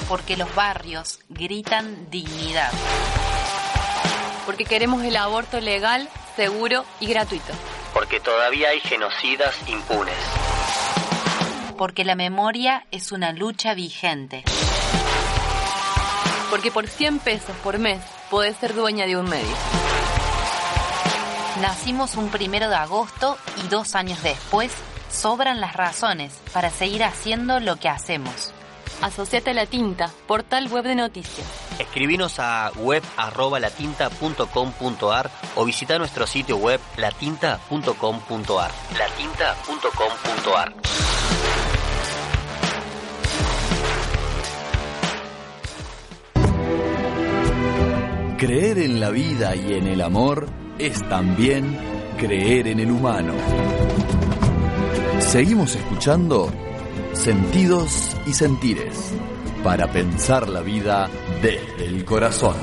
Porque 0.09 0.36
los 0.36 0.53
barrios 0.53 1.21
gritan 1.29 2.09
dignidad. 2.09 2.69
Porque 4.45 4.65
queremos 4.65 5.01
el 5.05 5.15
aborto 5.15 5.61
legal, 5.61 6.09
seguro 6.36 6.84
y 6.99 7.07
gratuito. 7.07 7.53
Porque 7.93 8.19
todavía 8.19 8.69
hay 8.71 8.81
genocidas 8.81 9.55
impunes. 9.69 10.17
Porque 11.77 12.03
la 12.03 12.15
memoria 12.15 12.86
es 12.91 13.13
una 13.13 13.31
lucha 13.31 13.73
vigente. 13.75 14.43
Porque 16.49 16.71
por 16.71 16.88
100 16.88 17.19
pesos 17.19 17.55
por 17.63 17.79
mes 17.79 18.01
podés 18.29 18.57
ser 18.57 18.73
dueña 18.73 19.05
de 19.05 19.15
un 19.15 19.29
medio. 19.29 19.82
Nacimos 21.62 22.16
un 22.16 22.30
primero 22.30 22.68
de 22.68 22.76
agosto 22.76 23.38
y 23.64 23.68
dos 23.68 23.93
años 23.93 24.24
después 24.24 24.72
sobran 25.12 25.62
las 25.62 25.74
razones 25.74 26.34
para 26.51 26.72
seguir 26.72 27.04
haciendo 27.04 27.60
lo 27.60 27.76
que 27.76 27.89
hacemos. 27.89 28.51
Asociate 29.01 29.51
a 29.51 29.54
La 29.54 29.68
Tinta, 29.68 30.10
portal 30.28 30.68
web 30.70 30.84
de 30.84 30.95
noticias. 30.95 31.45
Escribinos 31.78 32.39
a 32.39 32.72
web.latinta.com.ar 32.78 35.30
o 35.56 35.66
visita 35.66 35.99
nuestro 35.99 36.26
sitio 36.26 36.58
web 36.58 36.82
latinta.com.ar. 36.97 38.72
latinta.com.ar. 38.97 40.74
Creer 48.38 48.80
en 48.80 48.99
la 48.99 49.12
vida 49.12 49.56
y 49.56 49.76
en 49.76 49.86
el 49.88 50.01
amor 50.01 50.62
es 50.80 51.07
también 51.07 51.78
creer 52.17 52.67
en 52.67 52.80
el 52.80 52.91
humano. 52.91 53.34
Seguimos 55.19 55.76
escuchando 55.76 56.51
Sentidos 57.13 58.15
y 58.26 58.34
Sentires 58.34 59.13
para 59.63 59.91
pensar 59.91 60.49
la 60.49 60.61
vida 60.61 61.09
desde 61.41 61.86
el 61.86 62.03
corazón. 62.05 62.55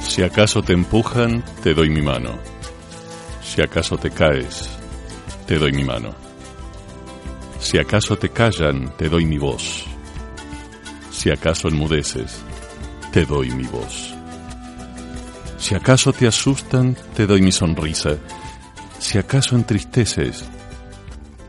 Si 0.00 0.22
acaso 0.22 0.62
te 0.62 0.72
empujan, 0.72 1.42
te 1.62 1.72
doy 1.72 1.88
mi 1.88 2.02
mano. 2.02 2.59
Si 3.50 3.60
acaso 3.60 3.98
te 3.98 4.12
caes, 4.12 4.70
te 5.44 5.58
doy 5.58 5.72
mi 5.72 5.82
mano. 5.82 6.14
Si 7.58 7.78
acaso 7.78 8.16
te 8.16 8.28
callan, 8.28 8.96
te 8.96 9.08
doy 9.08 9.24
mi 9.24 9.38
voz. 9.38 9.86
Si 11.10 11.32
acaso 11.32 11.66
enmudeces, 11.66 12.42
te 13.10 13.26
doy 13.26 13.50
mi 13.50 13.64
voz. 13.64 14.14
Si 15.58 15.74
acaso 15.74 16.12
te 16.12 16.28
asustan, 16.28 16.96
te 17.16 17.26
doy 17.26 17.40
mi 17.42 17.50
sonrisa. 17.50 18.18
Si 19.00 19.18
acaso 19.18 19.56
entristeces, 19.56 20.44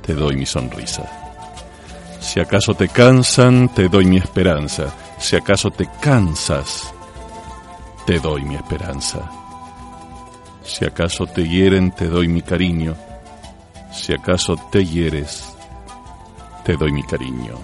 te 0.01 0.15
doy 0.15 0.35
mi 0.35 0.47
sonrisa. 0.47 1.03
Si 2.19 2.39
acaso 2.39 2.73
te 2.73 2.87
cansan, 2.87 3.71
te 3.75 3.87
doy 3.89 4.05
mi 4.05 4.17
esperanza. 4.17 4.91
Si 5.19 5.35
acaso 5.35 5.69
te 5.69 5.87
cansas, 6.01 6.91
te 8.07 8.19
doy 8.19 8.41
mi 8.41 8.55
esperanza. 8.55 9.40
Si 10.63 10.85
acaso 10.85 11.25
te 11.25 11.47
hieren, 11.47 11.91
te 11.91 12.07
doy 12.07 12.27
mi 12.27 12.41
cariño. 12.41 12.95
Si 13.91 14.13
acaso 14.13 14.55
te 14.71 14.85
hieres, 14.85 15.43
te 16.63 16.77
doy 16.77 16.91
mi 16.91 17.03
cariño. 17.03 17.59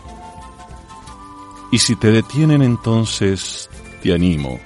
Y 1.71 1.79
si 1.79 1.95
te 1.95 2.11
detienen 2.11 2.61
entonces, 2.61 3.69
te 4.01 4.13
animo. 4.13 4.59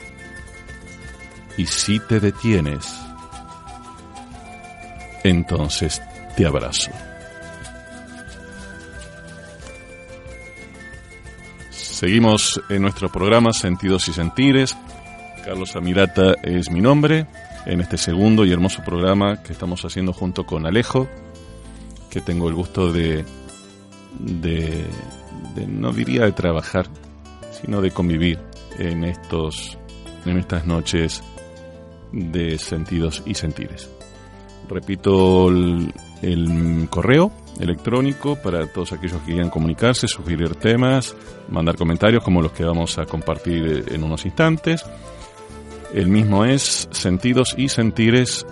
Y 1.57 1.65
si 1.65 1.99
te 1.99 2.19
detienes, 2.19 2.87
entonces 5.23 6.01
te 6.35 6.45
abrazo. 6.45 6.91
Seguimos 11.69 12.59
en 12.69 12.81
nuestro 12.81 13.11
programa 13.11 13.53
Sentidos 13.53 14.07
y 14.07 14.13
Sentires. 14.13 14.75
Carlos 15.45 15.75
Amirata 15.75 16.33
es 16.43 16.71
mi 16.71 16.81
nombre 16.81 17.27
en 17.65 17.81
este 17.81 17.97
segundo 17.97 18.45
y 18.45 18.51
hermoso 18.51 18.83
programa 18.83 19.41
que 19.43 19.53
estamos 19.53 19.83
haciendo 19.85 20.13
junto 20.13 20.45
con 20.45 20.65
Alejo, 20.65 21.07
que 22.09 22.21
tengo 22.21 22.49
el 22.49 22.55
gusto 22.55 22.91
de 22.91 23.25
de, 24.19 24.85
no 25.67 25.91
diría 25.91 26.25
de 26.25 26.31
trabajar, 26.31 26.87
sino 27.51 27.81
de 27.81 27.91
convivir 27.91 28.39
en 28.77 29.03
estos 29.03 29.77
en 30.25 30.37
estas 30.37 30.65
noches 30.67 31.23
de 32.11 32.57
sentidos 32.57 33.23
y 33.25 33.33
sentires. 33.33 33.89
Repito 34.69 35.49
el, 35.49 35.93
el, 36.21 36.87
correo 36.89 37.31
electrónico 37.59 38.35
para 38.35 38.67
todos 38.67 38.93
aquellos 38.93 39.19
que 39.21 39.33
quieran 39.33 39.49
comunicarse, 39.49 40.07
sugerir 40.07 40.55
temas, 40.55 41.15
mandar 41.49 41.75
comentarios 41.75 42.23
como 42.23 42.41
los 42.41 42.51
que 42.51 42.63
vamos 42.63 42.97
a 42.99 43.05
compartir 43.05 43.85
en 43.87 44.03
unos 44.03 44.25
instantes. 44.25 44.85
El 45.93 46.07
mismo 46.07 46.45
es 46.45 46.87
sentidos 46.91 47.53
y 47.57 47.67
sentires 47.67 48.45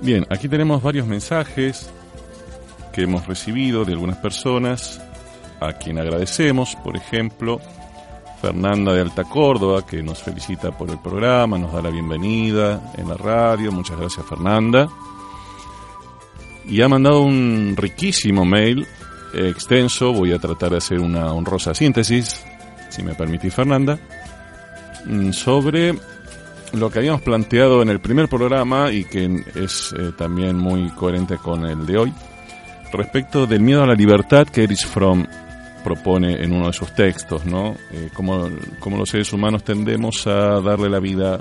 Bien, 0.00 0.26
aquí 0.30 0.48
tenemos 0.48 0.82
varios 0.82 1.06
mensajes 1.06 1.90
que 2.94 3.02
hemos 3.02 3.26
recibido 3.26 3.84
de 3.84 3.92
algunas 3.92 4.16
personas 4.16 4.98
a 5.60 5.74
quien 5.74 5.98
agradecemos, 5.98 6.74
por 6.76 6.96
ejemplo, 6.96 7.60
Fernanda 8.40 8.94
de 8.94 9.02
Alta 9.02 9.24
Córdoba, 9.24 9.84
que 9.86 10.02
nos 10.02 10.22
felicita 10.22 10.70
por 10.70 10.88
el 10.88 10.98
programa, 10.98 11.58
nos 11.58 11.70
da 11.74 11.82
la 11.82 11.90
bienvenida 11.90 12.92
en 12.96 13.10
la 13.10 13.16
radio, 13.18 13.70
muchas 13.70 13.98
gracias 13.98 14.24
Fernanda. 14.26 14.88
Y 16.66 16.80
ha 16.80 16.88
mandado 16.88 17.20
un 17.20 17.74
riquísimo 17.76 18.46
mail 18.46 18.86
extenso, 19.32 20.12
voy 20.12 20.32
a 20.32 20.38
tratar 20.38 20.70
de 20.70 20.78
hacer 20.78 21.00
una 21.00 21.32
honrosa 21.32 21.74
síntesis, 21.74 22.44
si 22.88 23.02
me 23.02 23.14
permitís 23.14 23.54
Fernanda, 23.54 23.98
mm, 25.06 25.32
sobre 25.32 25.94
lo 26.72 26.90
que 26.90 27.00
habíamos 27.00 27.22
planteado 27.22 27.82
en 27.82 27.88
el 27.88 28.00
primer 28.00 28.28
programa 28.28 28.92
y 28.92 29.04
que 29.04 29.44
es 29.54 29.94
eh, 29.98 30.12
también 30.16 30.56
muy 30.56 30.88
coherente 30.90 31.36
con 31.36 31.64
el 31.64 31.84
de 31.86 31.98
hoy, 31.98 32.12
respecto 32.92 33.46
del 33.46 33.60
miedo 33.60 33.82
a 33.82 33.86
la 33.86 33.94
libertad 33.94 34.46
que 34.46 34.64
Erich 34.64 34.86
Fromm 34.86 35.26
propone 35.82 36.42
en 36.42 36.52
uno 36.52 36.66
de 36.66 36.72
sus 36.72 36.94
textos, 36.94 37.46
¿no? 37.46 37.74
Eh, 37.90 38.10
como, 38.12 38.48
los 38.96 39.08
seres 39.08 39.32
humanos 39.32 39.64
tendemos 39.64 40.26
a 40.26 40.60
darle 40.60 40.88
la 40.88 41.00
vida, 41.00 41.40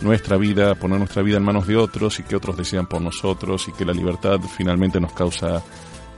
nuestra 0.00 0.36
vida, 0.36 0.74
poner 0.74 0.98
nuestra 0.98 1.22
vida 1.22 1.36
en 1.36 1.44
manos 1.44 1.66
de 1.66 1.76
otros 1.76 2.18
y 2.18 2.24
que 2.24 2.36
otros 2.36 2.56
decidan 2.56 2.86
por 2.86 3.00
nosotros 3.00 3.68
y 3.68 3.72
que 3.72 3.84
la 3.84 3.92
libertad 3.92 4.40
finalmente 4.56 5.00
nos 5.00 5.12
causa 5.12 5.62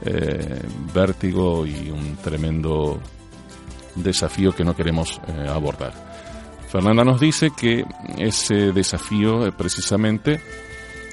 eh, 0.05 0.63
vértigo 0.95 1.67
y 1.67 1.91
un 1.91 2.17
tremendo 2.17 3.01
desafío 3.95 4.53
que 4.53 4.65
no 4.65 4.75
queremos 4.75 5.21
abordar. 5.49 6.13
Fernanda 6.73 7.05
nos 7.05 7.21
dice 7.21 7.51
que 7.55 7.85
ese 8.17 8.73
desafío 8.73 9.47
eh, 9.47 9.53
precisamente 9.53 10.41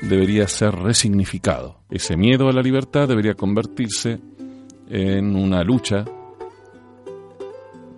debería 0.02 0.48
ser 0.48 0.74
resignificado. 0.74 1.82
Ese 1.90 2.16
miedo 2.16 2.48
a 2.48 2.54
la 2.54 2.62
libertad 2.62 3.10
debería 3.10 3.34
convertirse 3.34 4.22
en 4.88 5.36
una 5.36 5.62
lucha 5.62 6.06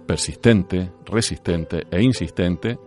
persistente, 0.07 0.91
resistente 1.05 1.83
e 1.91 2.01
insistente, 2.01 2.79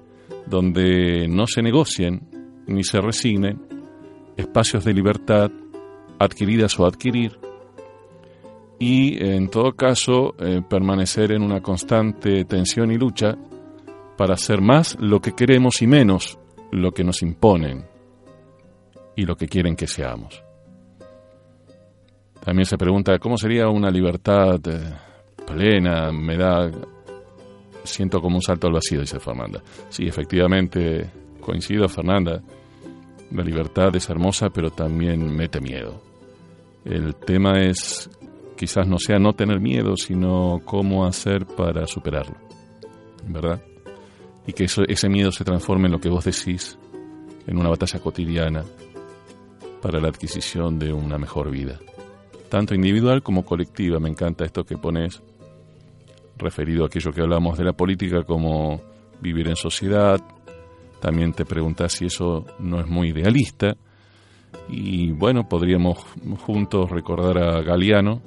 donde 0.44 1.28
no 1.28 1.46
se 1.46 1.62
negocien 1.62 2.28
ni 2.66 2.82
se 2.82 3.00
resignen 3.00 3.62
espacios 4.36 4.84
de 4.84 4.92
libertad 4.92 5.52
adquiridas 6.18 6.80
o 6.80 6.84
adquirir 6.84 7.38
y 8.86 9.16
en 9.24 9.48
todo 9.48 9.72
caso 9.72 10.34
eh, 10.38 10.60
permanecer 10.68 11.32
en 11.32 11.40
una 11.40 11.62
constante 11.62 12.44
tensión 12.44 12.92
y 12.92 12.98
lucha 12.98 13.34
para 14.18 14.34
hacer 14.34 14.60
más 14.60 14.94
lo 15.00 15.20
que 15.20 15.32
queremos 15.32 15.80
y 15.80 15.86
menos 15.86 16.38
lo 16.70 16.92
que 16.92 17.02
nos 17.02 17.22
imponen 17.22 17.86
y 19.16 19.22
lo 19.22 19.36
que 19.36 19.48
quieren 19.48 19.74
que 19.74 19.86
seamos. 19.86 20.44
También 22.44 22.66
se 22.66 22.76
pregunta 22.76 23.18
cómo 23.18 23.38
sería 23.38 23.68
una 23.68 23.90
libertad 23.90 24.60
eh, 24.66 24.94
plena, 25.46 26.12
me 26.12 26.36
da, 26.36 26.70
siento 27.84 28.20
como 28.20 28.36
un 28.36 28.42
salto 28.42 28.66
al 28.66 28.74
vacío, 28.74 29.00
dice 29.00 29.18
Fernanda. 29.18 29.62
Sí, 29.88 30.04
efectivamente, 30.04 31.10
coincido, 31.40 31.88
Fernanda, 31.88 32.42
la 33.30 33.42
libertad 33.42 33.96
es 33.96 34.10
hermosa, 34.10 34.50
pero 34.50 34.68
también 34.68 35.34
mete 35.34 35.58
miedo. 35.58 36.02
El 36.84 37.14
tema 37.14 37.62
es, 37.62 38.10
quizás 38.56 38.86
no 38.86 38.98
sea 38.98 39.18
no 39.18 39.32
tener 39.32 39.60
miedo, 39.60 39.96
sino 39.96 40.60
cómo 40.64 41.06
hacer 41.06 41.46
para 41.46 41.86
superarlo, 41.86 42.36
¿verdad? 43.26 43.62
Y 44.46 44.52
que 44.52 44.64
eso, 44.64 44.82
ese 44.86 45.08
miedo 45.08 45.32
se 45.32 45.44
transforme 45.44 45.86
en 45.86 45.92
lo 45.92 46.00
que 46.00 46.08
vos 46.08 46.24
decís, 46.24 46.78
en 47.46 47.58
una 47.58 47.70
batalla 47.70 47.98
cotidiana 48.00 48.64
para 49.80 50.00
la 50.00 50.08
adquisición 50.08 50.78
de 50.78 50.92
una 50.92 51.18
mejor 51.18 51.50
vida 51.50 51.78
tanto 52.54 52.72
individual 52.72 53.20
como 53.20 53.44
colectiva. 53.44 53.98
Me 53.98 54.08
encanta 54.08 54.44
esto 54.44 54.62
que 54.62 54.78
pones 54.78 55.20
referido 56.38 56.84
a 56.84 56.86
aquello 56.86 57.10
que 57.10 57.20
hablamos 57.20 57.58
de 57.58 57.64
la 57.64 57.72
política 57.72 58.22
como 58.22 58.80
vivir 59.20 59.48
en 59.48 59.56
sociedad. 59.56 60.20
También 61.00 61.32
te 61.32 61.44
preguntas 61.44 61.94
si 61.94 62.06
eso 62.06 62.46
no 62.60 62.78
es 62.78 62.86
muy 62.86 63.08
idealista. 63.08 63.76
Y 64.68 65.10
bueno, 65.10 65.48
podríamos 65.48 65.98
juntos 66.46 66.90
recordar 66.90 67.38
a 67.38 67.60
Galeano 67.62 68.22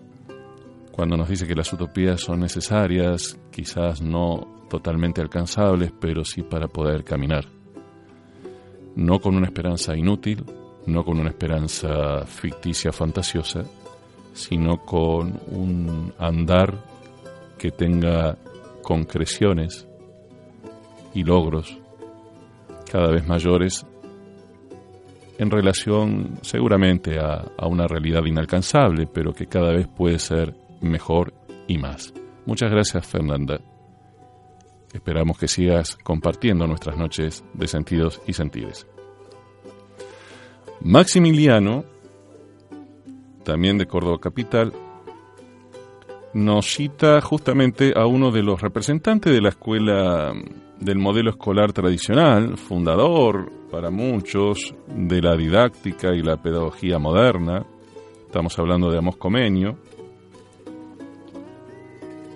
cuando 0.98 1.16
nos 1.16 1.30
dice 1.30 1.46
que 1.46 1.54
las 1.54 1.72
utopías 1.72 2.20
son 2.20 2.40
necesarias, 2.40 3.40
quizás 3.52 4.02
no 4.02 4.66
totalmente 4.68 5.22
alcanzables, 5.22 5.94
pero 6.02 6.26
sí 6.26 6.42
para 6.42 6.68
poder 6.68 7.04
caminar. 7.04 7.46
No 8.96 9.20
con 9.20 9.36
una 9.36 9.46
esperanza 9.46 9.96
inútil, 9.96 10.44
no 10.88 11.06
con 11.06 11.20
una 11.20 11.30
esperanza 11.30 12.26
ficticia, 12.26 12.92
fantasiosa, 12.92 13.64
sino 14.34 14.84
con 14.86 15.40
un 15.52 16.12
andar 16.18 16.74
que 17.60 17.70
tenga 17.70 18.36
concreciones 18.82 19.88
y 21.14 21.24
logros 21.24 21.78
cada 22.92 23.12
vez 23.12 23.28
mayores 23.28 23.86
en 25.38 25.52
relación 25.52 26.40
seguramente 26.42 27.20
a, 27.20 27.46
una 27.68 27.86
realidad 27.86 28.26
inalcanzable, 28.26 29.06
pero 29.06 29.32
que 29.32 29.46
cada 29.46 29.72
vez 29.72 29.88
puede 29.88 30.18
ser 30.18 30.66
mejor 30.82 31.34
y 31.68 31.78
más. 31.78 32.14
Muchas 32.46 32.72
gracias 32.72 33.06
Fernanda. 33.06 33.60
Esperamos 34.94 35.38
que 35.38 35.48
sigas 35.48 35.98
compartiendo 35.98 36.66
nuestras 36.66 36.98
noches 36.98 37.44
de 37.54 37.68
sentidos 37.68 38.22
y 38.26 38.34
sentides. 38.34 38.88
Maximiliano 40.82 41.84
también 43.48 43.78
de 43.78 43.86
Córdoba 43.86 44.20
Capital, 44.20 44.74
nos 46.34 46.66
cita 46.66 47.22
justamente 47.22 47.94
a 47.96 48.06
uno 48.06 48.30
de 48.30 48.44
los 48.44 48.62
representantes 48.62 49.32
de 49.32 49.40
la 49.40 49.50
escuela 49.50 50.34
del 50.82 50.98
modelo 50.98 51.30
escolar 51.30 51.72
tradicional, 51.72 52.58
fundador 52.58 53.50
para 53.72 53.90
muchos 53.90 54.76
de 54.88 55.22
la 55.22 55.38
didáctica 55.38 56.14
y 56.14 56.22
la 56.22 56.36
pedagogía 56.36 57.00
moderna. 57.00 57.66
Estamos 58.26 58.60
hablando 58.60 58.92
de 58.92 58.98
Amos 58.98 59.16
Comenio, 59.16 59.78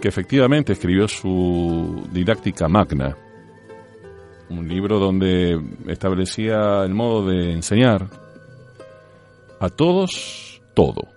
que 0.01 0.07
efectivamente 0.07 0.73
escribió 0.73 1.07
su 1.07 2.07
didáctica 2.11 2.67
magna, 2.67 3.15
un 4.49 4.67
libro 4.67 4.99
donde 4.99 5.61
establecía 5.87 6.83
el 6.83 6.93
modo 6.93 7.27
de 7.27 7.53
enseñar 7.53 8.07
a 9.59 9.69
todos 9.69 10.61
todo. 10.73 11.07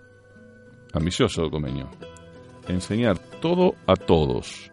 Ambicioso 0.93 1.51
Comenio. 1.51 1.91
Enseñar 2.68 3.18
todo 3.41 3.74
a 3.87 3.97
todos. 3.97 4.70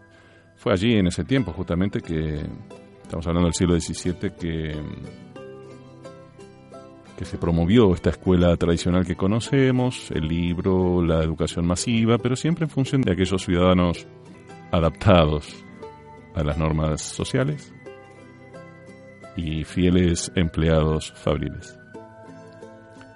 Fue 0.56 0.72
allí 0.72 0.94
en 0.94 1.08
ese 1.08 1.24
tiempo 1.24 1.52
justamente 1.52 2.00
que, 2.00 2.40
estamos 3.02 3.26
hablando 3.26 3.46
del 3.46 3.54
siglo 3.54 3.80
XVII, 3.80 4.30
que, 4.38 4.76
que 7.16 7.24
se 7.24 7.38
promovió 7.38 7.94
esta 7.94 8.10
escuela 8.10 8.56
tradicional 8.56 9.06
que 9.06 9.16
conocemos, 9.16 10.10
el 10.10 10.28
libro, 10.28 11.02
la 11.02 11.22
educación 11.22 11.66
masiva, 11.66 12.18
pero 12.18 12.36
siempre 12.36 12.64
en 12.64 12.70
función 12.70 13.02
de 13.02 13.12
aquellos 13.12 13.44
ciudadanos 13.44 14.06
adaptados 14.70 15.64
a 16.34 16.42
las 16.42 16.56
normas 16.56 17.02
sociales 17.02 17.72
y 19.36 19.64
fieles 19.64 20.32
empleados 20.34 21.12
fabriles. 21.12 21.78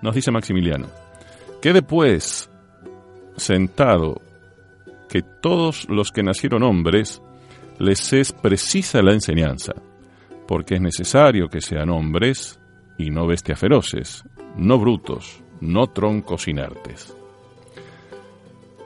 Nos 0.02 0.14
dice 0.14 0.30
Maximiliano, 0.30 0.86
Quede 1.60 1.82
pues 1.82 2.48
sentado 3.36 4.20
que 5.08 5.22
todos 5.22 5.88
los 5.88 6.12
que 6.12 6.22
nacieron 6.22 6.62
hombres 6.62 7.22
les 7.78 8.12
es 8.12 8.32
precisa 8.32 9.02
la 9.02 9.12
enseñanza, 9.12 9.72
porque 10.46 10.76
es 10.76 10.80
necesario 10.80 11.48
que 11.48 11.60
sean 11.60 11.90
hombres 11.90 12.60
y 12.98 13.10
no 13.10 13.26
bestias 13.26 13.58
feroces, 13.58 14.24
no 14.56 14.78
brutos, 14.78 15.42
no 15.60 15.86
troncos 15.88 16.48
inertes. 16.48 17.16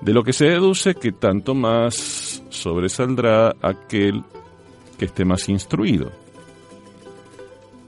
De 0.00 0.14
lo 0.14 0.22
que 0.22 0.32
se 0.32 0.46
deduce 0.46 0.94
que 0.94 1.12
tanto 1.12 1.54
más 1.54 2.42
sobresaldrá 2.48 3.54
aquel 3.60 4.22
que 4.98 5.04
esté 5.04 5.24
más 5.24 5.48
instruido, 5.48 6.10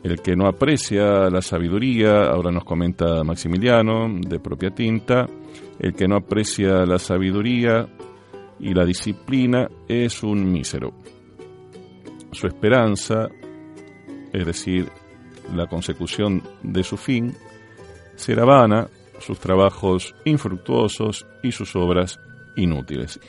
el 0.03 0.20
que 0.20 0.35
no 0.35 0.47
aprecia 0.47 1.31
la 1.31 1.41
sabiduría, 1.41 2.25
ahora 2.25 2.51
nos 2.51 2.64
comenta 2.64 3.23
Maximiliano, 3.23 4.09
de 4.20 4.41
propia 4.41 4.70
tinta, 4.70 5.27
el 5.79 5.95
que 5.95 6.09
no 6.09 6.16
aprecia 6.16 6.85
la 6.85 6.99
sabiduría 6.99 7.87
y 8.59 8.75
la 8.75 8.85
disciplina 8.85 9.68
es 9.89 10.23
un 10.23 10.51
mísero. 10.51 10.93
Su 12.33 12.47
esperanza, 12.47 13.29
es 14.33 14.47
decir, 14.47 14.91
la 15.55 15.67
consecución 15.67 16.43
de 16.63 16.83
su 16.83 16.97
fin, 16.97 17.35
será 18.17 18.45
vana, 18.45 18.89
sus 19.21 19.39
trabajos 19.39 20.15
infructuosos 20.25 21.27
y 21.43 21.53
sus 21.53 21.77
obras 21.77 22.19
inútiles. 22.57 23.21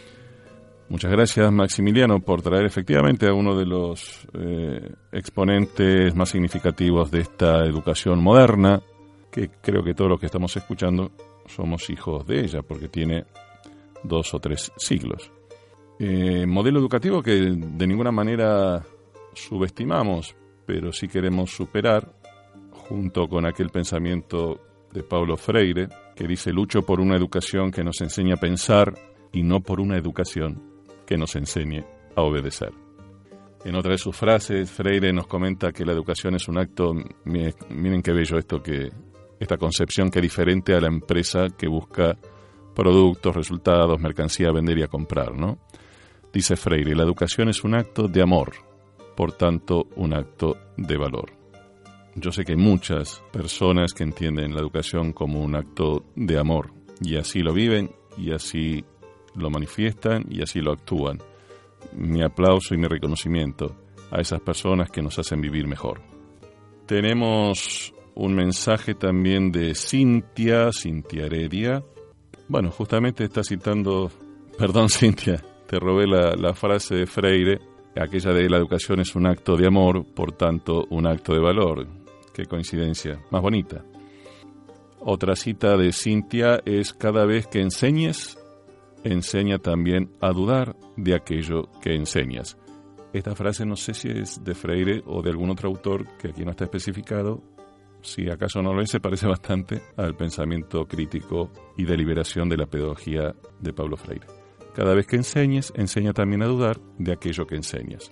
Muchas 0.90 1.12
gracias 1.12 1.52
Maximiliano 1.52 2.20
por 2.20 2.42
traer 2.42 2.66
efectivamente 2.66 3.28
a 3.28 3.34
uno 3.34 3.56
de 3.56 3.66
los 3.66 4.28
eh, 4.34 4.94
exponentes 5.12 6.14
más 6.16 6.30
significativos 6.30 7.10
de 7.10 7.22
esta 7.22 7.66
educación 7.66 8.22
moderna, 8.22 8.82
que 9.32 9.50
creo 9.62 9.84
que 9.84 9.94
todos 9.94 10.12
los 10.12 10.20
que 10.20 10.28
estamos 10.28 10.56
escuchando 10.56 11.12
somos 11.48 11.90
hijos 11.90 12.26
de 12.28 12.42
ella, 12.42 12.62
porque 12.62 12.90
tiene 12.90 13.26
dos 14.04 14.34
o 14.34 14.40
tres 14.40 14.72
siglos. 14.78 15.32
Eh, 16.00 16.46
modelo 16.46 16.80
educativo 16.80 17.22
que 17.22 17.32
de 17.32 17.88
ninguna 17.88 18.12
manera 18.12 18.84
subestimamos, 19.34 20.36
pero 20.66 20.92
sí 20.92 21.08
queremos 21.08 21.52
superar, 21.52 22.14
junto 22.72 23.28
con 23.28 23.46
aquel 23.46 23.70
pensamiento 23.70 24.60
de 24.92 25.04
Paulo 25.04 25.38
Freire, 25.38 25.88
que 26.16 26.28
dice 26.28 26.52
lucho 26.52 26.84
por 26.84 27.00
una 27.00 27.16
educación 27.16 27.72
que 27.72 27.84
nos 27.84 28.02
enseña 28.02 28.36
a 28.36 28.40
pensar 28.40 28.94
y 29.32 29.44
no 29.44 29.62
por 29.62 29.80
una 29.80 29.98
educación 29.98 30.62
que 31.06 31.18
nos 31.18 31.36
enseñe 31.36 31.84
a 32.16 32.22
obedecer. 32.22 32.72
En 33.66 33.76
otra 33.76 33.94
de 33.94 33.98
sus 33.98 34.16
frases, 34.16 34.70
Freire 34.70 35.14
nos 35.14 35.26
comenta 35.26 35.72
que 35.72 35.86
la 35.86 35.94
educación 35.94 36.36
es 36.36 36.48
un 36.48 36.58
acto, 36.58 36.94
miren 37.24 38.02
qué 38.02 38.12
bello 38.12 38.38
esto 38.38 38.62
que 38.62 38.92
esta 39.40 39.58
concepción 39.58 40.10
que 40.10 40.20
es 40.20 40.24
diferente 40.24 40.74
a 40.74 40.82
la 40.82 40.88
empresa 40.88 41.48
que 41.58 41.68
busca 41.68 42.18
productos, 42.76 43.36
resultados, 43.36 44.00
mercancía 44.00 44.50
a 44.50 44.54
vender 44.54 44.80
y 44.80 44.84
a 44.84 44.88
comprar, 44.88 45.34
¿no? 45.34 45.60
Dice 46.32 46.56
Freire, 46.56 46.96
la 46.96 47.04
educación 47.04 47.50
es 47.50 47.64
un 47.64 47.76
acto 47.76 48.08
de 48.08 48.22
amor, 48.22 48.54
por 49.16 49.34
tanto, 49.34 49.88
un 49.96 50.14
acto 50.14 50.58
de 50.78 50.98
valor. 50.98 51.32
Yo 52.16 52.32
sé 52.32 52.44
que 52.44 52.54
hay 52.54 52.58
muchas 52.58 53.24
personas 53.32 53.94
que 53.94 54.04
entienden 54.04 54.54
la 54.54 54.62
educación 54.62 55.14
como 55.14 55.42
un 55.42 55.56
acto 55.56 56.06
de 56.16 56.38
amor 56.38 56.72
y 57.02 57.18
así 57.18 57.40
lo 57.40 57.54
viven 57.54 57.92
y 58.18 58.32
así 58.32 58.86
lo 59.36 59.50
manifiestan 59.50 60.26
y 60.30 60.42
así 60.42 60.60
lo 60.60 60.74
actúan. 60.74 61.20
Mi 61.94 62.22
aplauso 62.22 62.76
y 62.76 62.78
mi 62.78 62.88
reconocimiento 62.88 63.76
a 64.12 64.22
esas 64.22 64.42
personas 64.42 64.92
que 64.92 65.02
nos 65.02 65.18
hacen 65.18 65.42
vivir 65.42 65.68
mejor. 65.68 66.02
Tenemos 66.86 67.94
un 68.16 68.36
mensaje 68.36 68.94
también 68.94 69.52
de 69.52 69.74
Cintia, 69.74 70.70
Cintia 70.72 71.26
Heredia. 71.26 71.84
Bueno, 72.48 72.70
justamente 72.70 73.24
está 73.24 73.44
citando, 73.44 74.12
perdón 74.58 74.90
Cintia, 74.90 75.44
te 75.68 75.80
robé 75.80 76.06
la, 76.06 76.36
la 76.36 76.54
frase 76.54 76.96
de 76.96 77.06
Freire, 77.08 77.60
aquella 78.02 78.32
de 78.34 78.50
la 78.50 78.58
educación 78.58 79.00
es 79.00 79.16
un 79.16 79.28
acto 79.28 79.56
de 79.56 79.68
amor, 79.68 80.06
por 80.06 80.32
tanto 80.32 80.86
un 80.90 81.08
acto 81.08 81.34
de 81.34 81.40
valor. 81.40 81.88
Qué 82.34 82.46
coincidencia, 82.46 83.20
más 83.30 83.42
bonita. 83.42 83.84
Otra 85.00 85.36
cita 85.36 85.78
de 85.78 85.92
Cintia 85.92 86.62
es 86.66 86.94
cada 86.94 87.26
vez 87.26 87.48
que 87.48 87.60
enseñes, 87.60 88.38
enseña 89.04 89.60
también 89.60 90.12
a 90.22 90.32
dudar 90.32 90.76
de 90.96 91.14
aquello 91.14 91.70
que 91.82 91.94
enseñas. 91.94 92.58
Esta 93.12 93.36
frase 93.36 93.66
no 93.66 93.76
sé 93.76 93.94
si 93.94 94.10
es 94.10 94.44
de 94.44 94.56
Freire 94.56 95.04
o 95.06 95.22
de 95.22 95.30
algún 95.30 95.52
otro 95.52 95.70
autor 95.70 96.08
que 96.18 96.30
aquí 96.30 96.44
no 96.44 96.52
está 96.52 96.64
especificado. 96.64 97.44
Si 98.02 98.30
acaso 98.30 98.62
no 98.62 98.74
lo 98.74 98.82
es, 98.82 98.90
se 98.90 99.00
parece 99.00 99.28
bastante 99.28 99.82
al 99.98 100.16
pensamiento 100.16 100.86
crítico 100.86 101.52
y 101.78 101.86
de 101.86 101.96
liberación 101.96 102.50
de 102.50 102.58
la 102.58 102.66
pedagogía 102.66 103.36
de 103.60 103.74
Pablo 103.74 103.98
Freire. 103.98 104.43
Cada 104.76 104.94
vez 104.94 105.06
que 105.06 105.16
enseñes, 105.16 105.72
enseña 105.76 106.14
también 106.14 106.42
a 106.42 106.48
dudar 106.48 106.80
de 106.98 107.14
aquello 107.14 107.46
que 107.46 107.56
enseñas. 107.56 108.12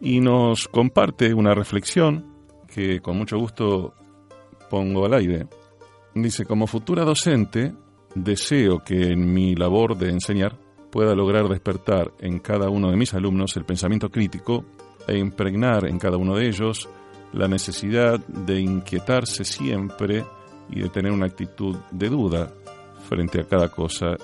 Y 0.00 0.20
nos 0.20 0.68
comparte 0.68 1.34
una 1.34 1.54
reflexión 1.54 2.24
que 2.66 3.00
con 3.00 3.18
mucho 3.18 3.38
gusto 3.38 3.94
pongo 4.70 5.06
al 5.06 5.14
aire. 5.14 5.46
Dice, 6.14 6.44
como 6.44 6.66
futura 6.66 7.04
docente, 7.04 7.74
deseo 8.14 8.80
que 8.80 9.12
en 9.12 9.32
mi 9.32 9.54
labor 9.54 9.96
de 9.96 10.10
enseñar 10.10 10.58
pueda 10.90 11.14
lograr 11.14 11.48
despertar 11.48 12.12
en 12.20 12.38
cada 12.38 12.70
uno 12.70 12.90
de 12.90 12.96
mis 12.96 13.12
alumnos 13.14 13.56
el 13.56 13.64
pensamiento 13.64 14.08
crítico 14.10 14.64
e 15.06 15.18
impregnar 15.18 15.86
en 15.86 15.98
cada 15.98 16.16
uno 16.16 16.34
de 16.34 16.48
ellos 16.48 16.88
la 17.32 17.46
necesidad 17.46 18.18
de 18.26 18.60
inquietarse 18.60 19.44
siempre 19.44 20.24
y 20.70 20.80
de 20.80 20.88
tener 20.88 21.12
una 21.12 21.26
actitud 21.26 21.76
de 21.90 22.08
duda 22.08 22.52
frente 23.08 23.40
a 23.40 23.44
cada 23.44 23.68
cosa 23.68 24.16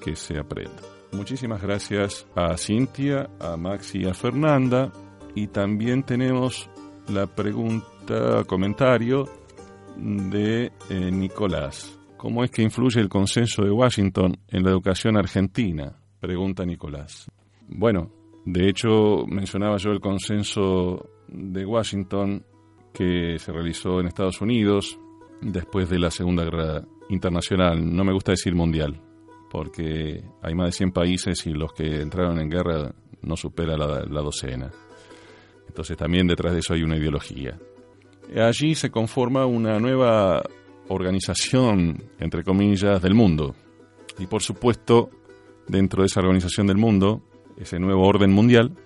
que 0.00 0.16
se 0.16 0.38
aprenda. 0.38 0.97
Muchísimas 1.12 1.62
gracias 1.62 2.26
a 2.34 2.56
Cintia, 2.56 3.30
a 3.40 3.56
Maxi 3.56 4.02
y 4.02 4.06
a 4.06 4.14
Fernanda. 4.14 4.92
Y 5.34 5.48
también 5.48 6.02
tenemos 6.02 6.68
la 7.08 7.26
pregunta, 7.26 8.44
comentario 8.46 9.28
de 9.96 10.72
eh, 10.90 11.10
Nicolás. 11.10 11.98
¿Cómo 12.16 12.44
es 12.44 12.50
que 12.50 12.62
influye 12.62 13.00
el 13.00 13.08
consenso 13.08 13.62
de 13.62 13.70
Washington 13.70 14.36
en 14.48 14.64
la 14.64 14.70
educación 14.70 15.16
argentina? 15.16 15.96
Pregunta 16.20 16.64
Nicolás. 16.64 17.30
Bueno, 17.68 18.10
de 18.44 18.68
hecho 18.68 19.24
mencionaba 19.26 19.76
yo 19.76 19.90
el 19.90 20.00
consenso 20.00 21.08
de 21.28 21.64
Washington 21.64 22.44
que 22.92 23.38
se 23.38 23.52
realizó 23.52 24.00
en 24.00 24.06
Estados 24.06 24.40
Unidos 24.40 24.98
después 25.40 25.88
de 25.88 25.98
la 25.98 26.10
Segunda 26.10 26.44
Guerra 26.44 26.82
Internacional. 27.08 27.94
No 27.94 28.04
me 28.04 28.12
gusta 28.12 28.32
decir 28.32 28.54
mundial, 28.54 29.00
porque 29.50 30.22
hay 30.42 30.54
más 30.54 30.66
de 30.66 30.72
100 30.72 30.92
países 30.92 31.46
y 31.46 31.50
los 31.50 31.72
que 31.72 32.00
entraron 32.00 32.38
en 32.40 32.50
guerra 32.50 32.94
no 33.22 33.36
supera 33.36 33.76
la, 33.76 34.04
la 34.04 34.20
docena. 34.20 34.70
Entonces 35.66 35.96
también 35.96 36.26
detrás 36.26 36.52
de 36.52 36.60
eso 36.60 36.74
hay 36.74 36.82
una 36.82 36.96
ideología. 36.96 37.58
Allí 38.36 38.74
se 38.74 38.90
conforma 38.90 39.46
una 39.46 39.78
nueva 39.78 40.42
organización, 40.88 42.02
entre 42.18 42.42
comillas, 42.42 43.00
del 43.00 43.14
mundo. 43.14 43.54
Y 44.18 44.26
por 44.26 44.42
supuesto, 44.42 45.10
dentro 45.66 46.02
de 46.02 46.06
esa 46.06 46.20
organización 46.20 46.66
del 46.66 46.76
mundo, 46.76 47.22
ese 47.56 47.78
nuevo 47.78 48.06
orden 48.06 48.32
mundial, 48.32 48.76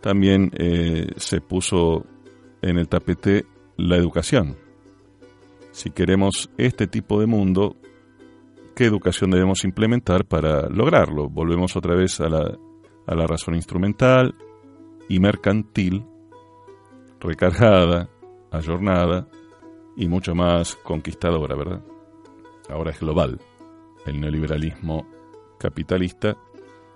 también 0.00 0.50
eh, 0.56 1.08
se 1.16 1.40
puso 1.40 2.04
en 2.62 2.78
el 2.78 2.88
tapete 2.88 3.44
la 3.76 3.96
educación. 3.96 4.56
Si 5.70 5.90
queremos 5.90 6.50
este 6.56 6.86
tipo 6.86 7.20
de 7.20 7.26
mundo, 7.26 7.76
¿qué 8.78 8.84
educación 8.84 9.32
debemos 9.32 9.64
implementar 9.64 10.24
para 10.24 10.68
lograrlo? 10.68 11.28
Volvemos 11.28 11.74
otra 11.74 11.96
vez 11.96 12.20
a 12.20 12.28
la, 12.28 12.56
a 13.08 13.14
la 13.16 13.26
razón 13.26 13.56
instrumental 13.56 14.36
y 15.08 15.18
mercantil, 15.18 16.06
recargada, 17.18 18.08
ayornada 18.52 19.26
y 19.96 20.06
mucho 20.06 20.32
más 20.36 20.76
conquistadora, 20.76 21.56
¿verdad? 21.56 21.82
Ahora 22.68 22.92
es 22.92 23.00
global, 23.00 23.40
el 24.06 24.20
neoliberalismo 24.20 25.08
capitalista 25.58 26.36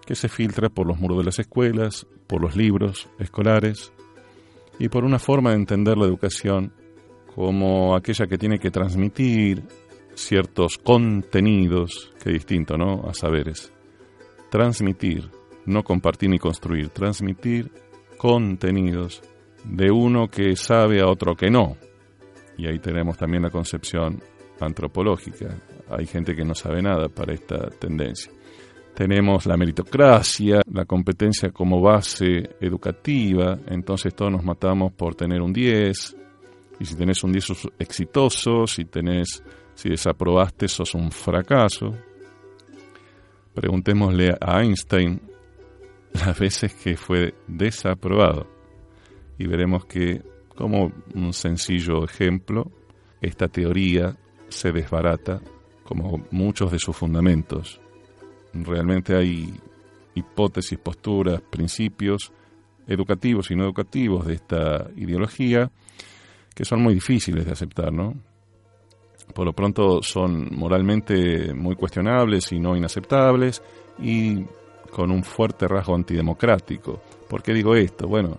que 0.07 0.15
se 0.15 0.29
filtra 0.29 0.69
por 0.69 0.87
los 0.87 1.01
muros 1.01 1.19
de 1.19 1.25
las 1.25 1.41
escuelas, 1.41 2.07
por 2.29 2.41
los 2.41 2.55
libros 2.55 3.09
escolares 3.19 3.93
y 4.79 4.89
por 4.89 5.05
una 5.05 5.19
forma 5.19 5.51
de 5.51 5.57
entender 5.57 5.99
la 5.99 6.07
educación 6.07 6.73
como 7.35 7.97
aquella 7.97 8.29
que 8.29 8.39
tiene 8.39 8.61
que 8.61 8.71
transmitir 8.71 9.65
ciertos 10.15 10.79
contenidos, 10.79 12.13
que 12.23 12.31
distinto, 12.31 12.77
¿no? 12.77 13.09
A 13.09 13.15
saberes. 13.15 13.73
Transmitir, 14.51 15.31
no 15.67 15.83
compartir 15.83 16.31
ni 16.31 16.39
construir, 16.39 16.91
transmitir 16.91 17.71
contenidos 18.19 19.23
de 19.65 19.91
uno 19.91 20.29
que 20.29 20.57
sabe 20.57 21.01
a 21.01 21.07
otro 21.07 21.35
que 21.35 21.51
no. 21.51 21.77
Y 22.57 22.67
ahí 22.67 22.79
tenemos 22.79 23.17
también 23.17 23.43
la 23.43 23.51
concepción 23.51 24.21
antropológica. 24.61 25.57
Hay 25.89 26.07
gente 26.07 26.35
que 26.35 26.45
no 26.45 26.55
sabe 26.55 26.83
nada 26.83 27.09
para 27.09 27.33
esta 27.33 27.69
tendencia. 27.71 28.33
Tenemos 28.95 29.47
la 29.47 29.57
meritocracia, 29.57 30.61
la 30.71 30.85
competencia 30.85 31.51
como 31.51 31.81
base 31.81 32.57
educativa, 32.61 33.59
entonces 33.69 34.15
todos 34.15 34.31
nos 34.31 34.45
matamos 34.45 34.93
por 34.93 35.15
tener 35.15 35.41
un 35.41 35.53
10, 35.53 36.17
y 36.79 36.85
si 36.85 36.95
tenés 36.95 37.25
un 37.25 37.33
10 37.33 37.45
sos 37.45 37.69
exitoso, 37.79 38.67
si 38.67 38.85
tenés 38.85 39.43
si 39.75 39.89
desaprobaste 39.89 40.69
sos 40.69 40.95
un 40.95 41.11
fracaso. 41.11 41.95
Preguntémosle 43.55 44.37
a 44.41 44.63
Einstein 44.63 45.21
las 46.13 46.39
veces 46.39 46.75
que 46.75 46.97
fue 46.97 47.35
desaprobado 47.47 48.47
y 49.39 49.47
veremos 49.47 49.87
que, 49.87 50.23
como 50.55 50.93
un 51.15 51.33
sencillo 51.33 52.05
ejemplo, 52.05 52.71
esta 53.21 53.49
teoría 53.49 54.17
se 54.49 54.73
desbarata 54.73 55.41
como 55.85 56.25
muchos 56.31 56.71
de 56.71 56.79
sus 56.79 56.97
fundamentos. 56.97 57.81
Realmente 58.53 59.17
hay 59.17 59.53
hipótesis, 60.15 60.79
posturas, 60.79 61.41
principios 61.41 62.33
educativos 62.87 63.51
y 63.51 63.57
no 63.57 63.65
educativos 63.65 64.27
de 64.27 64.35
esta 64.35 64.91
ideología 64.97 65.71
que 66.55 66.65
son 66.65 66.83
muy 66.83 66.95
difíciles 66.95 67.47
de 67.47 67.53
aceptar, 67.53 67.93
¿no? 67.93 68.15
Por 69.35 69.47
lo 69.47 69.53
pronto 69.53 70.03
son 70.03 70.49
moralmente 70.55 71.55
muy 71.55 71.75
cuestionables 71.75 72.53
y 72.53 72.59
no 72.59 72.77
inaceptables 72.77 73.63
y 73.99 74.45
con 74.91 75.11
un 75.11 75.25
fuerte 75.25 75.67
rasgo 75.67 75.95
antidemocrático. 75.95 77.01
¿Por 77.29 77.43
qué 77.43 77.53
digo 77.55 77.75
esto? 77.75 78.07
Bueno, 78.07 78.39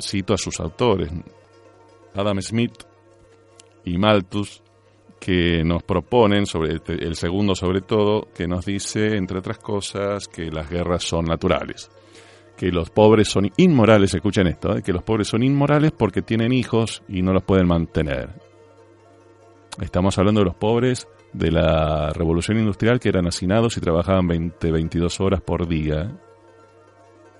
cito 0.00 0.34
a 0.34 0.38
sus 0.38 0.58
autores, 0.60 1.10
Adam 2.14 2.40
Smith 2.40 2.84
y 3.84 3.98
Malthus, 3.98 4.62
que 5.20 5.62
nos 5.64 5.82
proponen, 5.82 6.46
sobre 6.46 6.80
el 6.86 7.16
segundo 7.16 7.54
sobre 7.54 7.80
todo, 7.80 8.28
que 8.34 8.46
nos 8.46 8.66
dice, 8.66 9.16
entre 9.16 9.38
otras 9.38 9.58
cosas, 9.58 10.28
que 10.28 10.50
las 10.50 10.68
guerras 10.68 11.02
son 11.02 11.24
naturales, 11.24 11.90
que 12.56 12.68
los 12.70 12.90
pobres 12.90 13.28
son 13.28 13.50
inmorales, 13.56 14.14
escuchen 14.14 14.46
esto, 14.46 14.76
¿eh? 14.76 14.82
que 14.82 14.92
los 14.92 15.02
pobres 15.02 15.28
son 15.28 15.42
inmorales 15.42 15.92
porque 15.92 16.22
tienen 16.22 16.52
hijos 16.52 17.02
y 17.08 17.22
no 17.22 17.32
los 17.32 17.42
pueden 17.42 17.66
mantener. 17.66 18.43
Estamos 19.80 20.16
hablando 20.18 20.40
de 20.40 20.46
los 20.46 20.54
pobres 20.54 21.08
de 21.32 21.50
la 21.50 22.12
revolución 22.12 22.58
industrial 22.58 23.00
que 23.00 23.08
eran 23.08 23.26
hacinados 23.26 23.76
y 23.76 23.80
trabajaban 23.80 24.28
20, 24.28 24.70
22 24.70 25.20
horas 25.20 25.40
por 25.40 25.66
día, 25.66 26.16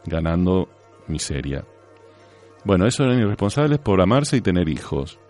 ganando 0.04 0.68
miseria. 1.06 1.64
Bueno, 2.64 2.86
esos 2.86 3.06
eran 3.06 3.20
irresponsables 3.20 3.78
por 3.78 4.00
amarse 4.00 4.36
y 4.36 4.40
tener 4.40 4.68
hijos. 4.68 5.20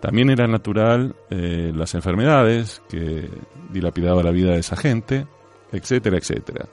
También 0.00 0.28
era 0.28 0.46
natural 0.46 1.16
eh, 1.30 1.72
las 1.74 1.94
enfermedades 1.94 2.82
que 2.88 3.30
dilapidaba 3.70 4.22
la 4.22 4.32
vida 4.32 4.52
de 4.52 4.58
esa 4.58 4.76
gente, 4.76 5.26
etcétera, 5.72 6.18
etcétera. 6.18 6.68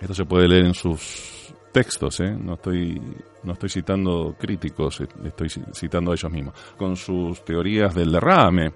Esto 0.00 0.14
se 0.14 0.24
puede 0.24 0.48
leer 0.48 0.64
en 0.64 0.74
sus 0.74 1.31
textos, 1.72 2.20
¿eh? 2.20 2.30
no, 2.38 2.54
estoy, 2.54 3.00
no 3.42 3.52
estoy 3.54 3.68
citando 3.68 4.36
críticos, 4.38 5.00
eh, 5.00 5.08
estoy 5.24 5.48
citando 5.48 6.12
a 6.12 6.14
ellos 6.14 6.30
mismos, 6.30 6.54
con 6.76 6.96
sus 6.96 7.44
teorías 7.44 7.94
del 7.94 8.12
derrame. 8.12 8.72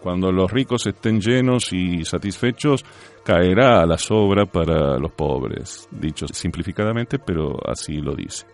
Cuando 0.00 0.30
los 0.30 0.50
ricos 0.52 0.86
estén 0.86 1.18
llenos 1.18 1.72
y 1.72 2.04
satisfechos, 2.04 2.84
caerá 3.24 3.80
a 3.80 3.86
la 3.86 3.96
sobra 3.96 4.44
para 4.44 4.98
los 4.98 5.12
pobres, 5.12 5.88
dicho 5.90 6.26
simplificadamente, 6.28 7.18
pero 7.18 7.56
así 7.66 8.02
lo 8.02 8.14
dice. 8.14 8.46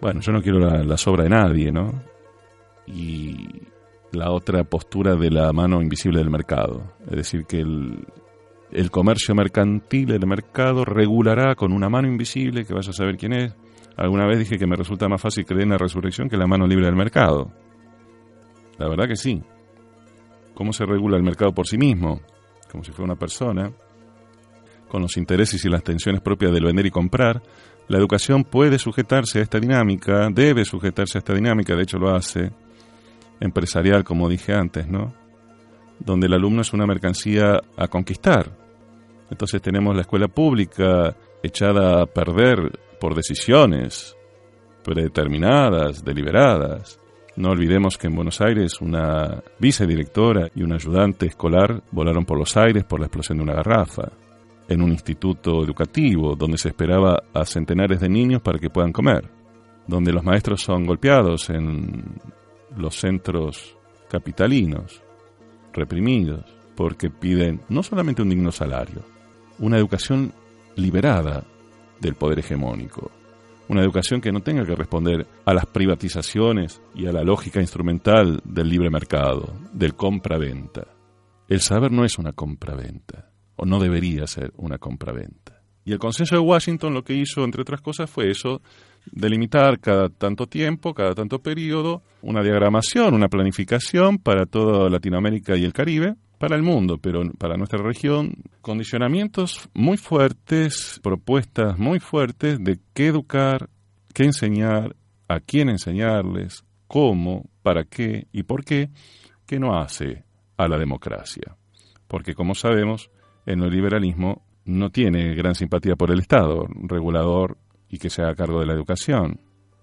Bueno, 0.00 0.20
yo 0.20 0.32
no 0.32 0.40
quiero 0.40 0.60
la, 0.60 0.96
sobra 0.96 1.24
de 1.24 1.30
nadie, 1.30 1.72
¿no? 1.72 2.02
Y 2.86 3.44
la 4.12 4.30
otra 4.30 4.62
postura 4.64 5.16
de 5.16 5.30
la 5.30 5.52
mano 5.52 5.82
invisible 5.82 6.20
del 6.20 6.30
mercado. 6.30 6.94
Es 7.06 7.16
decir, 7.16 7.44
que 7.44 7.58
el, 7.58 8.06
el 8.72 8.90
comercio 8.90 9.34
mercantil, 9.34 10.06
del 10.06 10.26
mercado, 10.26 10.84
regulará 10.84 11.54
con 11.54 11.72
una 11.72 11.88
mano 11.88 12.08
invisible, 12.08 12.64
que 12.64 12.74
vaya 12.74 12.90
a 12.90 12.94
saber 12.94 13.16
quién 13.16 13.32
es. 13.32 13.54
Alguna 13.96 14.26
vez 14.26 14.38
dije 14.38 14.58
que 14.58 14.66
me 14.66 14.76
resulta 14.76 15.08
más 15.08 15.20
fácil 15.20 15.44
creer 15.44 15.64
en 15.64 15.70
la 15.70 15.78
resurrección 15.78 16.28
que 16.28 16.36
la 16.36 16.46
mano 16.46 16.66
libre 16.66 16.86
del 16.86 16.96
mercado. 16.96 17.50
la 18.78 18.88
verdad 18.88 19.06
que 19.06 19.16
sí. 19.16 19.42
¿Cómo 20.54 20.72
se 20.72 20.86
regula 20.86 21.16
el 21.16 21.22
mercado 21.22 21.52
por 21.52 21.66
sí 21.66 21.76
mismo? 21.76 22.20
Como 22.70 22.84
si 22.84 22.92
fuera 22.92 23.12
una 23.12 23.18
persona, 23.18 23.72
con 24.88 25.02
los 25.02 25.16
intereses 25.16 25.64
y 25.64 25.68
las 25.68 25.82
tensiones 25.82 26.20
propias 26.20 26.52
del 26.52 26.64
vender 26.64 26.86
y 26.86 26.90
comprar. 26.90 27.42
La 27.88 27.98
educación 27.98 28.44
puede 28.44 28.78
sujetarse 28.78 29.40
a 29.40 29.42
esta 29.42 29.58
dinámica, 29.58 30.28
debe 30.30 30.64
sujetarse 30.64 31.18
a 31.18 31.20
esta 31.20 31.34
dinámica, 31.34 31.74
de 31.74 31.82
hecho 31.82 31.98
lo 31.98 32.14
hace, 32.14 32.52
empresarial, 33.40 34.04
como 34.04 34.28
dije 34.28 34.54
antes, 34.54 34.86
¿no? 34.86 35.12
Donde 35.98 36.26
el 36.26 36.34
alumno 36.34 36.62
es 36.62 36.72
una 36.72 36.86
mercancía 36.86 37.60
a 37.76 37.88
conquistar. 37.88 38.59
Entonces 39.30 39.62
tenemos 39.62 39.94
la 39.94 40.02
escuela 40.02 40.28
pública 40.28 41.16
echada 41.42 42.02
a 42.02 42.06
perder 42.06 42.78
por 43.00 43.14
decisiones 43.14 44.16
predeterminadas, 44.82 46.04
deliberadas. 46.04 46.98
No 47.36 47.50
olvidemos 47.50 47.96
que 47.96 48.08
en 48.08 48.16
Buenos 48.16 48.40
Aires 48.40 48.80
una 48.80 49.42
vicedirectora 49.58 50.48
y 50.54 50.62
un 50.62 50.72
ayudante 50.72 51.26
escolar 51.26 51.82
volaron 51.92 52.24
por 52.24 52.38
los 52.38 52.56
aires 52.56 52.84
por 52.84 53.00
la 53.00 53.06
explosión 53.06 53.38
de 53.38 53.44
una 53.44 53.54
garrafa, 53.54 54.10
en 54.68 54.82
un 54.82 54.90
instituto 54.90 55.64
educativo 55.64 56.36
donde 56.36 56.58
se 56.58 56.68
esperaba 56.68 57.22
a 57.32 57.44
centenares 57.44 58.00
de 58.00 58.08
niños 58.08 58.42
para 58.42 58.58
que 58.58 58.70
puedan 58.70 58.92
comer, 58.92 59.28
donde 59.86 60.12
los 60.12 60.24
maestros 60.24 60.62
son 60.62 60.86
golpeados 60.86 61.50
en 61.50 62.20
los 62.76 62.94
centros 62.94 63.76
capitalinos, 64.08 65.02
reprimidos, 65.72 66.44
porque 66.76 67.10
piden 67.10 67.60
no 67.68 67.82
solamente 67.82 68.22
un 68.22 68.30
digno 68.30 68.52
salario, 68.52 69.02
una 69.60 69.78
educación 69.78 70.32
liberada 70.76 71.44
del 72.00 72.14
poder 72.14 72.40
hegemónico, 72.40 73.10
una 73.68 73.82
educación 73.82 74.20
que 74.20 74.32
no 74.32 74.40
tenga 74.40 74.64
que 74.64 74.74
responder 74.74 75.26
a 75.44 75.54
las 75.54 75.66
privatizaciones 75.66 76.82
y 76.94 77.06
a 77.06 77.12
la 77.12 77.22
lógica 77.22 77.60
instrumental 77.60 78.40
del 78.44 78.68
libre 78.68 78.90
mercado, 78.90 79.54
del 79.72 79.94
compra-venta. 79.94 80.88
El 81.48 81.60
saber 81.60 81.92
no 81.92 82.04
es 82.04 82.18
una 82.18 82.32
compra-venta, 82.32 83.30
o 83.56 83.66
no 83.66 83.78
debería 83.78 84.26
ser 84.26 84.52
una 84.56 84.78
compra-venta. 84.78 85.62
Y 85.84 85.92
el 85.92 85.98
Consenso 85.98 86.34
de 86.34 86.40
Washington 86.40 86.94
lo 86.94 87.04
que 87.04 87.14
hizo, 87.14 87.44
entre 87.44 87.62
otras 87.62 87.80
cosas, 87.80 88.10
fue 88.10 88.30
eso, 88.30 88.60
delimitar 89.12 89.78
cada 89.80 90.08
tanto 90.08 90.46
tiempo, 90.46 90.94
cada 90.94 91.14
tanto 91.14 91.40
periodo, 91.40 92.02
una 92.22 92.42
diagramación, 92.42 93.14
una 93.14 93.28
planificación 93.28 94.18
para 94.18 94.46
toda 94.46 94.90
Latinoamérica 94.90 95.56
y 95.56 95.64
el 95.64 95.72
Caribe, 95.72 96.16
para 96.40 96.56
el 96.56 96.62
mundo, 96.62 96.96
pero 96.96 97.20
para 97.36 97.58
nuestra 97.58 97.82
región, 97.82 98.32
condicionamientos 98.62 99.68
muy 99.74 99.98
fuertes, 99.98 100.98
propuestas 101.02 101.78
muy 101.78 102.00
fuertes 102.00 102.58
de 102.64 102.78
qué 102.94 103.08
educar, 103.08 103.68
qué 104.14 104.24
enseñar, 104.24 104.96
a 105.28 105.40
quién 105.40 105.68
enseñarles, 105.68 106.64
cómo, 106.86 107.50
para 107.60 107.84
qué 107.84 108.26
y 108.32 108.44
por 108.44 108.64
qué, 108.64 108.88
que 109.44 109.60
no 109.60 109.78
hace 109.78 110.24
a 110.56 110.66
la 110.66 110.78
democracia. 110.78 111.58
Porque 112.08 112.32
como 112.32 112.54
sabemos, 112.54 113.10
el 113.44 113.58
neoliberalismo 113.58 114.42
no 114.64 114.88
tiene 114.88 115.34
gran 115.34 115.54
simpatía 115.54 115.94
por 115.94 116.10
el 116.10 116.20
Estado, 116.20 116.66
regulador 116.74 117.58
y 117.90 117.98
que 117.98 118.08
se 118.08 118.22
haga 118.22 118.34
cargo 118.34 118.60
de 118.60 118.66
la 118.66 118.72
educación, 118.72 119.40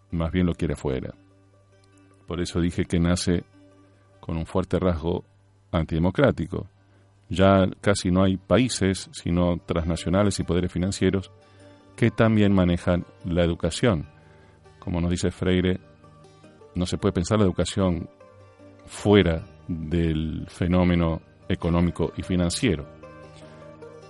más 0.10 0.32
bien 0.32 0.48
lo 0.48 0.56
quiere 0.56 0.76
fuera. 0.76 1.14
Por 2.26 2.42
eso 2.42 2.60
dije 2.60 2.86
que 2.86 3.00
nace 3.00 3.44
con 4.20 4.38
un 4.38 4.48
fuerte 4.48 4.80
rasgo 4.80 5.24
antidemocrático. 5.72 6.68
Ya 7.30 7.68
casi 7.82 8.10
no 8.10 8.24
hay 8.24 8.38
países, 8.38 9.10
sino 9.12 9.58
transnacionales 9.66 10.40
y 10.40 10.44
poderes 10.44 10.72
financieros, 10.72 11.32
que 11.96 12.12
también 12.12 12.54
manejan 12.54 13.06
la 13.26 13.44
educación. 13.44 14.08
Como 14.80 15.02
nos 15.02 15.12
dice 15.12 15.32
Freire, 15.32 15.80
no 16.76 16.86
se 16.86 16.98
puede 16.98 17.14
pensar 17.14 17.40
la 17.40 17.46
educación 17.46 18.10
fuera 18.86 19.44
del 19.68 20.46
fenómeno 20.48 21.22
económico 21.50 22.14
y 22.16 22.24
financiero. 22.24 22.86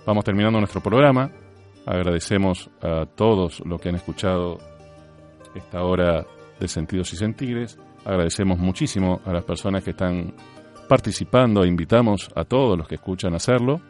Vamos 0.06 0.24
terminando 0.24 0.58
nuestro 0.58 0.80
programa. 0.80 1.30
Agradecemos 1.84 2.70
a 2.80 3.06
todos 3.06 3.60
los 3.66 3.80
que 3.80 3.88
han 3.88 3.96
escuchado 3.96 4.58
esta 5.54 5.82
hora 5.82 6.24
de 6.60 6.68
Sentidos 6.68 7.12
y 7.12 7.16
Sentires. 7.16 7.78
Agradecemos 8.04 8.58
muchísimo 8.58 9.20
a 9.24 9.32
las 9.32 9.44
personas 9.44 9.82
que 9.82 9.90
están 9.90 10.34
participando. 10.88 11.64
Invitamos 11.64 12.30
a 12.34 12.44
todos 12.44 12.76
los 12.76 12.88
que 12.88 12.96
escuchan 12.96 13.34
a 13.34 13.36
hacerlo. 13.36 13.80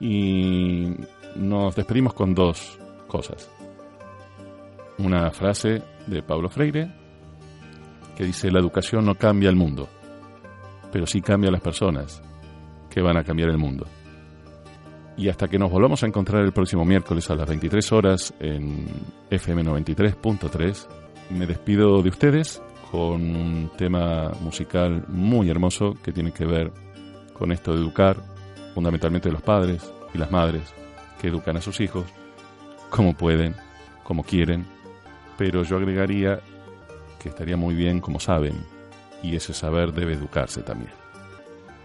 Y 0.00 0.94
nos 1.36 1.76
despedimos 1.76 2.14
con 2.14 2.34
dos 2.34 2.78
cosas. 3.06 3.50
Una 4.98 5.30
frase 5.30 5.82
de 6.06 6.22
Pablo 6.22 6.48
Freire 6.48 7.02
que 8.16 8.24
dice, 8.24 8.50
la 8.50 8.60
educación 8.60 9.04
no 9.06 9.14
cambia 9.14 9.48
el 9.48 9.56
mundo, 9.56 9.88
pero 10.90 11.06
sí 11.06 11.20
cambia 11.20 11.50
las 11.50 11.60
personas 11.60 12.22
que 12.90 13.00
van 13.00 13.16
a 13.16 13.24
cambiar 13.24 13.50
el 13.50 13.58
mundo. 13.58 13.86
Y 15.16 15.28
hasta 15.28 15.48
que 15.48 15.58
nos 15.58 15.70
volvamos 15.70 16.02
a 16.02 16.06
encontrar 16.06 16.42
el 16.42 16.52
próximo 16.52 16.84
miércoles 16.84 17.30
a 17.30 17.34
las 17.34 17.48
23 17.48 17.92
horas 17.92 18.34
en 18.40 18.86
FM 19.30 19.64
93.3, 19.64 20.86
me 21.30 21.46
despido 21.46 22.02
de 22.02 22.08
ustedes 22.08 22.62
con 22.92 23.22
un 23.34 23.70
tema 23.78 24.32
musical 24.42 25.06
muy 25.08 25.48
hermoso 25.48 25.96
que 26.04 26.12
tiene 26.12 26.30
que 26.30 26.44
ver 26.44 26.70
con 27.32 27.50
esto 27.50 27.72
de 27.72 27.78
educar, 27.78 28.18
fundamentalmente 28.74 29.32
los 29.32 29.40
padres 29.40 29.90
y 30.12 30.18
las 30.18 30.30
madres 30.30 30.74
que 31.18 31.28
educan 31.28 31.56
a 31.56 31.62
sus 31.62 31.80
hijos 31.80 32.04
como 32.90 33.14
pueden, 33.14 33.56
como 34.04 34.24
quieren, 34.24 34.66
pero 35.38 35.62
yo 35.62 35.78
agregaría 35.78 36.40
que 37.18 37.30
estaría 37.30 37.56
muy 37.56 37.74
bien 37.74 37.98
como 37.98 38.20
saben, 38.20 38.62
y 39.22 39.36
ese 39.36 39.54
saber 39.54 39.94
debe 39.94 40.12
educarse 40.12 40.60
también. 40.60 40.92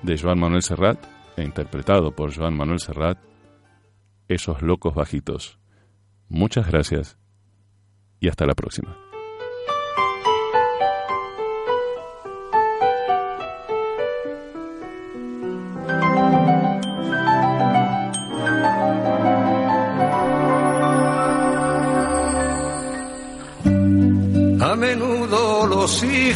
De 0.03 0.18
Joan 0.18 0.39
Manuel 0.39 0.64
Serrat, 0.64 0.99
e 1.38 1.43
interpretado 1.43 2.12
por 2.12 2.36
Joan 2.36 2.58
Manuel 2.58 2.82
Serrat, 2.82 3.18
Esos 4.28 4.62
locos 4.62 4.93
bajitos. 4.93 5.58
Muchas 6.28 6.68
gracias 6.68 7.18
y 8.20 8.28
hasta 8.28 8.45
la 8.45 8.55
próxima. 8.55 9.07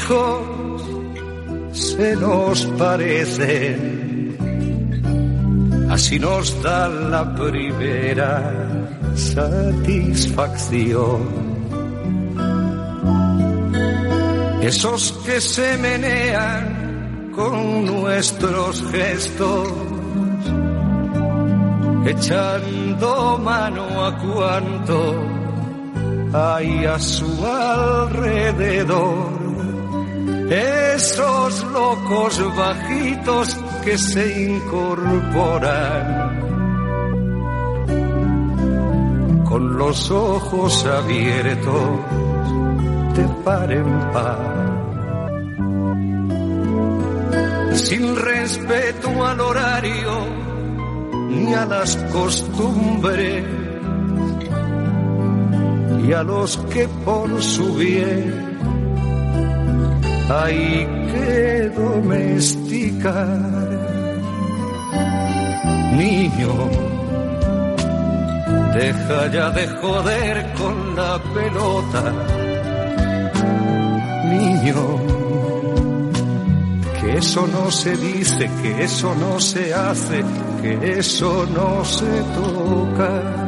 Hijos 0.02 0.82
se 1.72 2.16
nos 2.16 2.66
parecen, 2.78 4.38
así 5.90 6.20
nos 6.20 6.62
da 6.62 6.90
la 6.90 7.34
primera 7.36 8.54
satisfacción. 9.16 11.42
Esos 14.62 15.14
que 15.26 15.42
se 15.42 15.76
menean 15.78 17.32
con 17.36 17.86
nuestros 17.86 18.84
gestos, 18.92 19.68
echando 22.06 23.40
mano 23.40 24.06
a 24.06 24.16
cuanto 24.18 25.16
hay 26.34 26.86
a 26.86 26.98
su 27.00 27.46
alrededor 27.46 29.41
esos 30.52 31.64
locos 31.72 32.56
bajitos 32.58 33.58
que 33.86 33.98
se 33.98 34.50
incorporan 34.50 36.42
con 39.48 39.78
los 39.78 40.12
ojos 40.12 40.86
abiertos 40.86 42.00
de 43.16 43.24
par 43.46 43.72
en 43.72 44.12
par. 44.12 44.62
Sin 47.74 48.16
respeto 48.18 49.26
al 49.26 49.40
horario 49.40 50.26
ni 51.30 51.54
a 51.54 51.66
las 51.66 51.96
costumbres 52.12 53.46
y 56.06 56.12
a 56.14 56.24
los 56.24 56.58
que 56.74 56.90
por 57.06 57.42
su 57.42 57.76
bien 57.76 58.52
hay 60.32 60.88
que 61.12 61.72
domesticar. 61.76 63.28
Niño, 65.98 66.54
deja 68.74 69.28
ya 69.28 69.50
de 69.52 69.68
joder 69.68 70.54
con 70.54 70.96
la 70.96 71.20
pelota. 71.36 72.04
Niño, 74.32 74.82
que 77.00 77.18
eso 77.18 77.46
no 77.48 77.70
se 77.72 77.98
dice, 77.98 78.50
que 78.62 78.84
eso 78.84 79.14
no 79.16 79.40
se 79.40 79.74
hace, 79.74 80.24
que 80.62 81.00
eso 81.00 81.46
no 81.54 81.84
se 81.84 82.24
toca. 82.40 83.41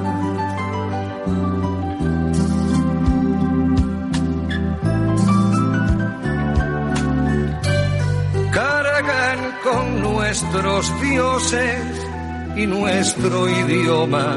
Nuestros 10.84 11.02
dioses 11.02 12.08
y 12.58 12.66
nuestro 12.66 13.50
idioma, 13.50 14.36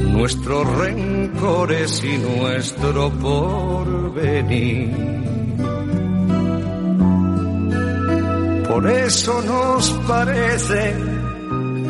nuestros 0.00 0.76
rencores 0.78 2.02
y 2.02 2.18
nuestro 2.18 3.10
porvenir. 3.10 4.96
Por 8.68 8.90
eso 8.90 9.42
nos 9.42 9.90
parece 10.08 10.94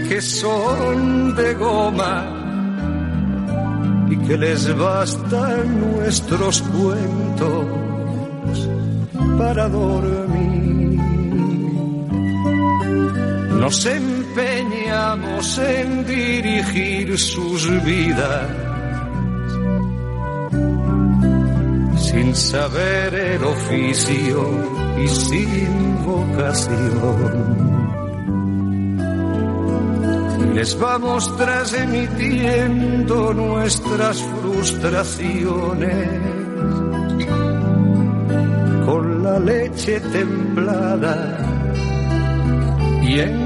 que 0.09 0.21
son 0.21 1.35
de 1.37 1.55
goma 1.55 2.33
y 4.11 4.17
que 4.19 4.37
les 4.37 4.77
bastan 4.77 5.81
nuestros 5.81 6.61
cuentos 6.63 7.67
para 9.39 9.69
dormir. 9.69 10.46
Nos 13.67 13.85
empeñamos 13.85 15.59
en 15.59 16.07
dirigir 16.07 17.19
sus 17.19 17.69
vidas. 17.85 18.47
Sin 21.99 22.33
saber 22.37 23.13
el 23.13 23.43
oficio 23.43 24.39
y 25.03 25.09
sin 25.09 26.05
vocación. 26.05 27.57
Les 30.55 30.79
vamos 30.79 31.37
transmitiendo 31.37 33.35
nuestras 33.35 34.23
frustraciones. 34.23 36.21
Con 38.87 39.25
la 39.25 39.41
leche 39.41 39.99
templada 39.99 41.47
y 43.09 43.21
en 43.21 43.46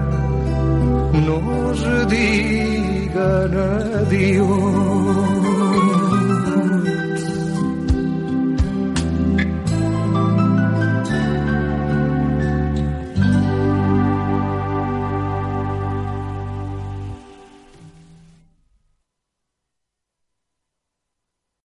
nos 1.13 1.81
digan 2.07 3.53
adiós. 3.99 5.50